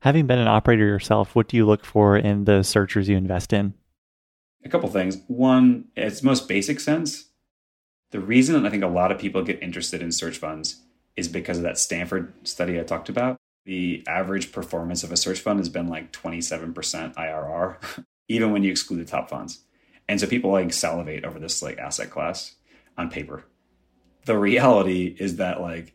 Having 0.02 0.28
been 0.28 0.38
an 0.38 0.48
operator 0.48 0.84
yourself, 0.84 1.34
what 1.34 1.48
do 1.48 1.56
you 1.56 1.66
look 1.66 1.84
for 1.84 2.16
in 2.16 2.44
the 2.44 2.62
searchers 2.62 3.08
you 3.08 3.16
invest 3.16 3.52
in? 3.52 3.74
A 4.64 4.68
couple 4.68 4.88
things. 4.88 5.18
One, 5.26 5.86
its 5.96 6.22
most 6.22 6.48
basic 6.48 6.80
sense, 6.80 7.26
the 8.12 8.20
reason 8.20 8.64
I 8.64 8.70
think 8.70 8.84
a 8.84 8.88
lot 8.88 9.10
of 9.10 9.18
people 9.18 9.42
get 9.42 9.62
interested 9.62 10.00
in 10.00 10.12
search 10.12 10.38
funds 10.38 10.82
is 11.16 11.28
because 11.28 11.56
of 11.56 11.64
that 11.64 11.78
Stanford 11.78 12.32
study 12.46 12.78
I 12.78 12.84
talked 12.84 13.08
about. 13.08 13.36
The 13.64 14.04
average 14.06 14.52
performance 14.52 15.02
of 15.02 15.10
a 15.10 15.16
search 15.16 15.40
fund 15.40 15.58
has 15.58 15.68
been 15.68 15.88
like 15.88 16.12
27% 16.12 16.72
IRR 17.14 18.04
even 18.28 18.52
when 18.52 18.62
you 18.62 18.70
exclude 18.70 19.00
the 19.00 19.10
top 19.10 19.28
funds. 19.28 19.60
And 20.08 20.20
so 20.20 20.26
people 20.26 20.50
like 20.50 20.72
salivate 20.72 21.24
over 21.24 21.38
this 21.38 21.62
like 21.62 21.78
asset 21.78 22.10
class 22.10 22.54
on 22.96 23.10
paper. 23.10 23.44
The 24.24 24.38
reality 24.38 25.16
is 25.18 25.36
that 25.36 25.60
like 25.60 25.94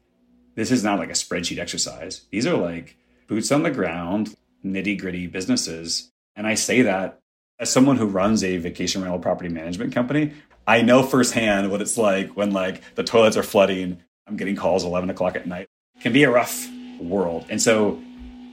this 0.55 0.71
is 0.71 0.83
not 0.83 0.99
like 0.99 1.09
a 1.09 1.13
spreadsheet 1.13 1.59
exercise. 1.59 2.25
These 2.29 2.45
are 2.45 2.57
like 2.57 2.97
boots 3.27 3.51
on 3.51 3.63
the 3.63 3.71
ground, 3.71 4.35
nitty 4.65 4.99
gritty 4.99 5.27
businesses. 5.27 6.11
And 6.35 6.45
I 6.45 6.55
say 6.55 6.81
that 6.83 7.19
as 7.59 7.71
someone 7.71 7.97
who 7.97 8.05
runs 8.05 8.43
a 8.43 8.57
vacation 8.57 9.01
rental 9.01 9.19
property 9.19 9.49
management 9.49 9.93
company, 9.93 10.33
I 10.67 10.81
know 10.81 11.03
firsthand 11.03 11.71
what 11.71 11.81
it's 11.81 11.97
like 11.97 12.35
when 12.35 12.51
like 12.51 12.95
the 12.95 13.03
toilets 13.03 13.37
are 13.37 13.43
flooding. 13.43 14.01
I'm 14.27 14.37
getting 14.37 14.55
calls 14.55 14.83
11 14.83 15.09
o'clock 15.09 15.35
at 15.35 15.47
night. 15.47 15.67
It 15.95 16.01
can 16.01 16.13
be 16.13 16.23
a 16.23 16.31
rough 16.31 16.67
world. 16.99 17.45
And 17.49 17.61
so 17.61 17.99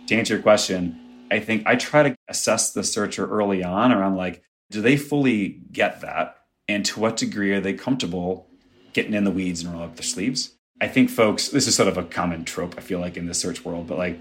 to 0.07 0.15
answer 0.15 0.35
your 0.35 0.43
question, 0.43 0.99
I 1.31 1.41
think 1.41 1.67
I 1.67 1.77
try 1.77 2.03
to 2.03 2.17
assess 2.29 2.73
the 2.73 2.85
searcher 2.85 3.27
early 3.27 3.63
on 3.63 3.93
around 3.93 4.17
like, 4.17 4.43
do 4.71 4.81
they 4.81 4.97
fully 4.97 5.61
get 5.73 6.01
that? 6.01 6.37
And 6.69 6.85
to 6.87 7.01
what 7.01 7.17
degree 7.17 7.53
are 7.53 7.61
they 7.61 7.73
comfortable 7.73 8.49
getting 8.93 9.15
in 9.15 9.25
the 9.25 9.31
weeds 9.31 9.63
and 9.63 9.73
rolling 9.73 9.89
up 9.89 9.97
their 9.97 10.03
sleeves? 10.03 10.55
I 10.81 10.89
think 10.89 11.11
folks, 11.11 11.49
this 11.49 11.67
is 11.67 11.75
sort 11.75 11.89
of 11.89 11.97
a 11.97 12.05
common 12.05 12.45
trope, 12.45 12.75
I 12.77 12.81
feel 12.81 13.01
like, 13.01 13.17
in 13.17 13.27
the 13.27 13.35
search 13.35 13.65
world, 13.65 13.87
but 13.87 13.99
like 13.99 14.21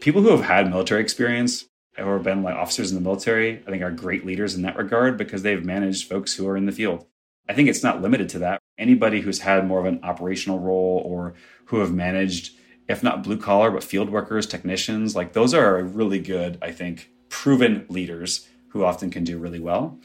people 0.00 0.22
who 0.22 0.30
have 0.30 0.44
had 0.44 0.70
military 0.70 1.00
experience 1.02 1.66
or 1.98 2.18
been 2.18 2.42
like 2.42 2.54
officers 2.54 2.90
in 2.90 2.96
the 2.96 3.02
military, 3.02 3.62
I 3.66 3.70
think 3.70 3.82
are 3.82 3.90
great 3.90 4.24
leaders 4.24 4.54
in 4.54 4.62
that 4.62 4.76
regard 4.76 5.16
because 5.16 5.42
they've 5.42 5.64
managed 5.64 6.08
folks 6.08 6.34
who 6.34 6.48
are 6.48 6.56
in 6.56 6.66
the 6.66 6.72
field. 6.72 7.06
I 7.48 7.52
think 7.52 7.68
it's 7.68 7.82
not 7.82 8.00
limited 8.00 8.28
to 8.30 8.38
that. 8.40 8.60
Anybody 8.78 9.20
who's 9.20 9.40
had 9.40 9.66
more 9.66 9.80
of 9.80 9.86
an 9.86 10.00
operational 10.02 10.58
role 10.58 11.02
or 11.04 11.34
who 11.66 11.80
have 11.80 11.92
managed 11.92 12.56
if 12.88 13.02
not 13.02 13.22
blue 13.22 13.38
collar, 13.38 13.70
but 13.70 13.84
field 13.84 14.10
workers, 14.10 14.46
technicians. 14.46 15.16
Like 15.16 15.32
those 15.32 15.54
are 15.54 15.82
really 15.82 16.18
good, 16.18 16.58
I 16.60 16.72
think, 16.72 17.10
proven 17.28 17.86
leaders 17.88 18.48
who 18.68 18.84
often 18.84 19.10
can 19.10 19.24
do 19.24 19.38
really 19.38 19.60
well. 19.60 19.98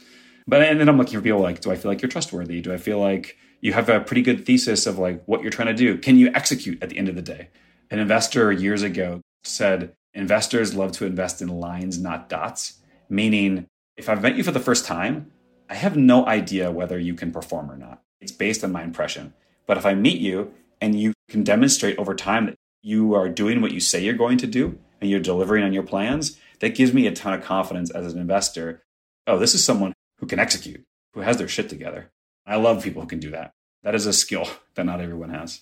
But 0.48 0.62
and 0.62 0.80
then 0.80 0.90
I'm 0.90 0.98
looking 0.98 1.18
for 1.18 1.24
people 1.24 1.42
like, 1.42 1.62
do 1.62 1.72
I 1.72 1.76
feel 1.76 1.92
like 1.92 2.02
you're 2.02 2.10
trustworthy? 2.10 2.62
Do 2.62 2.74
I 2.74 2.78
feel 2.78 3.00
like 3.00 3.38
you 3.62 3.74
have 3.74 3.90
a 3.90 4.00
pretty 4.00 4.22
good 4.22 4.46
thesis 4.46 4.88
of 4.88 4.98
like 4.98 5.24
what 5.26 5.42
you're 5.42 5.52
trying 5.52 5.68
to 5.68 5.74
do? 5.74 5.98
Can 5.98 6.18
you 6.18 6.32
execute 6.34 6.82
at 6.82 6.90
the 6.90 6.98
end 6.98 7.10
of 7.10 7.16
the 7.16 7.22
day? 7.22 7.50
An 7.92 8.00
investor 8.00 8.52
years 8.52 8.82
ago 8.82 9.22
said 9.44 9.94
investors 10.14 10.76
love 10.76 10.92
to 10.94 11.06
invest 11.06 11.42
in 11.42 11.48
lines, 11.50 12.00
not 12.00 12.30
dots. 12.30 12.80
Meaning, 13.10 13.68
if 13.98 14.08
I've 14.08 14.22
met 14.22 14.38
you 14.38 14.44
for 14.44 14.52
the 14.52 14.60
first 14.60 14.86
time, 14.86 15.32
I 15.70 15.76
have 15.76 15.98
no 15.98 16.26
idea 16.26 16.72
whether 16.72 16.98
you 16.98 17.14
can 17.14 17.32
perform 17.32 17.70
or 17.70 17.78
not. 17.78 18.02
It's 18.22 18.32
based 18.32 18.64
on 18.64 18.72
my 18.72 18.84
impression. 18.84 19.34
But 19.66 19.78
if 19.78 19.86
I 19.86 19.94
meet 19.94 20.20
you 20.20 20.54
and 20.82 21.00
you 21.00 21.14
can 21.30 21.44
demonstrate 21.44 21.98
over 21.98 22.16
time 22.16 22.48
that 22.48 22.58
you 22.82 23.16
are 23.16 23.30
doing 23.30 23.62
what 23.62 23.72
you 23.72 23.80
say 23.80 24.04
you're 24.04 24.14
going 24.14 24.38
to 24.40 24.48
do 24.48 24.78
and 25.02 25.10
you're 25.10 25.20
delivering 25.20 25.64
on 25.64 25.74
your 25.74 25.84
plans, 25.84 26.38
that 26.60 26.76
gives 26.76 26.94
me 26.94 27.08
a 27.08 27.12
ton 27.12 27.34
of 27.34 27.44
confidence 27.44 27.90
as 27.92 28.14
an 28.14 28.20
investor. 28.20 28.84
Oh, 29.28 29.38
this 29.38 29.56
is 29.56 29.64
someone 29.64 29.94
who 30.18 30.26
can 30.26 30.40
execute, 30.40 30.84
who 31.14 31.22
has 31.22 31.38
their 31.38 31.48
shit 31.48 31.70
together. 31.70 32.12
I 32.46 32.58
love 32.58 32.84
people 32.84 33.02
who 33.02 33.08
can 33.08 33.20
do 33.20 33.32
that. 33.32 33.54
That 33.84 33.96
is 33.96 34.06
a 34.06 34.14
skill 34.14 34.48
that 34.76 34.86
not 34.86 35.02
everyone 35.02 35.30
has. 35.30 35.62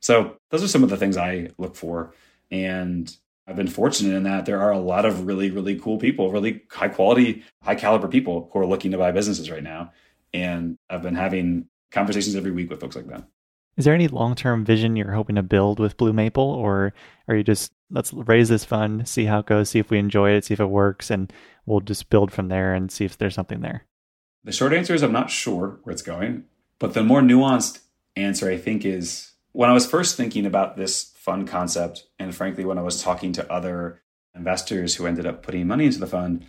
So, 0.00 0.36
those 0.50 0.62
are 0.62 0.68
some 0.68 0.84
of 0.84 0.90
the 0.90 0.96
things 0.96 1.16
I 1.16 1.50
look 1.58 1.74
for. 1.74 2.14
And 2.50 3.14
I've 3.46 3.56
been 3.56 3.68
fortunate 3.68 4.14
in 4.14 4.22
that 4.22 4.46
there 4.46 4.60
are 4.60 4.70
a 4.70 4.78
lot 4.78 5.04
of 5.04 5.26
really, 5.26 5.50
really 5.50 5.78
cool 5.78 5.98
people, 5.98 6.30
really 6.30 6.62
high 6.70 6.88
quality, 6.88 7.42
high 7.62 7.74
caliber 7.74 8.06
people 8.06 8.48
who 8.52 8.60
are 8.60 8.66
looking 8.66 8.92
to 8.92 8.98
buy 8.98 9.10
businesses 9.10 9.50
right 9.50 9.62
now. 9.62 9.92
And 10.32 10.76
I've 10.88 11.02
been 11.02 11.14
having 11.14 11.66
conversations 11.90 12.36
every 12.36 12.52
week 12.52 12.70
with 12.70 12.80
folks 12.80 12.94
like 12.94 13.06
that. 13.08 13.24
Is 13.78 13.84
there 13.84 13.94
any 13.94 14.08
long 14.08 14.34
term 14.34 14.64
vision 14.64 14.96
you're 14.96 15.12
hoping 15.12 15.36
to 15.36 15.42
build 15.42 15.78
with 15.78 15.96
Blue 15.96 16.12
Maple, 16.12 16.42
or 16.42 16.92
are 17.28 17.36
you 17.36 17.44
just 17.44 17.72
let's 17.90 18.12
raise 18.12 18.48
this 18.48 18.64
fund, 18.64 19.08
see 19.08 19.24
how 19.24 19.38
it 19.38 19.46
goes, 19.46 19.70
see 19.70 19.78
if 19.78 19.88
we 19.88 19.98
enjoy 19.98 20.32
it, 20.32 20.44
see 20.44 20.54
if 20.54 20.60
it 20.60 20.66
works, 20.66 21.10
and 21.10 21.32
we'll 21.64 21.80
just 21.80 22.10
build 22.10 22.32
from 22.32 22.48
there 22.48 22.74
and 22.74 22.90
see 22.90 23.04
if 23.04 23.16
there's 23.16 23.36
something 23.36 23.60
there? 23.60 23.84
The 24.42 24.50
short 24.50 24.72
answer 24.72 24.94
is 24.94 25.02
I'm 25.02 25.12
not 25.12 25.30
sure 25.30 25.78
where 25.84 25.92
it's 25.92 26.02
going, 26.02 26.44
but 26.80 26.94
the 26.94 27.04
more 27.04 27.20
nuanced 27.20 27.78
answer 28.16 28.50
I 28.50 28.58
think 28.58 28.84
is 28.84 29.30
when 29.52 29.70
I 29.70 29.74
was 29.74 29.88
first 29.88 30.16
thinking 30.16 30.44
about 30.44 30.76
this 30.76 31.12
fund 31.14 31.46
concept, 31.46 32.04
and 32.18 32.34
frankly, 32.34 32.64
when 32.64 32.78
I 32.78 32.82
was 32.82 33.00
talking 33.00 33.32
to 33.34 33.52
other 33.52 34.02
investors 34.34 34.96
who 34.96 35.06
ended 35.06 35.24
up 35.24 35.44
putting 35.44 35.68
money 35.68 35.86
into 35.86 36.00
the 36.00 36.06
fund, 36.08 36.44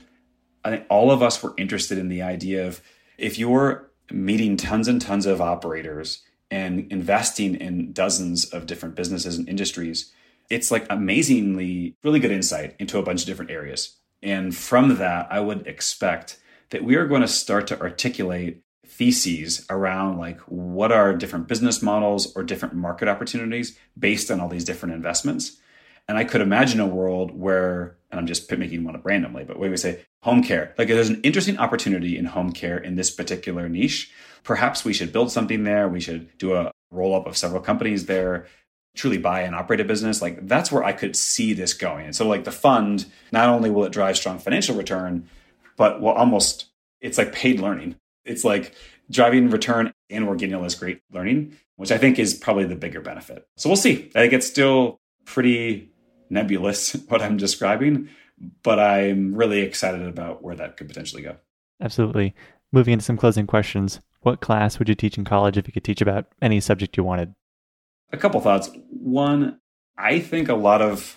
I 0.66 0.72
think 0.72 0.86
all 0.90 1.12
of 1.12 1.22
us 1.22 1.44
were 1.44 1.54
interested 1.58 2.00
in 2.00 2.10
the 2.10 2.24
idea 2.24 2.66
of 2.66 2.82
if 3.20 3.38
you're 3.38 3.92
meeting 4.12 4.58
tons 4.58 4.88
and 4.88 5.00
tons 5.00 5.28
of 5.28 5.42
operators 5.42 6.24
and 6.52 6.91
investing 6.91 7.56
in 7.56 7.93
dozens 7.93 8.45
of 8.45 8.66
different 8.66 8.95
businesses 8.95 9.38
and 9.38 9.47
industries, 9.47 10.12
it's 10.50 10.72
like 10.72 10.86
amazingly 10.89 11.95
really 12.04 12.20
good 12.20 12.32
insight 12.32 12.76
into 12.80 12.97
a 12.97 13.04
bunch 13.04 13.22
of 13.22 13.28
different 13.28 13.52
areas. 13.52 13.97
And 14.22 14.56
from 14.56 14.97
that, 14.97 15.28
I 15.32 15.39
would 15.39 15.68
expect 15.68 16.39
that 16.72 16.84
we 16.84 16.95
are 16.95 17.08
going 17.08 17.22
to 17.22 17.28
start 17.28 17.68
to 17.68 17.80
articulate 17.80 18.64
theses 18.86 19.66
around 19.70 20.18
like 20.18 20.39
what 20.41 20.91
are 20.91 21.16
different 21.16 21.47
business 21.47 21.82
models 21.82 22.36
or 22.36 22.43
different 22.43 22.74
market 22.74 23.08
opportunities 23.08 23.78
based 23.97 24.30
on 24.32 24.39
all 24.39 24.50
these 24.50 24.66
different 24.66 24.95
investments. 24.95 25.58
And 26.08 26.18
I 26.18 26.24
could 26.24 26.41
imagine 26.41 26.80
a 26.80 26.88
world 26.88 27.32
where, 27.32 27.97
and 28.12 28.20
I'm 28.20 28.28
just 28.28 28.51
making 28.51 28.84
one 28.84 28.95
up 28.95 29.05
randomly, 29.05 29.43
but 29.43 29.60
we 29.60 29.70
would 29.70 29.80
say 29.80 30.05
home 30.24 30.43
care. 30.43 30.74
Like 30.78 30.88
there's 30.88 31.10
an 31.10 31.22
interesting 31.22 31.57
opportunity 31.57 32.18
in 32.18 32.26
home 32.26 32.51
care 32.51 32.78
in 32.78 32.95
this 32.95 33.12
particular 33.12 33.70
niche. 33.70 34.12
Perhaps 34.43 34.84
we 34.84 34.93
should 34.93 35.14
build 35.14 35.32
something 35.32 35.64
there. 35.64 35.88
We 35.88 35.99
should 35.99 36.38
do 36.38 36.55
a 36.55 36.72
roll 36.91 37.16
up 37.16 37.28
of 37.28 37.38
several 37.38 37.62
companies 37.62 38.07
there, 38.07 38.47
truly 38.95 39.18
buy 39.18 39.41
and 39.41 39.55
operate 39.55 39.80
a 39.80 39.86
business. 39.86 40.22
Like 40.22 40.47
that's 40.47 40.72
where 40.72 40.84
I 40.84 40.93
could 40.93 41.16
see 41.16 41.53
this 41.53 41.74
going. 41.74 42.05
And 42.05 42.16
so 42.16 42.28
like 42.28 42.45
the 42.45 42.51
fund, 42.51 43.05
not 43.32 43.49
only 43.49 43.70
will 43.70 43.86
it 43.86 43.91
drive 43.91 44.18
strong 44.18 44.39
financial 44.39 44.76
return, 44.76 45.30
but 45.78 46.01
will 46.01 46.10
almost, 46.10 46.66
it's 47.01 47.18
like 47.18 47.32
paid 47.32 47.60
learning. 47.60 47.95
It's 48.26 48.43
like 48.43 48.74
driving 49.12 49.49
return 49.49 49.93
and 50.10 50.28
we're 50.28 50.36
getting 50.36 50.55
all 50.55 50.64
this 50.64 50.76
great 50.76 51.01
learning, 51.12 51.57
which 51.76 51.91
I 51.91 51.97
think 51.97 52.18
is 52.18 52.34
probably 52.34 52.66
the 52.66 52.76
bigger 52.76 53.01
benefit. 53.01 53.45
So 53.57 53.70
we'll 53.70 53.78
see. 53.78 54.12
I 54.16 54.20
think 54.22 54.34
it's 54.34 54.47
still 54.47 54.99
pretty 55.26 55.91
nebulous 56.30 56.94
what 57.08 57.22
I'm 57.22 57.38
describing, 57.38 58.10
but 58.64 58.80
I'm 58.80 59.36
really 59.36 59.62
excited 59.62 60.06
about 60.08 60.44
where 60.44 60.56
that 60.56 60.78
could 60.78 60.88
potentially 60.88 61.22
go. 61.22 61.38
Absolutely. 61.82 62.36
Moving 62.72 62.94
into 62.94 63.06
some 63.06 63.18
closing 63.18 63.48
questions. 63.48 64.00
What 64.22 64.42
class 64.42 64.80
would 64.80 64.90
you 64.90 64.96
teach 64.96 65.18
in 65.18 65.26
college 65.26 65.58
if 65.58 65.68
you 65.68 65.74
could 65.74 65.84
teach 65.84 66.02
about 66.02 66.26
any 66.42 66.60
subject 66.60 66.98
you 66.98 67.04
wanted? 67.04 67.34
A 68.12 68.18
couple 68.18 68.42
thoughts. 68.42 68.70
One, 68.90 69.60
I 69.98 70.20
think 70.20 70.50
a 70.50 70.56
lot 70.56 70.82
of 70.82 71.16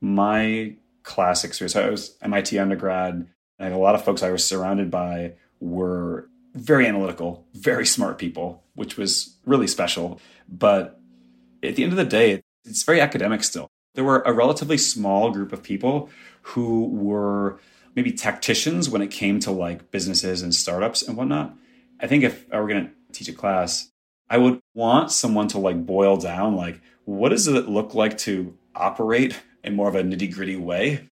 my 0.00 0.76
class 1.02 1.44
experience, 1.44 1.76
I 1.76 1.88
was 1.88 2.16
MIT 2.20 2.58
undergrad, 2.58 3.28
and 3.58 3.74
a 3.74 3.78
lot 3.78 3.94
of 3.94 4.04
folks 4.04 4.22
I 4.22 4.30
was 4.30 4.44
surrounded 4.44 4.90
by 4.90 5.34
were 5.60 6.28
very 6.54 6.86
analytical, 6.86 7.46
very 7.54 7.86
smart 7.86 8.18
people, 8.18 8.64
which 8.74 8.96
was 8.96 9.36
really 9.46 9.66
special. 9.66 10.20
But 10.48 10.98
at 11.62 11.76
the 11.76 11.84
end 11.84 11.92
of 11.92 11.96
the 11.96 12.04
day, 12.04 12.42
it's 12.64 12.82
very 12.82 13.00
academic 13.00 13.44
still 13.44 13.68
there 13.96 14.04
were 14.04 14.20
a 14.20 14.32
relatively 14.32 14.78
small 14.78 15.30
group 15.30 15.52
of 15.52 15.62
people 15.62 16.08
who 16.42 16.84
were 16.86 17.58
maybe 17.96 18.12
tacticians 18.12 18.88
when 18.88 19.02
it 19.02 19.10
came 19.10 19.40
to 19.40 19.50
like 19.50 19.90
businesses 19.90 20.42
and 20.42 20.54
startups 20.54 21.02
and 21.02 21.16
whatnot. 21.16 21.56
I 21.98 22.06
think 22.06 22.22
if 22.22 22.44
I 22.52 22.60
were 22.60 22.68
going 22.68 22.86
to 22.86 22.92
teach 23.12 23.28
a 23.28 23.32
class, 23.32 23.90
I 24.28 24.36
would 24.36 24.60
want 24.74 25.10
someone 25.10 25.48
to 25.48 25.58
like 25.58 25.86
boil 25.86 26.18
down 26.18 26.54
like 26.54 26.80
what 27.06 27.30
does 27.30 27.48
it 27.48 27.68
look 27.68 27.94
like 27.94 28.18
to 28.18 28.56
operate 28.74 29.40
in 29.64 29.74
more 29.74 29.88
of 29.88 29.94
a 29.94 30.02
nitty 30.02 30.32
gritty 30.32 30.56
way? 30.56 31.08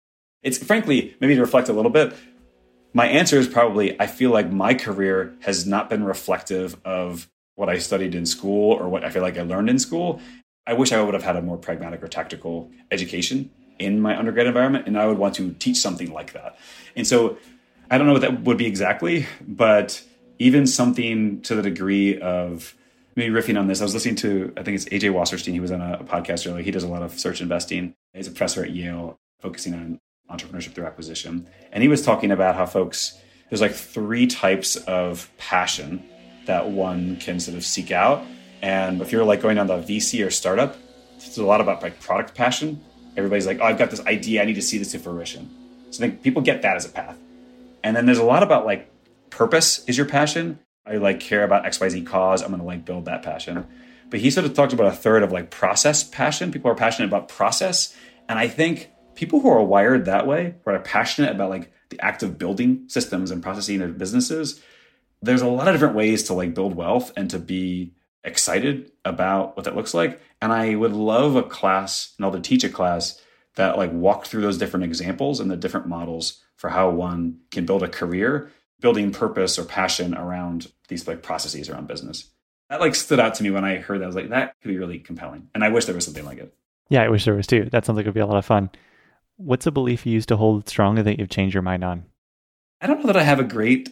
It's 0.42 0.56
frankly 0.56 1.14
maybe 1.20 1.34
to 1.34 1.40
reflect 1.40 1.68
a 1.68 1.74
little 1.74 1.90
bit. 1.90 2.14
My 2.94 3.06
answer 3.06 3.38
is 3.38 3.46
probably 3.46 4.00
I 4.00 4.06
feel 4.06 4.30
like 4.30 4.50
my 4.50 4.72
career 4.72 5.34
has 5.40 5.66
not 5.66 5.90
been 5.90 6.02
reflective 6.02 6.76
of 6.84 7.28
what 7.56 7.68
I 7.68 7.78
studied 7.78 8.14
in 8.14 8.24
school 8.24 8.72
or 8.72 8.88
what 8.88 9.04
I 9.04 9.10
feel 9.10 9.22
like 9.22 9.36
I 9.36 9.42
learned 9.42 9.68
in 9.68 9.78
school. 9.78 10.20
I 10.66 10.74
wish 10.74 10.92
I 10.92 11.02
would 11.02 11.14
have 11.14 11.22
had 11.22 11.36
a 11.36 11.42
more 11.42 11.56
pragmatic 11.56 12.02
or 12.02 12.08
tactical 12.08 12.70
education 12.90 13.50
in 13.78 14.00
my 14.00 14.16
undergrad 14.16 14.46
environment, 14.46 14.86
and 14.86 14.98
I 14.98 15.06
would 15.06 15.18
want 15.18 15.34
to 15.36 15.52
teach 15.54 15.78
something 15.78 16.12
like 16.12 16.34
that. 16.34 16.58
And 16.94 17.06
so 17.06 17.38
I 17.90 17.98
don't 17.98 18.06
know 18.06 18.12
what 18.12 18.22
that 18.22 18.42
would 18.42 18.58
be 18.58 18.66
exactly, 18.66 19.26
but 19.40 20.02
even 20.38 20.66
something 20.66 21.40
to 21.42 21.54
the 21.54 21.62
degree 21.62 22.20
of 22.20 22.74
maybe 23.16 23.34
riffing 23.34 23.58
on 23.58 23.66
this. 23.66 23.80
I 23.80 23.84
was 23.84 23.94
listening 23.94 24.16
to, 24.16 24.52
I 24.56 24.62
think 24.62 24.76
it's 24.76 24.84
AJ 24.86 25.12
Wasserstein. 25.12 25.52
He 25.52 25.60
was 25.60 25.72
on 25.72 25.80
a, 25.80 25.98
a 26.00 26.04
podcast 26.04 26.48
earlier. 26.48 26.62
He 26.62 26.70
does 26.70 26.84
a 26.84 26.88
lot 26.88 27.02
of 27.02 27.18
search 27.18 27.40
investing. 27.40 27.94
He's 28.14 28.26
a 28.26 28.30
professor 28.30 28.62
at 28.62 28.70
Yale, 28.70 29.18
focusing 29.40 29.74
on 29.74 30.00
entrepreneurship 30.30 30.72
through 30.72 30.86
acquisition. 30.86 31.46
And 31.72 31.82
he 31.82 31.88
was 31.88 32.02
talking 32.02 32.30
about 32.30 32.54
how 32.54 32.66
folks, 32.66 33.18
there's 33.48 33.60
like 33.60 33.72
three 33.72 34.26
types 34.26 34.76
of 34.76 35.28
passion 35.38 36.04
that 36.46 36.70
one 36.70 37.16
can 37.16 37.40
sort 37.40 37.56
of 37.56 37.64
seek 37.64 37.90
out 37.90 38.24
and 38.62 39.00
if 39.00 39.12
you're 39.12 39.24
like 39.24 39.40
going 39.40 39.58
on 39.58 39.66
the 39.66 39.78
VC 39.78 40.24
or 40.26 40.30
startup, 40.30 40.76
it's 41.16 41.38
a 41.38 41.44
lot 41.44 41.60
about 41.60 41.82
like 41.82 42.00
product 42.00 42.34
passion. 42.34 42.82
Everybody's 43.16 43.46
like, 43.46 43.58
oh, 43.60 43.64
I've 43.64 43.78
got 43.78 43.90
this 43.90 44.04
idea. 44.06 44.42
I 44.42 44.44
need 44.44 44.54
to 44.54 44.62
see 44.62 44.78
this 44.78 44.92
to 44.92 44.98
fruition. 44.98 45.50
So 45.90 46.04
I 46.04 46.08
think 46.08 46.22
people 46.22 46.42
get 46.42 46.62
that 46.62 46.76
as 46.76 46.86
a 46.86 46.88
path. 46.88 47.18
And 47.82 47.96
then 47.96 48.06
there's 48.06 48.18
a 48.18 48.24
lot 48.24 48.42
about 48.42 48.66
like 48.66 48.90
purpose 49.30 49.84
is 49.86 49.96
your 49.96 50.06
passion. 50.06 50.58
I 50.86 50.96
like 50.96 51.20
care 51.20 51.44
about 51.44 51.64
XYZ 51.64 52.06
cause. 52.06 52.42
I'm 52.42 52.48
going 52.48 52.60
to 52.60 52.66
like 52.66 52.84
build 52.84 53.06
that 53.06 53.22
passion. 53.22 53.66
But 54.08 54.20
he 54.20 54.30
sort 54.30 54.44
of 54.44 54.54
talked 54.54 54.72
about 54.72 54.86
a 54.86 54.96
third 54.96 55.22
of 55.22 55.32
like 55.32 55.50
process 55.50 56.02
passion. 56.02 56.50
People 56.50 56.70
are 56.70 56.74
passionate 56.74 57.08
about 57.08 57.28
process. 57.28 57.94
And 58.28 58.38
I 58.38 58.48
think 58.48 58.90
people 59.14 59.40
who 59.40 59.50
are 59.50 59.62
wired 59.62 60.06
that 60.06 60.26
way, 60.26 60.54
who 60.64 60.70
are 60.70 60.78
passionate 60.80 61.30
about 61.30 61.50
like 61.50 61.72
the 61.90 62.00
act 62.00 62.22
of 62.22 62.38
building 62.38 62.84
systems 62.88 63.30
and 63.30 63.42
processing 63.42 63.78
their 63.78 63.88
businesses, 63.88 64.60
there's 65.22 65.42
a 65.42 65.48
lot 65.48 65.68
of 65.68 65.74
different 65.74 65.94
ways 65.94 66.24
to 66.24 66.34
like 66.34 66.54
build 66.54 66.74
wealth 66.74 67.12
and 67.16 67.30
to 67.30 67.38
be 67.38 67.92
excited 68.24 68.92
about 69.04 69.56
what 69.56 69.64
that 69.64 69.76
looks 69.76 69.94
like. 69.94 70.20
And 70.42 70.52
I 70.52 70.74
would 70.74 70.92
love 70.92 71.36
a 71.36 71.42
class, 71.42 72.14
and 72.16 72.24
I'll 72.24 72.40
teach 72.40 72.64
a 72.64 72.68
class 72.68 73.20
that 73.56 73.76
like 73.76 73.92
walked 73.92 74.28
through 74.28 74.42
those 74.42 74.58
different 74.58 74.84
examples 74.84 75.40
and 75.40 75.50
the 75.50 75.56
different 75.56 75.86
models 75.86 76.42
for 76.56 76.70
how 76.70 76.90
one 76.90 77.38
can 77.50 77.66
build 77.66 77.82
a 77.82 77.88
career, 77.88 78.50
building 78.80 79.12
purpose 79.12 79.58
or 79.58 79.64
passion 79.64 80.14
around 80.14 80.70
these 80.88 81.06
like 81.08 81.22
processes 81.22 81.68
around 81.68 81.88
business. 81.88 82.30
That 82.68 82.80
like 82.80 82.94
stood 82.94 83.20
out 83.20 83.34
to 83.34 83.42
me 83.42 83.50
when 83.50 83.64
I 83.64 83.76
heard 83.76 84.00
that. 84.00 84.04
I 84.04 84.06
was 84.06 84.16
like, 84.16 84.28
that 84.30 84.54
could 84.62 84.68
be 84.68 84.78
really 84.78 84.98
compelling. 84.98 85.48
And 85.54 85.64
I 85.64 85.70
wish 85.70 85.86
there 85.86 85.94
was 85.94 86.04
something 86.04 86.24
like 86.24 86.38
it. 86.38 86.54
Yeah, 86.88 87.02
I 87.02 87.08
wish 87.08 87.24
there 87.24 87.34
was 87.34 87.46
too. 87.46 87.68
That 87.70 87.84
sounds 87.84 87.96
like 87.96 88.06
it 88.06 88.08
would 88.08 88.14
be 88.14 88.20
a 88.20 88.26
lot 88.26 88.36
of 88.36 88.46
fun. 88.46 88.70
What's 89.36 89.66
a 89.66 89.70
belief 89.70 90.06
you 90.06 90.12
used 90.12 90.28
to 90.28 90.36
hold 90.36 90.68
strongly 90.68 91.02
that 91.02 91.18
you've 91.18 91.30
changed 91.30 91.54
your 91.54 91.62
mind 91.62 91.82
on? 91.82 92.04
I 92.80 92.86
don't 92.86 93.00
know 93.00 93.06
that 93.06 93.16
I 93.16 93.22
have 93.22 93.40
a 93.40 93.44
great 93.44 93.90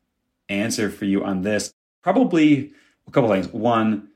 answer 0.49 0.91
for 0.91 1.05
you 1.05 1.25
on 1.25 1.43
this. 1.43 1.73
Probably 2.03 2.73
a 3.07 3.11
couple 3.11 3.31
things. 3.31 3.49
One, 3.49 4.09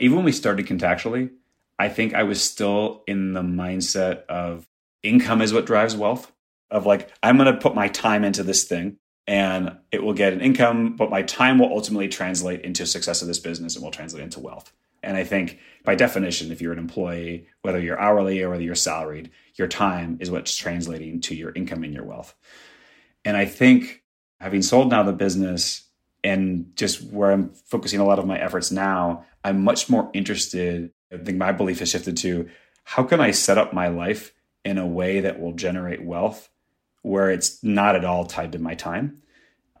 even 0.00 0.16
when 0.16 0.24
we 0.24 0.32
started 0.32 0.66
contactually, 0.66 1.30
I 1.78 1.88
think 1.88 2.14
I 2.14 2.24
was 2.24 2.42
still 2.42 3.04
in 3.06 3.32
the 3.32 3.42
mindset 3.42 4.26
of 4.26 4.66
income 5.02 5.40
is 5.42 5.52
what 5.52 5.66
drives 5.66 5.96
wealth. 5.96 6.32
Of 6.70 6.84
like, 6.84 7.10
I'm 7.22 7.38
going 7.38 7.52
to 7.52 7.58
put 7.58 7.74
my 7.74 7.88
time 7.88 8.24
into 8.24 8.42
this 8.42 8.64
thing 8.64 8.98
and 9.26 9.78
it 9.90 10.02
will 10.02 10.12
get 10.12 10.34
an 10.34 10.40
income, 10.40 10.96
but 10.96 11.10
my 11.10 11.22
time 11.22 11.58
will 11.58 11.72
ultimately 11.72 12.08
translate 12.08 12.60
into 12.62 12.84
success 12.86 13.22
of 13.22 13.28
this 13.28 13.38
business 13.38 13.74
and 13.74 13.82
will 13.82 13.90
translate 13.90 14.22
into 14.22 14.40
wealth. 14.40 14.72
And 15.02 15.16
I 15.16 15.24
think 15.24 15.58
by 15.84 15.94
definition, 15.94 16.50
if 16.50 16.60
you're 16.60 16.72
an 16.72 16.78
employee, 16.78 17.46
whether 17.62 17.78
you're 17.78 18.00
hourly 18.00 18.42
or 18.42 18.50
whether 18.50 18.62
you're 18.62 18.74
salaried, 18.74 19.30
your 19.54 19.68
time 19.68 20.18
is 20.20 20.30
what's 20.30 20.56
translating 20.56 21.20
to 21.22 21.34
your 21.34 21.52
income 21.52 21.84
and 21.84 21.94
your 21.94 22.04
wealth. 22.04 22.34
And 23.24 23.36
I 23.36 23.44
think 23.44 24.02
having 24.40 24.62
sold 24.62 24.90
now 24.90 25.02
the 25.02 25.12
business 25.12 25.84
and 26.24 26.72
just 26.74 27.02
where 27.02 27.30
I'm 27.30 27.50
focusing 27.50 28.00
a 28.00 28.04
lot 28.04 28.18
of 28.18 28.26
my 28.26 28.38
efforts 28.38 28.70
now, 28.70 29.24
I'm 29.44 29.62
much 29.62 29.88
more 29.88 30.10
interested. 30.12 30.92
I 31.12 31.18
think 31.18 31.38
my 31.38 31.52
belief 31.52 31.78
has 31.80 31.90
shifted 31.90 32.16
to 32.18 32.48
how 32.84 33.02
can 33.02 33.20
I 33.20 33.30
set 33.30 33.58
up 33.58 33.72
my 33.72 33.88
life 33.88 34.32
in 34.64 34.78
a 34.78 34.86
way 34.86 35.20
that 35.20 35.40
will 35.40 35.52
generate 35.52 36.04
wealth 36.04 36.48
where 37.02 37.30
it's 37.30 37.62
not 37.62 37.96
at 37.96 38.04
all 38.04 38.24
tied 38.24 38.52
to 38.52 38.58
my 38.58 38.74
time. 38.74 39.22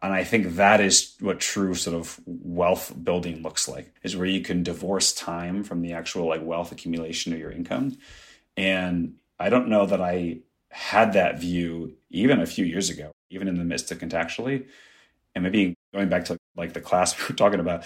And 0.00 0.12
I 0.12 0.24
think 0.24 0.56
that 0.56 0.80
is 0.80 1.14
what 1.20 1.40
true 1.40 1.74
sort 1.74 1.96
of 1.96 2.20
wealth 2.26 2.92
building 3.02 3.42
looks 3.42 3.68
like 3.68 3.92
is 4.02 4.16
where 4.16 4.26
you 4.26 4.40
can 4.40 4.62
divorce 4.62 5.12
time 5.12 5.64
from 5.64 5.82
the 5.82 5.92
actual 5.92 6.26
like 6.26 6.42
wealth 6.44 6.70
accumulation 6.70 7.32
of 7.32 7.38
your 7.38 7.50
income. 7.50 7.98
And 8.56 9.14
I 9.38 9.50
don't 9.50 9.68
know 9.68 9.86
that 9.86 10.00
I 10.00 10.38
had 10.70 11.14
that 11.14 11.40
view 11.40 11.96
even 12.10 12.40
a 12.40 12.46
few 12.46 12.64
years 12.64 12.90
ago, 12.90 13.10
even 13.30 13.48
in 13.48 13.58
the 13.58 13.64
midst 13.64 13.90
of 13.90 13.98
contactually. 13.98 14.66
And 15.34 15.44
maybe 15.44 15.74
going 15.92 16.08
back 16.08 16.26
to 16.26 16.36
like 16.56 16.72
the 16.72 16.80
class 16.80 17.18
we 17.18 17.24
were 17.28 17.36
talking 17.36 17.60
about, 17.60 17.84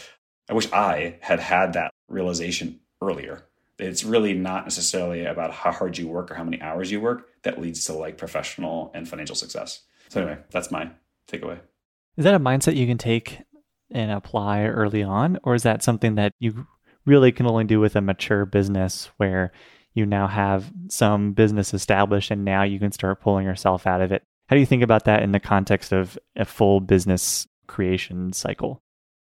I 0.52 0.54
wish 0.54 0.70
I 0.70 1.16
had 1.22 1.40
had 1.40 1.72
that 1.72 1.94
realization 2.08 2.80
earlier. 3.00 3.42
It's 3.78 4.04
really 4.04 4.34
not 4.34 4.64
necessarily 4.64 5.24
about 5.24 5.50
how 5.50 5.72
hard 5.72 5.96
you 5.96 6.08
work 6.08 6.30
or 6.30 6.34
how 6.34 6.44
many 6.44 6.60
hours 6.60 6.90
you 6.90 7.00
work 7.00 7.26
that 7.42 7.58
leads 7.58 7.86
to 7.86 7.94
like 7.94 8.18
professional 8.18 8.90
and 8.94 9.08
financial 9.08 9.34
success. 9.34 9.80
So 10.10 10.20
anyway, 10.20 10.40
that's 10.50 10.70
my 10.70 10.90
takeaway. 11.26 11.58
Is 12.18 12.24
that 12.24 12.34
a 12.34 12.38
mindset 12.38 12.76
you 12.76 12.86
can 12.86 12.98
take 12.98 13.38
and 13.90 14.10
apply 14.10 14.64
early 14.64 15.02
on, 15.02 15.38
or 15.42 15.54
is 15.54 15.62
that 15.62 15.82
something 15.82 16.16
that 16.16 16.34
you 16.38 16.66
really 17.06 17.32
can 17.32 17.46
only 17.46 17.64
do 17.64 17.80
with 17.80 17.96
a 17.96 18.02
mature 18.02 18.44
business 18.44 19.08
where 19.16 19.52
you 19.94 20.04
now 20.04 20.26
have 20.26 20.70
some 20.88 21.32
business 21.32 21.72
established 21.72 22.30
and 22.30 22.44
now 22.44 22.62
you 22.62 22.78
can 22.78 22.92
start 22.92 23.22
pulling 23.22 23.46
yourself 23.46 23.86
out 23.86 24.02
of 24.02 24.12
it. 24.12 24.22
How 24.48 24.56
do 24.56 24.60
you 24.60 24.66
think 24.66 24.82
about 24.82 25.06
that 25.06 25.22
in 25.22 25.32
the 25.32 25.40
context 25.40 25.92
of 25.92 26.18
a 26.36 26.44
full 26.44 26.80
business 26.80 27.48
creation 27.68 28.34
cycle? 28.34 28.82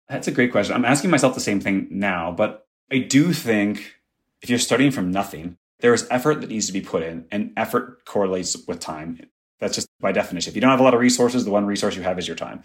That's 0.09 0.29
a 0.29 0.33
great 0.33 0.53
question. 0.53 0.75
I'm 0.75 0.85
asking 0.85 1.11
myself 1.11 1.35
the 1.35 1.41
same 1.41 1.61
thing 1.61 1.89
now, 1.91 2.33
but 2.33 2.67
I 2.91 2.99
do 2.99 3.33
think 3.33 3.95
if 4.41 4.49
you're 4.49 4.59
starting 4.59 4.91
from 4.91 5.11
nothing, 5.11 5.57
there 5.81 5.95
is 5.95 6.07
effort 6.11 6.41
that 6.41 6.51
needs 6.51 6.67
to 6.67 6.73
be 6.73 6.81
put 6.81 7.03
in, 7.03 7.27
and 7.31 7.53
effort 7.57 8.05
correlates 8.05 8.57
with 8.67 8.81
time. 8.81 9.21
That's 9.61 9.75
just 9.75 9.89
by 10.01 10.13
definition. 10.13 10.51
If 10.51 10.55
you 10.55 10.61
don't 10.61 10.71
have 10.71 10.81
a 10.81 10.85
lot 10.85 10.95
of 10.95 11.01
resources, 11.01 11.45
the 11.45 11.51
one 11.51 11.67
resource 11.67 11.97
you 11.97 12.03
have 12.03 12.19
is 12.19 12.27
your 12.27 12.37
time. 12.37 12.63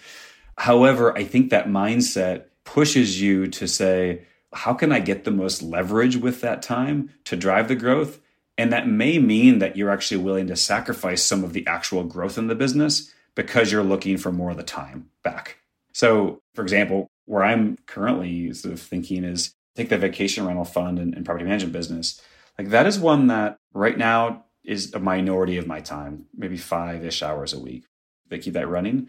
However, 0.58 1.16
I 1.18 1.24
think 1.24 1.50
that 1.50 1.68
mindset 1.68 2.46
pushes 2.64 3.22
you 3.22 3.48
to 3.48 3.68
say, 3.68 4.24
how 4.54 4.74
can 4.74 4.91
I 4.91 5.00
get 5.00 5.24
the 5.24 5.32
most 5.32 5.62
leverage 5.62 6.16
with 6.18 6.41
that 6.41 6.62
time 6.62 7.10
to 7.26 7.36
drive 7.36 7.68
the 7.68 7.76
growth? 7.76 8.20
And 8.58 8.72
that 8.72 8.88
may 8.88 9.18
mean 9.18 9.60
that 9.60 9.76
you're 9.76 9.89
actually 9.89 10.22
willing 10.22 10.48
to 10.48 10.56
sacrifice 10.56 11.24
some 11.24 11.44
of 11.44 11.54
the 11.54 11.66
actual 11.66 12.04
growth 12.04 12.38
in 12.38 12.48
the 12.48 12.56
business 12.56 13.12
because 13.36 13.72
you're 13.72 13.84
looking 13.84 14.18
for 14.18 14.32
more 14.32 14.52
of 14.52 14.58
the 14.58 14.64
time 14.64 15.10
back. 15.24 15.58
So, 15.91 16.41
for 16.54 16.62
example, 16.62 17.10
where 17.26 17.44
I'm 17.44 17.78
currently 17.86 18.54
sort 18.54 18.74
of 18.74 18.82
thinking 18.82 19.24
is 19.24 19.54
take 19.76 19.90
the 19.90 19.98
vacation 19.98 20.46
rental 20.46 20.66
fund 20.66 21.00
and, 21.00 21.14
and 21.14 21.26
property 21.26 21.46
management 21.46 21.74
business. 21.74 22.22
Like 22.58 22.70
that 22.70 22.86
is 22.86 23.00
one 23.00 23.28
that 23.28 23.58
right 23.74 23.98
now 23.98 24.46
is 24.64 24.94
a 24.94 25.00
minority 25.00 25.58
of 25.58 25.68
my 25.68 25.82
time, 25.82 26.26
maybe 26.36 26.58
five 26.58 27.04
ish 27.04 27.22
hours 27.24 27.54
a 27.54 27.60
week. 27.60 27.86
They 28.30 28.40
keep 28.40 28.54
that 28.54 28.70
running. 28.70 29.08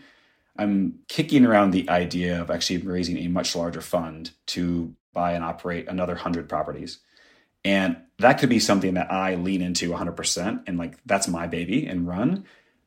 I'm 0.57 1.01
kicking 1.09 1.45
around 1.45 1.73
the 1.73 1.89
idea 1.89 2.41
of 2.41 2.51
actually 2.51 2.79
raising 2.79 3.19
a 3.19 3.29
much 3.29 3.57
larger 3.57 3.81
fund 3.81 4.31
to 4.47 4.95
buy 5.13 5.33
and 5.33 5.45
operate 5.45 5.89
another 5.89 6.15
100 6.15 6.49
properties. 6.49 6.99
And 7.65 7.97
that 8.19 8.39
could 8.39 8.49
be 8.49 8.61
something 8.61 8.95
that 8.95 9.11
I 9.11 9.35
lean 9.35 9.63
into 9.63 9.91
100% 9.91 10.65
and 10.67 10.79
like 10.79 10.99
that's 11.07 11.29
my 11.29 11.47
baby 11.47 11.87
and 11.87 12.07
run. 12.07 12.45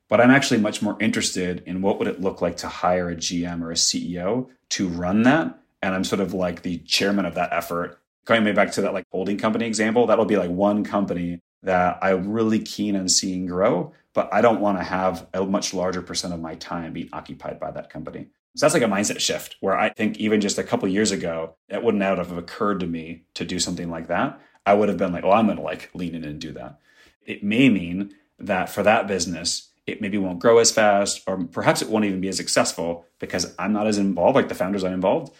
But 0.09 0.21
I'm 0.21 0.31
actually 0.31 0.59
much 0.59 0.81
more 0.81 0.97
interested 0.99 1.63
in 1.65 1.81
what 1.81 1.99
would 1.99 2.07
it 2.07 2.21
look 2.21 2.41
like 2.41 2.57
to 2.57 2.67
hire 2.67 3.09
a 3.09 3.15
GM 3.15 3.61
or 3.61 3.71
a 3.71 3.75
CEO 3.75 4.47
to 4.69 4.87
run 4.87 5.23
that. 5.23 5.59
And 5.81 5.93
I'm 5.93 6.03
sort 6.03 6.21
of 6.21 6.33
like 6.33 6.61
the 6.61 6.77
chairman 6.79 7.25
of 7.25 7.35
that 7.35 7.51
effort. 7.51 7.99
Going 8.25 8.53
back 8.53 8.71
to 8.73 8.81
that 8.81 8.93
like 8.93 9.05
holding 9.11 9.37
company 9.37 9.65
example, 9.65 10.07
that'll 10.07 10.25
be 10.25 10.37
like 10.37 10.49
one 10.49 10.83
company 10.83 11.39
that 11.63 11.99
I'm 12.01 12.29
really 12.29 12.59
keen 12.59 12.95
on 12.95 13.09
seeing 13.09 13.45
grow, 13.45 13.93
but 14.13 14.33
I 14.33 14.41
don't 14.41 14.61
want 14.61 14.77
to 14.77 14.83
have 14.83 15.27
a 15.33 15.45
much 15.45 15.73
larger 15.73 16.01
percent 16.01 16.33
of 16.33 16.39
my 16.39 16.55
time 16.55 16.93
being 16.93 17.09
occupied 17.13 17.59
by 17.59 17.71
that 17.71 17.89
company. 17.89 18.27
So 18.55 18.65
that's 18.65 18.73
like 18.73 18.83
a 18.83 18.87
mindset 18.87 19.19
shift 19.19 19.57
where 19.59 19.77
I 19.77 19.89
think 19.89 20.17
even 20.17 20.41
just 20.41 20.57
a 20.57 20.63
couple 20.63 20.87
years 20.87 21.11
ago, 21.11 21.55
it 21.69 21.83
wouldn't 21.83 22.03
have 22.03 22.35
occurred 22.35 22.79
to 22.79 22.87
me 22.87 23.23
to 23.35 23.45
do 23.45 23.59
something 23.59 23.89
like 23.89 24.07
that. 24.07 24.39
I 24.65 24.73
would 24.73 24.89
have 24.89 24.97
been 24.97 25.13
like, 25.13 25.23
oh, 25.23 25.31
I'm 25.31 25.45
going 25.45 25.57
to 25.57 25.63
like 25.63 25.89
lean 25.93 26.15
in 26.15 26.23
and 26.23 26.41
do 26.41 26.51
that. 26.53 26.79
It 27.25 27.43
may 27.43 27.69
mean 27.69 28.13
that 28.39 28.69
for 28.69 28.83
that 28.83 29.07
business, 29.07 29.69
it 29.87 30.01
maybe 30.01 30.17
won't 30.17 30.39
grow 30.39 30.57
as 30.59 30.69
fast, 30.69 31.23
or 31.25 31.45
perhaps 31.45 31.81
it 31.81 31.89
won't 31.89 32.05
even 32.05 32.19
be 32.19 32.27
as 32.27 32.37
successful 32.37 33.05
because 33.19 33.55
I'm 33.57 33.71
not 33.71 33.87
as 33.87 33.97
involved, 33.97 34.35
like 34.35 34.49
the 34.49 34.55
founders 34.55 34.83
are 34.83 34.93
involved. 34.93 35.33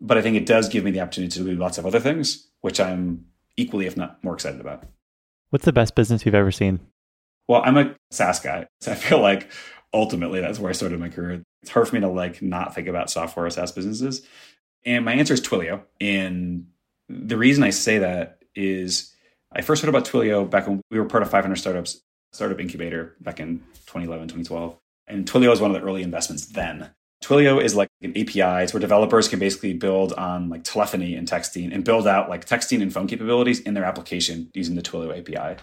But 0.00 0.18
I 0.18 0.22
think 0.22 0.36
it 0.36 0.44
does 0.44 0.68
give 0.68 0.84
me 0.84 0.90
the 0.90 1.00
opportunity 1.00 1.32
to 1.38 1.44
do 1.44 1.56
lots 1.56 1.78
of 1.78 1.86
other 1.86 1.98
things, 1.98 2.46
which 2.60 2.78
I'm 2.78 3.24
equally, 3.56 3.86
if 3.86 3.96
not 3.96 4.22
more 4.22 4.34
excited 4.34 4.60
about. 4.60 4.84
What's 5.48 5.64
the 5.64 5.72
best 5.72 5.94
business 5.94 6.26
you've 6.26 6.34
ever 6.34 6.52
seen? 6.52 6.80
Well, 7.48 7.62
I'm 7.64 7.78
a 7.78 7.94
SaaS 8.10 8.40
guy. 8.40 8.66
So 8.82 8.92
I 8.92 8.94
feel 8.94 9.20
like 9.20 9.50
ultimately 9.94 10.40
that's 10.40 10.58
where 10.58 10.68
I 10.68 10.74
started 10.74 11.00
my 11.00 11.08
career. 11.08 11.42
It's 11.62 11.70
hard 11.70 11.88
for 11.88 11.94
me 11.94 12.02
to 12.02 12.08
like 12.08 12.42
not 12.42 12.74
think 12.74 12.88
about 12.88 13.10
software 13.10 13.46
or 13.46 13.50
SaaS 13.50 13.72
businesses. 13.72 14.26
And 14.84 15.04
my 15.04 15.14
answer 15.14 15.32
is 15.32 15.40
Twilio. 15.40 15.82
And 16.00 16.66
the 17.08 17.38
reason 17.38 17.64
I 17.64 17.70
say 17.70 17.98
that 17.98 18.42
is 18.54 19.14
I 19.52 19.62
first 19.62 19.82
heard 19.82 19.88
about 19.88 20.04
Twilio 20.04 20.48
back 20.48 20.66
when 20.66 20.82
we 20.90 20.98
were 20.98 21.06
part 21.06 21.22
of 21.22 21.30
500 21.30 21.56
Startups 21.56 22.00
startup 22.36 22.60
incubator 22.60 23.16
back 23.20 23.40
in 23.40 23.58
2011, 23.86 24.28
2012. 24.28 24.76
And 25.08 25.26
Twilio 25.26 25.52
is 25.52 25.60
one 25.60 25.74
of 25.74 25.80
the 25.80 25.86
early 25.86 26.02
investments 26.02 26.46
then. 26.46 26.90
Twilio 27.24 27.62
is 27.62 27.74
like 27.74 27.88
an 28.02 28.10
API. 28.10 28.62
It's 28.62 28.74
where 28.74 28.80
developers 28.80 29.28
can 29.28 29.38
basically 29.38 29.72
build 29.72 30.12
on 30.12 30.48
like 30.48 30.64
telephony 30.64 31.14
and 31.14 31.26
texting 31.26 31.72
and 31.72 31.84
build 31.84 32.06
out 32.06 32.28
like 32.28 32.44
texting 32.46 32.82
and 32.82 32.92
phone 32.92 33.06
capabilities 33.06 33.60
in 33.60 33.74
their 33.74 33.84
application 33.84 34.50
using 34.54 34.76
the 34.76 34.82
Twilio 34.82 35.18
API. 35.18 35.60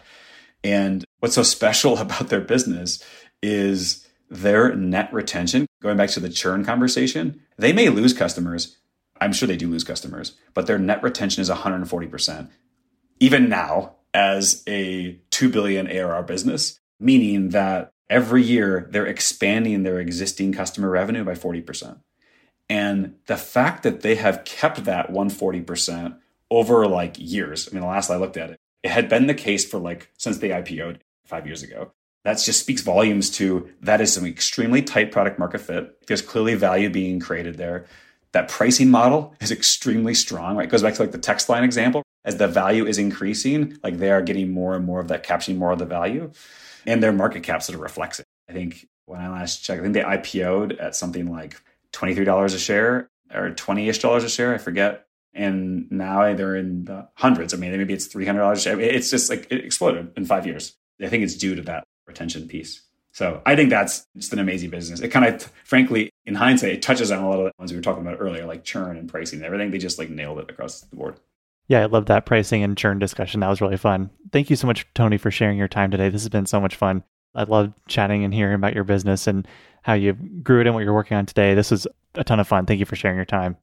And 0.64 1.06
what's 1.20 1.36
so 1.36 1.44
special 1.44 1.98
about 2.00 2.30
their 2.30 2.42
business 2.42 3.04
is 3.42 4.08
their 4.30 4.76
net 4.76 5.14
retention. 5.14 5.68
Going 5.82 5.98
back 5.98 6.10
to 6.12 6.20
the 6.20 6.30
churn 6.30 6.66
conversation, 6.66 7.42
they 7.58 7.74
may 7.74 7.90
lose 7.90 8.14
customers. 8.14 8.78
I'm 9.22 9.34
sure 9.34 9.48
they 9.48 9.58
do 9.58 9.70
lose 9.70 9.84
customers, 9.84 10.34
but 10.54 10.66
their 10.66 10.80
net 10.80 11.04
retention 11.04 11.42
is 11.42 11.50
140%. 11.50 12.50
Even 13.20 13.48
now, 13.48 13.96
as 14.14 14.64
a 14.68 15.20
2 15.32 15.50
billion 15.50 15.88
ARR 15.88 16.24
business, 16.24 16.80
meaning 17.00 17.50
that 17.50 17.92
every 18.10 18.44
year 18.44 18.88
they're 18.92 19.08
expanding 19.08 19.84
their 19.84 20.00
existing 20.00 20.54
customer 20.54 20.90
revenue 20.90 21.24
by 21.24 21.34
40%. 21.34 22.00
And 22.70 23.16
the 23.28 23.38
fact 23.38 23.84
that 23.84 24.02
they 24.02 24.16
have 24.16 24.46
kept 24.46 24.86
that 24.86 25.12
140% 25.12 26.18
over 26.50 26.88
like 26.88 27.16
years, 27.18 27.68
I 27.68 27.74
mean, 27.74 27.82
the 27.82 27.88
last 27.88 28.10
I 28.10 28.16
looked 28.16 28.38
at 28.38 28.52
it, 28.52 28.60
it 28.84 28.92
had 28.92 29.10
been 29.10 29.28
the 29.28 29.34
case 29.34 29.66
for 29.66 29.80
like 29.80 30.12
since 30.18 30.38
they 30.38 30.50
IPO'd 30.50 31.00
five 31.26 31.46
years 31.46 31.64
ago. 31.64 31.92
That 32.24 32.38
just 32.38 32.62
speaks 32.62 32.82
volumes 32.82 33.30
to 33.32 33.70
that 33.82 34.00
is 34.00 34.14
some 34.14 34.26
extremely 34.26 34.82
tight 34.82 35.12
product 35.12 35.40
market 35.40 35.60
fit. 35.60 36.08
There's 36.08 36.22
clearly 36.22 36.56
value 36.56 36.90
being 36.90 37.20
created 37.20 37.58
there. 37.58 37.86
That 38.32 38.48
pricing 38.48 38.90
model 38.90 39.36
is 39.42 39.52
extremely 39.52 40.14
strong, 40.14 40.56
right? 40.56 40.68
It 40.68 40.72
goes 40.72 40.82
back 40.82 40.94
to 40.96 41.02
like 41.02 41.12
the 41.12 41.18
text 41.18 41.50
line 41.50 41.64
example. 41.64 42.02
As 42.26 42.38
the 42.38 42.48
value 42.48 42.86
is 42.86 42.98
increasing, 42.98 43.78
like 43.84 43.98
they 43.98 44.10
are 44.10 44.22
getting 44.22 44.52
more 44.52 44.76
and 44.76 44.86
more 44.86 45.00
of 45.00 45.10
that, 45.10 45.24
capturing 45.24 45.58
more 45.58 45.72
of 45.72 45.80
the 45.80 45.86
value 45.86 46.32
and 46.86 47.02
their 47.02 47.14
market 47.14 47.44
cap 47.44 47.64
sort 47.64 47.76
of 47.76 47.82
reflects 47.82 48.20
it. 48.20 48.26
I 48.50 48.54
think 48.54 48.88
when 49.06 49.20
I 49.20 49.30
last 49.30 49.64
checked, 49.64 49.80
I 49.80 49.84
think 49.84 49.94
they 49.94 50.02
IPO'd 50.02 50.74
at 50.80 50.96
something 50.96 51.32
like 51.32 51.62
$23 51.94 52.46
a 52.46 52.58
share 52.58 53.10
or 53.34 53.52
20 53.52 53.90
ish 53.90 54.00
dollars 54.00 54.24
a 54.24 54.30
share. 54.30 54.54
I 54.54 54.58
forget. 54.58 55.08
And 55.34 55.92
now 55.92 56.34
they're 56.36 56.56
in 56.56 56.86
the 56.86 57.10
hundreds. 57.16 57.54
I 57.54 57.58
mean, 57.58 57.76
maybe 57.76 57.94
it's 57.94 58.08
$300 58.08 58.52
a 58.52 58.60
share. 58.60 58.80
It's 58.80 59.10
just 59.10 59.30
like 59.30 59.48
it 59.50 59.66
exploded 59.66 60.12
in 60.16 60.26
five 60.26 60.46
years. 60.46 60.76
I 61.02 61.08
think 61.08 61.24
it's 61.24 61.36
due 61.36 61.56
to 61.56 61.62
that 61.64 61.84
retention 62.06 62.48
piece. 62.48 62.84
So 63.12 63.42
I 63.46 63.56
think 63.56 63.70
that's 63.70 64.06
just 64.16 64.34
an 64.34 64.40
amazing 64.40 64.70
business. 64.70 65.00
It 65.00 65.10
kind 65.10 65.26
of, 65.26 65.44
frankly, 65.64 66.10
in 66.26 66.36
hindsight, 66.36 66.72
it 66.72 66.82
touches 66.82 67.12
on 67.12 67.24
a 67.24 67.30
lot 67.30 67.40
of 67.40 67.46
the 67.46 67.52
ones 67.60 67.72
we 67.72 67.78
were 67.78 67.84
talking 67.84 68.02
about 68.02 68.18
earlier, 68.20 68.46
like 68.46 68.64
churn 68.64 68.98
and 68.98 69.10
pricing 69.10 69.38
and 69.40 69.46
everything. 69.46 69.72
They 69.72 69.78
just 69.78 70.00
like 70.00 70.10
nailed 70.10 70.40
it 70.40 70.50
across 70.50 70.82
the 70.82 70.96
board. 70.96 71.20
Yeah, 71.68 71.82
I 71.82 71.86
love 71.86 72.08
that 72.08 72.26
pricing 72.26 72.62
and 72.64 72.78
churn 72.78 73.00
discussion. 73.00 73.40
That 73.40 73.50
was 73.50 73.62
really 73.62 73.78
fun. 73.78 74.10
Thank 74.32 74.50
you 74.50 74.56
so 74.56 74.68
much, 74.68 74.86
Tony, 74.94 75.18
for 75.18 75.32
sharing 75.32 75.58
your 75.58 75.68
time 75.68 75.92
today. 75.92 76.10
This 76.10 76.24
has 76.24 76.30
been 76.30 76.46
so 76.46 76.60
much 76.60 76.76
fun. 76.76 77.04
I 77.36 77.44
love 77.44 77.74
chatting 77.88 78.24
and 78.24 78.34
hearing 78.34 78.56
about 78.56 78.76
your 78.76 78.84
business 78.84 79.28
and 79.28 79.48
how 79.82 79.94
you 79.94 80.14
grew 80.14 80.62
it 80.62 80.68
and 80.68 80.76
what 80.76 80.84
you're 80.84 80.94
working 80.94 81.18
on 81.18 81.26
today. 81.26 81.54
This 81.56 81.72
was 81.72 81.88
a 82.16 82.24
ton 82.24 82.40
of 82.40 82.48
fun. 82.48 82.66
Thank 82.66 82.80
you 82.80 82.86
for 82.86 82.96
sharing 82.96 83.16
your 83.16 83.26
time. 83.26 83.58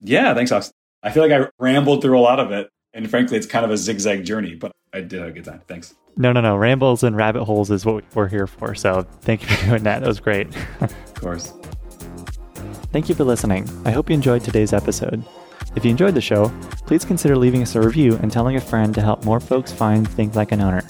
Yeah, 0.00 0.34
thanks, 0.34 0.52
Alex. 0.52 0.72
I 1.02 1.10
feel 1.10 1.26
like 1.26 1.32
I 1.32 1.48
rambled 1.58 2.02
through 2.02 2.18
a 2.18 2.20
lot 2.20 2.40
of 2.40 2.50
it. 2.52 2.68
And 2.92 3.08
frankly, 3.08 3.36
it's 3.36 3.46
kind 3.46 3.64
of 3.64 3.70
a 3.70 3.76
zigzag 3.76 4.24
journey, 4.24 4.54
but 4.54 4.72
I 4.92 5.00
did 5.00 5.20
have 5.20 5.28
a 5.28 5.32
good 5.32 5.44
time. 5.44 5.62
Thanks. 5.68 5.94
No, 6.16 6.32
no, 6.32 6.40
no. 6.40 6.56
Rambles 6.56 7.02
and 7.02 7.16
rabbit 7.16 7.44
holes 7.44 7.70
is 7.70 7.86
what 7.86 8.02
we're 8.14 8.28
here 8.28 8.46
for. 8.46 8.74
So 8.74 9.02
thank 9.20 9.42
you 9.42 9.48
for 9.56 9.66
doing 9.70 9.82
that. 9.84 10.00
That 10.00 10.08
was 10.08 10.20
great. 10.20 10.48
of 10.80 11.14
course. 11.14 11.52
Thank 12.92 13.08
you 13.08 13.14
for 13.14 13.24
listening. 13.24 13.68
I 13.84 13.90
hope 13.90 14.08
you 14.10 14.14
enjoyed 14.14 14.42
today's 14.42 14.72
episode. 14.72 15.24
If 15.78 15.84
you 15.84 15.92
enjoyed 15.92 16.14
the 16.14 16.20
show, 16.20 16.48
please 16.86 17.04
consider 17.04 17.36
leaving 17.36 17.62
us 17.62 17.76
a 17.76 17.80
review 17.80 18.18
and 18.20 18.32
telling 18.32 18.56
a 18.56 18.60
friend 18.60 18.92
to 18.96 19.00
help 19.00 19.24
more 19.24 19.38
folks 19.38 19.70
find 19.70 20.08
Think 20.08 20.34
Like 20.34 20.50
an 20.50 20.60
Owner. 20.60 20.82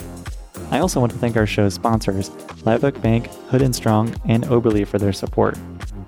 I 0.70 0.78
also 0.78 0.98
want 0.98 1.12
to 1.12 1.18
thank 1.18 1.36
our 1.36 1.46
show's 1.46 1.74
sponsors, 1.74 2.30
Live 2.64 2.80
Bank, 3.02 3.26
Hood 3.50 3.60
and 3.60 3.76
Strong, 3.76 4.18
and 4.24 4.44
Oberle 4.44 4.86
for 4.86 4.96
their 4.96 5.12
support. 5.12 5.58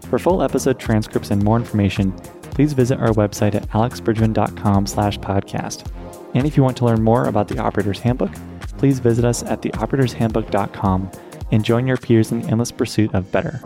For 0.09 0.19
full 0.19 0.43
episode 0.43 0.79
transcripts 0.79 1.31
and 1.31 1.45
more 1.45 1.59
information, 1.59 2.13
please 2.53 2.73
visit 2.73 2.99
our 3.01 3.11
website 3.11 3.55
at 3.55 3.69
alexbridgeman.com 3.69 4.87
slash 4.87 5.19
podcast. 5.19 5.87
And 6.33 6.47
if 6.47 6.57
you 6.57 6.63
want 6.63 6.79
to 6.79 6.87
learn 6.87 7.03
more 7.03 7.27
about 7.27 7.49
the 7.49 7.59
Operator's 7.59 8.01
Handbook, 8.01 8.33
please 8.79 8.99
visit 8.99 9.27
us 9.27 9.43
at 9.43 9.61
theoperatorshandbook.com 9.61 11.11
and 11.53 11.63
join 11.63 11.87
your 11.87 11.99
peers 11.99 12.33
in 12.33 12.41
the 12.41 12.49
endless 12.49 12.73
pursuit 12.73 13.15
of 13.15 13.31
better. 13.31 13.61